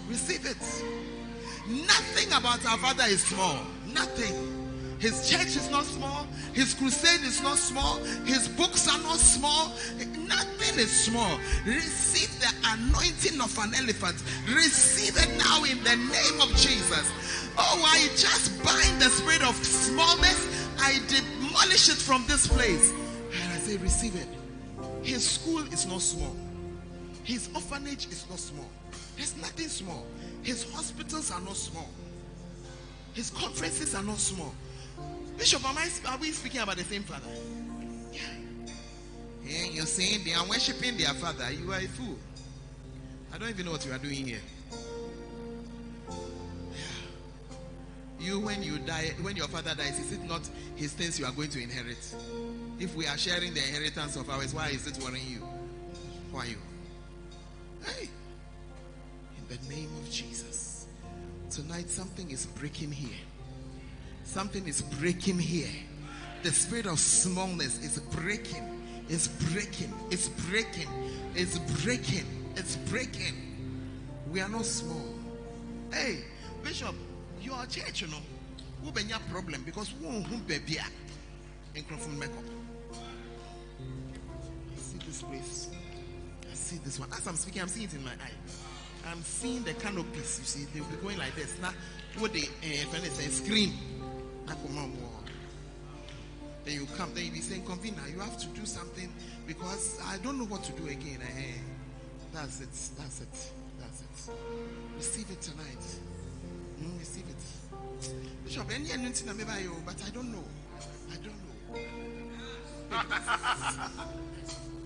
[0.08, 0.56] receive it.
[1.68, 3.58] Nothing about our Father is small.
[3.92, 4.58] Nothing.
[4.98, 6.26] His church is not small.
[6.52, 7.98] His crusade is not small.
[8.24, 9.68] His books are not small.
[10.26, 11.38] Nothing is small.
[11.64, 14.16] Receive the anointing of an elephant.
[14.48, 17.12] Receive it now in the name of Jesus.
[17.56, 20.66] Oh, I just bind the spirit of smallness.
[20.80, 22.90] I demolish it from this place.
[22.90, 24.28] And I say, receive it.
[25.02, 26.34] His school is not small.
[27.22, 28.68] His orphanage is not small.
[29.18, 30.06] There's nothing small.
[30.44, 31.88] His hospitals are not small.
[33.14, 34.54] His conferences are not small.
[35.36, 37.26] Bishop, am I, are we speaking about the same father?
[38.12, 38.20] Yeah.
[39.44, 39.64] yeah.
[39.72, 41.50] You're saying they are worshiping their father.
[41.50, 42.16] You are a fool.
[43.34, 44.38] I don't even know what you are doing here.
[44.62, 44.78] Yeah.
[48.20, 51.32] You, when you die, when your father dies, is it not his things you are
[51.32, 52.14] going to inherit?
[52.78, 55.42] If we are sharing the inheritance of ours, why is it worrying you?
[56.30, 56.56] Why you?
[57.84, 58.08] Hey,
[59.48, 60.86] the name of Jesus,
[61.50, 63.16] tonight something is breaking here.
[64.24, 65.70] Something is breaking here.
[66.42, 68.64] The spirit of smallness is breaking.
[69.08, 69.92] It's breaking.
[70.10, 70.88] It's breaking.
[71.34, 72.26] It's breaking.
[72.56, 73.34] It's breaking.
[74.30, 75.14] We are not small.
[75.90, 76.24] Hey,
[76.62, 76.94] Bishop,
[77.40, 78.18] you your church, you know,
[78.84, 80.78] who be your problem because who who baby
[81.74, 82.34] in from makeup.
[82.92, 85.68] I see this place.
[86.50, 87.08] I see this one.
[87.12, 88.32] As I'm speaking, I'm seeing it in my eye.
[89.08, 90.38] I'm seeing the canopies.
[90.40, 91.56] You see, they'll be going like this.
[91.60, 91.72] Now,
[92.18, 93.72] what they uh, say, scream.
[96.64, 99.10] Then you come, then you be saying, Convener, you have to do something
[99.46, 101.20] because I don't know what to do again.
[101.22, 101.54] Eh,
[102.34, 102.68] that's it.
[102.98, 103.52] That's it.
[103.80, 104.34] That's it.
[104.96, 105.84] Receive it tonight.
[106.82, 107.36] Mm, receive it.
[108.44, 110.44] Bishop, any anything I you, but I don't know.
[111.10, 111.38] I don't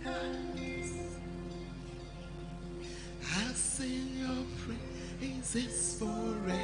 [0.04, 0.68] know.
[3.34, 6.62] I sing your praises forever.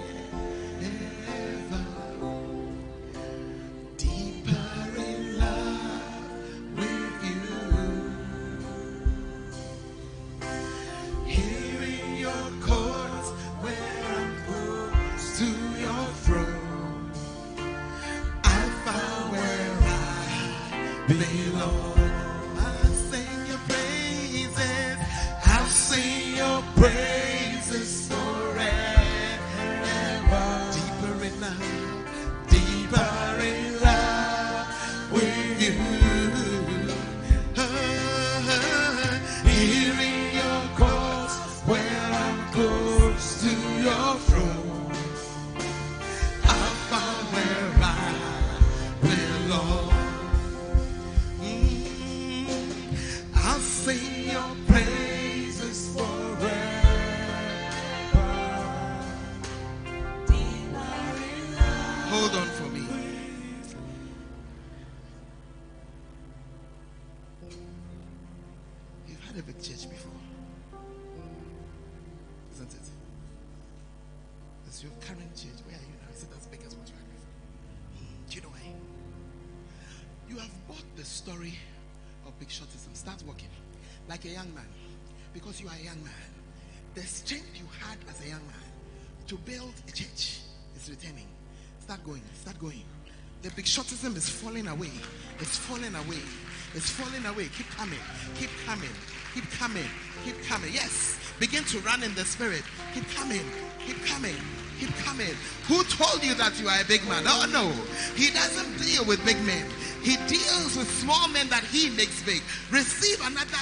[97.29, 97.49] Away.
[97.57, 97.99] Keep coming.
[98.37, 98.91] Keep coming.
[99.35, 99.89] Keep coming.
[100.25, 100.73] Keep coming.
[100.73, 101.19] Yes.
[101.39, 102.63] Begin to run in the spirit.
[102.95, 103.45] Keep coming.
[103.87, 104.37] Keep coming.
[104.81, 105.35] Keep coming.
[105.67, 107.25] Who told you that you are a big man?
[107.27, 107.71] Oh no.
[108.15, 109.67] He doesn't deal with big men.
[110.09, 112.41] He deals with small men that he makes big.
[112.71, 113.61] Receive another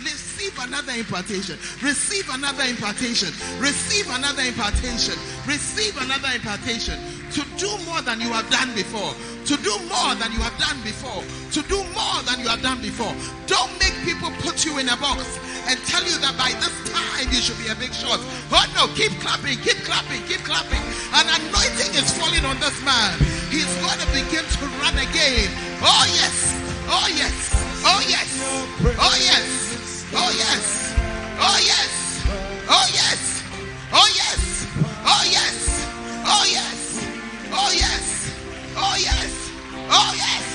[0.00, 1.58] receive another impartation.
[1.84, 3.28] Receive another impartation.
[3.60, 5.20] Receive another impartation.
[5.44, 6.96] Receive another impartation.
[7.36, 9.12] To do more than you have done before
[9.46, 12.80] to do more than you have done before, to do more than you have done
[12.80, 13.10] before.
[13.50, 17.26] Don't make people put you in a box and tell you that by this time
[17.26, 18.22] you should be a big shot.
[18.54, 20.78] Oh no, keep clapping, keep clapping, keep clapping.
[21.18, 23.18] An anointing is falling on this man.
[23.50, 25.50] He's going to begin to run again.
[25.84, 26.36] Oh yes,
[26.88, 27.36] oh yes,
[27.84, 28.30] oh yes,
[28.98, 29.48] oh yes,
[30.12, 30.94] oh yes,
[31.38, 31.92] oh yes,
[32.68, 33.22] oh yes,
[33.92, 34.66] oh yes,
[35.06, 35.56] oh yes,
[36.24, 36.92] oh yes,
[37.54, 38.12] oh yes.
[38.84, 39.32] Oh yes.
[39.94, 40.52] Oh yes.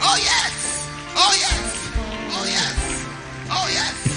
[0.00, 0.88] Oh yes.
[1.14, 1.92] Oh yes.
[2.34, 3.06] Oh yes.
[3.50, 4.11] Oh yes.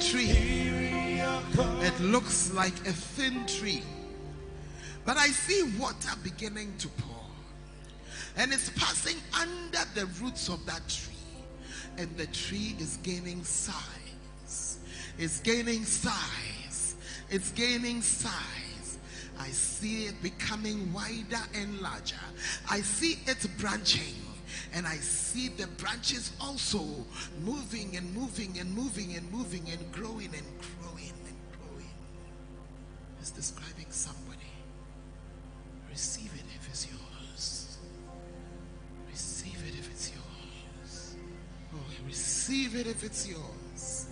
[0.00, 1.20] Tree.
[1.86, 3.82] It looks like a thin tree.
[5.04, 7.10] But I see water beginning to pour.
[8.36, 11.14] And it's passing under the roots of that tree.
[11.98, 14.78] And the tree is gaining size.
[15.18, 16.96] It's gaining size.
[17.30, 18.98] It's gaining size.
[19.38, 22.16] I see it becoming wider and larger.
[22.70, 24.14] I see it branching.
[24.74, 26.84] And I see the branches also
[27.44, 30.46] moving and moving and moving and moving and growing and
[30.82, 31.94] growing and growing.
[33.20, 34.40] It's describing somebody.
[35.88, 37.78] Receive it if it's yours.
[39.08, 41.16] Receive it if it's yours.
[41.72, 44.06] Oh, receive it if it's yours.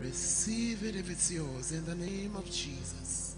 [0.00, 3.36] Receive it if it's yours in the name of Jesus.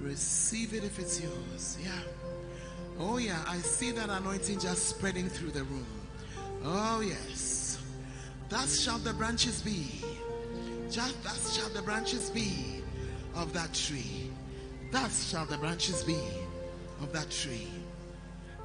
[0.00, 1.78] Receive it if it's yours.
[1.80, 2.19] Yeah.
[3.00, 3.42] Oh, yeah.
[3.48, 5.86] I see that anointing just spreading through the room.
[6.62, 7.78] Oh, yes.
[8.50, 10.04] Thus shall the branches be.
[10.90, 12.82] Just thus shall the branches be
[13.34, 14.30] of that tree.
[14.90, 16.18] Thus shall the branches be
[17.00, 17.68] of that tree.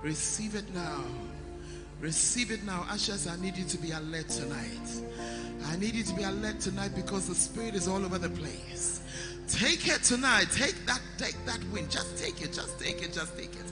[0.01, 1.03] Receive it now.
[2.01, 2.85] Receive it now.
[2.89, 5.01] Ushers, I need you to be alert tonight.
[5.67, 9.01] I need you to be alert tonight because the Spirit is all over the place.
[9.47, 10.47] Take it tonight.
[10.51, 11.89] Take that, take that wind.
[11.89, 12.53] Just take it.
[12.53, 13.13] Just take it.
[13.13, 13.71] Just take it.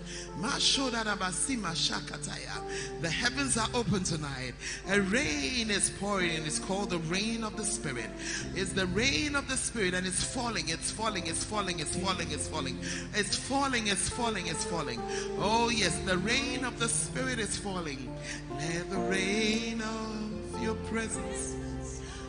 [3.02, 4.54] The heavens are open tonight.
[4.90, 6.46] A rain is pouring.
[6.46, 8.10] It's called the rain of the Spirit.
[8.56, 10.70] It's the rain of the Spirit and it's falling.
[10.70, 11.28] It's falling.
[11.28, 11.80] It's falling.
[11.80, 12.32] It's falling.
[12.32, 12.80] It's falling.
[13.14, 13.88] It's falling.
[13.88, 14.48] It's falling.
[14.48, 15.02] It's falling.
[15.40, 15.98] Oh, yes.
[16.00, 18.14] The rain of the Spirit is falling.
[18.58, 21.56] Let the rain of your presence.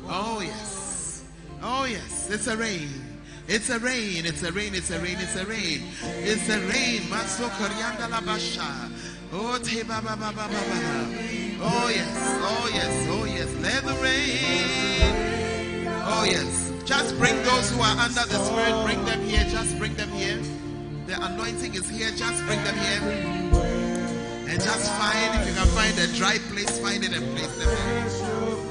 [0.06, 1.24] Oh, yes.
[1.62, 2.28] Oh, yes.
[2.30, 3.03] It's a rain.
[3.46, 5.82] It's a rain, it's a rain, it's a rain, it's a rain.
[6.24, 7.08] It's a rain.
[7.10, 8.90] Maso Koryanda Labasha.
[9.32, 10.58] Oh, ba ba ba ba ba.
[11.60, 13.54] Oh yes, oh yes, oh yes.
[13.60, 15.92] Let the rain.
[16.08, 16.72] Oh yes.
[16.86, 19.44] Just bring those who are under the Spirit, bring them here.
[19.50, 20.40] Just bring them here.
[21.06, 22.10] The anointing is here.
[22.16, 23.02] Just bring them here.
[24.48, 27.68] And just find, if you can find a dry place, find it and place them
[27.68, 28.63] here.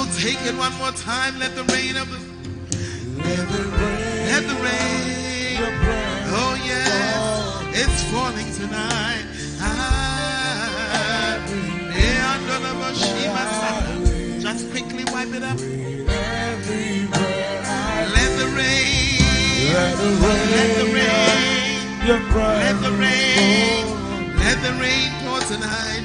[0.00, 1.40] Oh, take it one more time.
[1.40, 2.18] Let the rain of the
[3.18, 5.58] let the rain, let the rain.
[6.38, 7.18] Oh yes,
[7.74, 9.24] it's falling tonight.
[9.58, 11.42] Ah,
[14.40, 15.58] just quickly wipe it up.
[18.14, 19.18] Let the rain,
[19.74, 23.84] let the rain, let the rain,
[24.38, 25.97] let the rain pour tonight.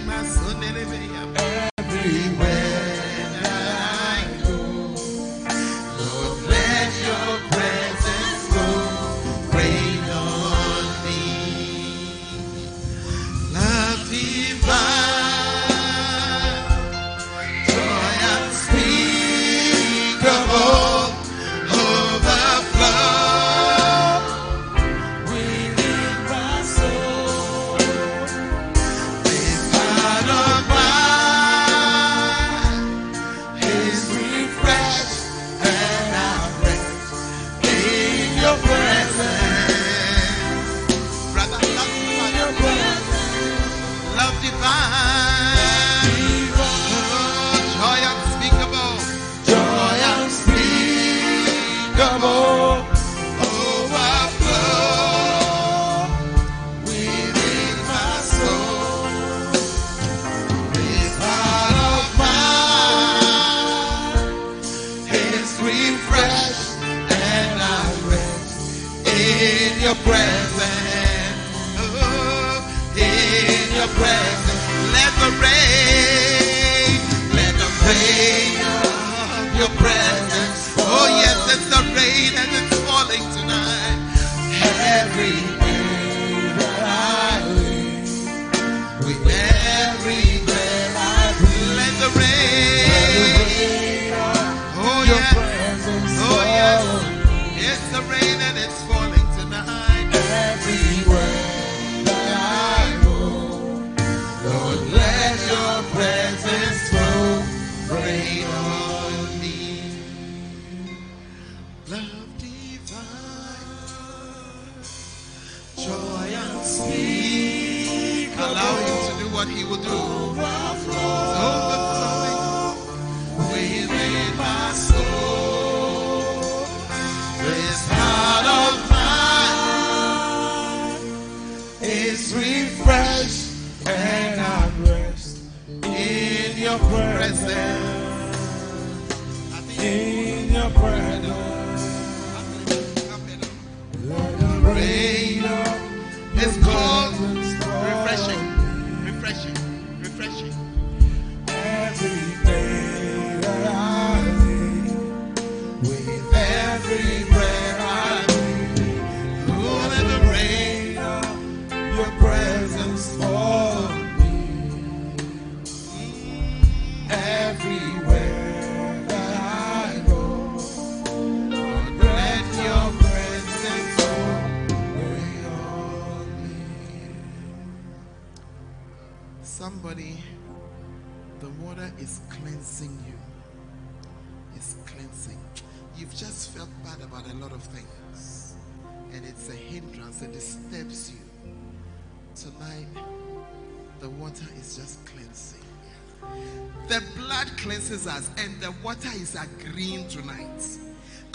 [199.83, 200.79] Agreeing tonight.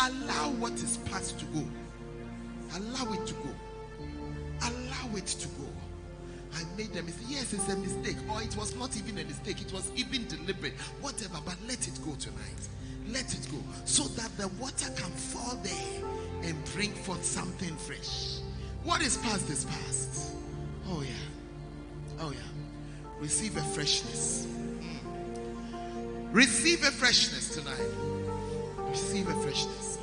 [0.00, 1.64] Allow what is past to go.
[2.76, 3.50] Allow it to go.
[4.62, 5.64] Allow it to go.
[6.54, 7.26] I made a mistake.
[7.28, 8.16] Yes, it's a mistake.
[8.30, 9.60] Or it was not even a mistake.
[9.60, 10.74] It was even deliberate.
[11.00, 11.38] Whatever.
[11.44, 12.68] But let it go tonight.
[13.08, 13.58] Let it go.
[13.84, 16.04] So that the water can fall there
[16.44, 18.38] and bring forth something fresh.
[18.84, 20.36] What is past is past.
[20.88, 22.20] Oh, yeah.
[22.20, 22.38] Oh, yeah.
[23.20, 24.46] Receive a freshness.
[24.80, 26.28] Mm.
[26.32, 28.07] Receive a freshness tonight.
[28.98, 29.98] Receive a freshness.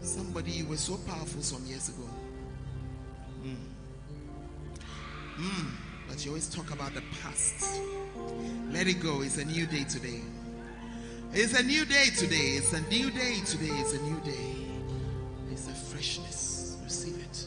[0.00, 2.08] Somebody, you were so powerful some years ago.
[5.38, 5.70] Mm,
[6.08, 7.80] but you always talk about the past.
[8.70, 9.20] Let it go.
[9.20, 10.22] It's a new day today.
[11.32, 12.56] It's a new day today.
[12.56, 13.74] It's a new day today.
[13.80, 14.56] It's a new day.
[15.52, 16.78] It's a freshness.
[16.82, 17.46] Receive it.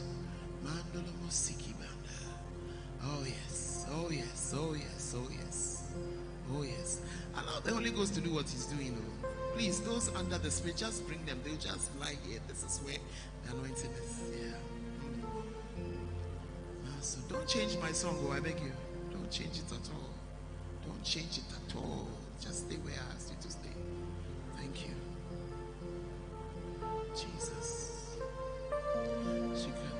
[3.04, 3.86] Oh yes.
[3.90, 4.54] Oh yes.
[4.56, 5.14] Oh yes.
[5.16, 5.82] Oh yes.
[6.52, 7.00] Oh yes.
[7.36, 8.96] Allow the Holy Ghost to do what He's doing.
[9.54, 11.40] Please, those under the Spirit, just bring them.
[11.44, 12.40] They'll just lie here.
[12.48, 12.96] This is where
[13.44, 14.20] the anointing is.
[14.40, 14.54] Yeah.
[16.86, 18.72] Ah, So don't change my song, oh, I beg you.
[19.12, 20.10] Don't change it at all.
[20.86, 22.08] Don't change it at all.
[22.40, 23.74] Just stay where I asked you to stay.
[24.56, 24.94] Thank you.
[27.14, 28.16] Jesus.
[29.56, 29.96] She can.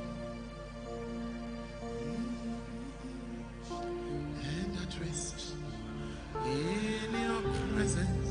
[4.42, 5.54] And at rest
[6.44, 7.42] in your
[7.74, 8.23] presence.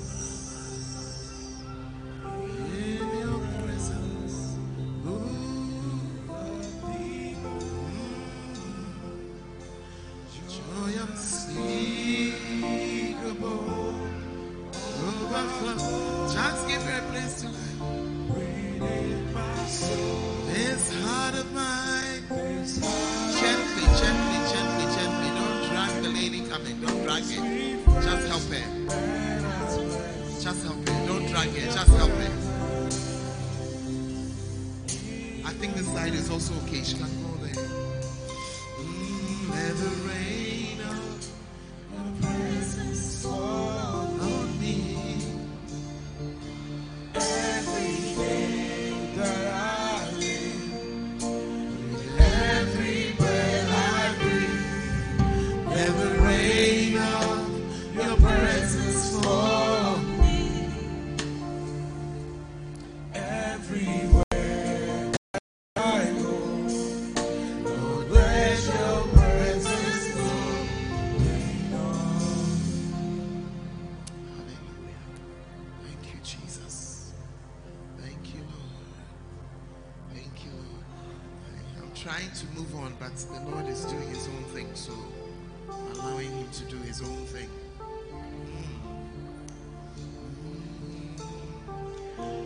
[82.13, 84.93] Trying to move on, but the Lord is doing his own thing, so
[85.93, 87.49] allowing him to do his own thing.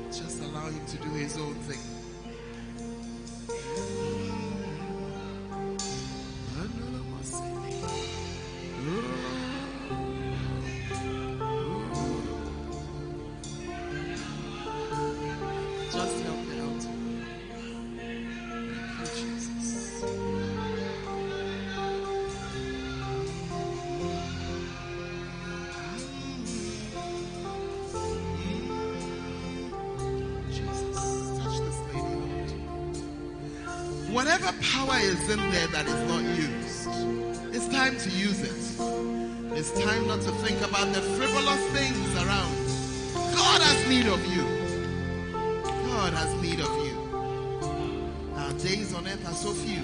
[0.07, 1.86] Just allow him to do his own thing.
[34.48, 36.88] Whatever power is in there that is not used,
[37.53, 38.56] it's time to use it.
[39.57, 42.56] It's time not to think about the frivolous things around.
[43.36, 44.45] God has need of you.
[45.34, 46.95] God has need of you.
[48.38, 49.84] Our days on earth are so few.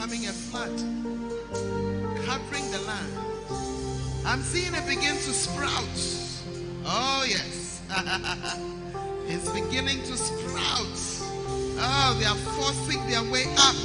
[0.00, 0.78] Becoming a flood,
[2.24, 3.12] covering the land.
[4.24, 5.84] I'm seeing it begin to sprout.
[6.86, 7.82] Oh, yes.
[9.28, 10.86] it's beginning to sprout.
[11.82, 13.76] Oh, they are forcing their way up.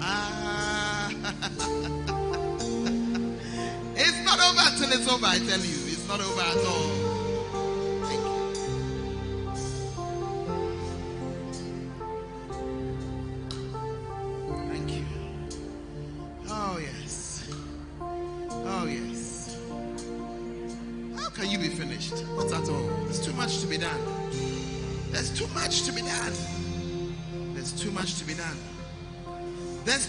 [0.00, 1.08] Ah.
[3.96, 5.86] it's not over until it's over, I tell you.
[5.86, 6.95] It's not over at all.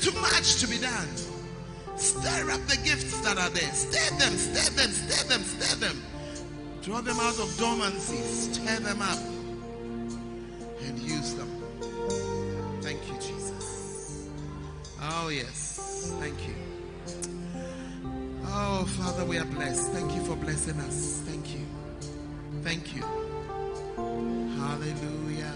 [0.02, 1.08] Too much to be done.
[1.98, 3.72] Stir up the gifts that are there.
[3.74, 6.02] Stir them, stir them, stir them, stir them.
[6.84, 8.18] Draw them out of dormancy.
[8.18, 9.20] Stir them up.
[10.86, 11.50] And use them.
[12.82, 14.30] Thank you, Jesus.
[15.02, 16.14] Oh, yes.
[16.20, 16.56] Thank you.
[18.46, 19.92] Oh, Father, we are blessed.
[19.92, 21.22] Thank you for blessing us.
[21.26, 21.66] Thank you.
[22.64, 23.04] Thank you.
[24.58, 25.54] Hallelujah.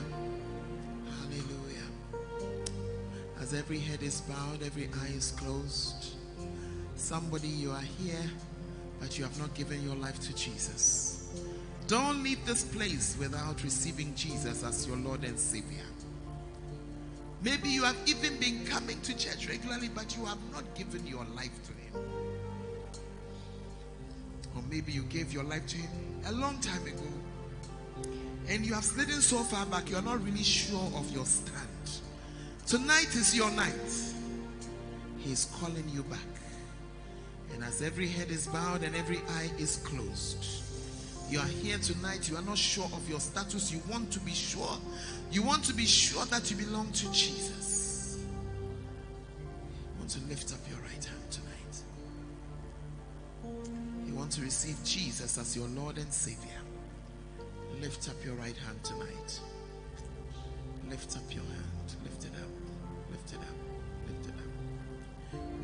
[3.51, 6.15] As every head is bowed, every eye is closed.
[6.95, 8.31] Somebody, you are here,
[9.01, 11.27] but you have not given your life to Jesus.
[11.85, 15.83] Don't leave this place without receiving Jesus as your Lord and Savior.
[17.43, 21.25] Maybe you have even been coming to church regularly, but you have not given your
[21.35, 22.05] life to Him.
[24.55, 25.91] Or maybe you gave your life to Him
[26.27, 28.09] a long time ago,
[28.47, 31.60] and you have slidden so far back, you are not really sure of your stand.
[32.71, 33.73] Tonight is your night.
[35.17, 36.19] He's calling you back.
[37.53, 40.45] And as every head is bowed and every eye is closed,
[41.29, 42.29] you are here tonight.
[42.29, 43.73] You are not sure of your status.
[43.73, 44.77] You want to be sure.
[45.33, 48.19] You want to be sure that you belong to Jesus.
[48.21, 51.75] You want to lift up your right hand tonight.
[54.07, 56.61] You want to receive Jesus as your Lord and Savior.
[57.81, 59.41] Lift up your right hand tonight.
[60.89, 61.70] Lift up your hand.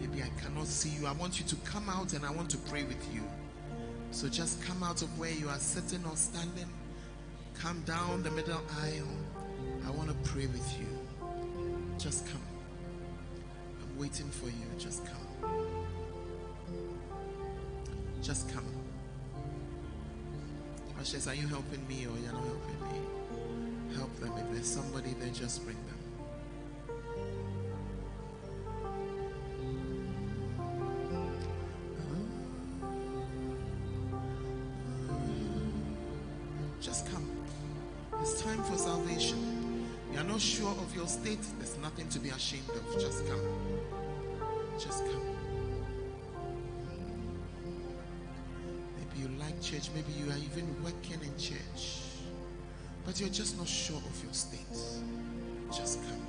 [0.09, 1.07] Maybe I cannot see you.
[1.07, 3.23] I want you to come out and I want to pray with you.
[4.11, 6.69] So just come out of where you are sitting or standing.
[7.55, 9.07] Come down the middle aisle.
[9.85, 10.87] I want to pray with you.
[11.97, 12.41] Just come.
[13.81, 14.67] I'm waiting for you.
[14.77, 15.17] Just come.
[18.21, 18.65] Just come.
[20.99, 23.95] Ushers, are you helping me or you're not helping me?
[23.95, 24.33] Help them.
[24.37, 25.77] If there's somebody there, just bring
[40.37, 41.39] not sure of your state.
[41.57, 43.01] There's nothing to be ashamed of.
[43.01, 43.41] Just come.
[44.79, 45.35] Just come.
[48.99, 49.89] Maybe you like church.
[49.95, 52.01] Maybe you are even working in church.
[53.03, 54.77] But you're just not sure of your state.
[55.75, 56.27] Just come.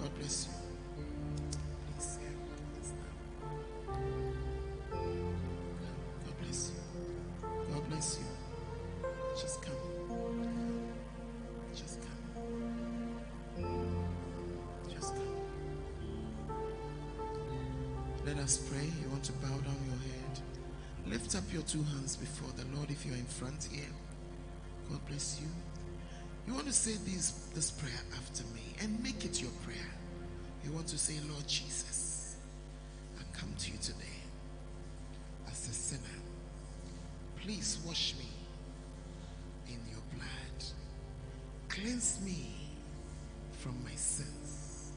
[0.00, 0.55] God bless you.
[21.36, 23.84] Up your two hands before the Lord if you are in front here.
[24.88, 25.48] God bless you.
[26.46, 29.90] You want to say this, this prayer after me and make it your prayer.
[30.64, 32.36] You want to say, Lord Jesus,
[33.20, 34.18] I come to you today
[35.50, 36.00] as a sinner.
[37.42, 38.30] Please wash me
[39.68, 40.64] in your blood.
[41.68, 42.54] Cleanse me
[43.58, 44.92] from my sins.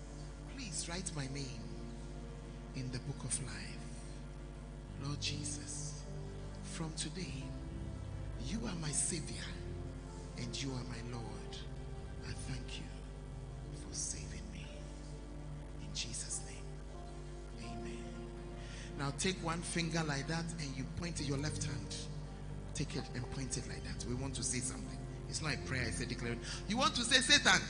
[0.55, 1.67] Please write my name
[2.77, 3.77] in the book of life.
[5.03, 5.98] Lord Jesus,
[6.69, 7.43] from today,
[8.45, 9.43] you are my Savior
[10.37, 11.57] and you are my Lord.
[12.27, 12.85] I thank you
[13.75, 14.65] for saving me.
[15.81, 18.03] In Jesus' name, amen.
[18.97, 21.95] Now take one finger like that and you point to your left hand.
[22.73, 24.07] Take it and point it like that.
[24.07, 24.97] We want to say something.
[25.27, 26.39] It's not a prayer, it's a declaration.
[26.67, 27.61] You want to say, Satan,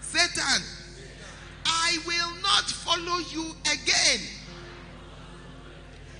[0.00, 0.62] Satan,
[1.66, 4.20] I will not follow you again.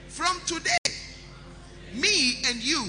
[0.08, 0.76] From today,
[1.96, 2.84] me and you,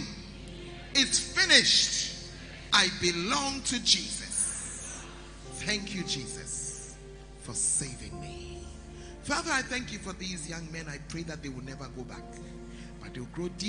[0.94, 2.30] it's finished.
[2.74, 5.04] I belong to Jesus.
[5.54, 6.96] Thank you, Jesus,
[7.42, 8.60] for saving me.
[9.24, 10.86] Father, I thank you for these young men.
[10.88, 12.24] I pray that they will never go back,
[13.02, 13.66] but they'll grow deep.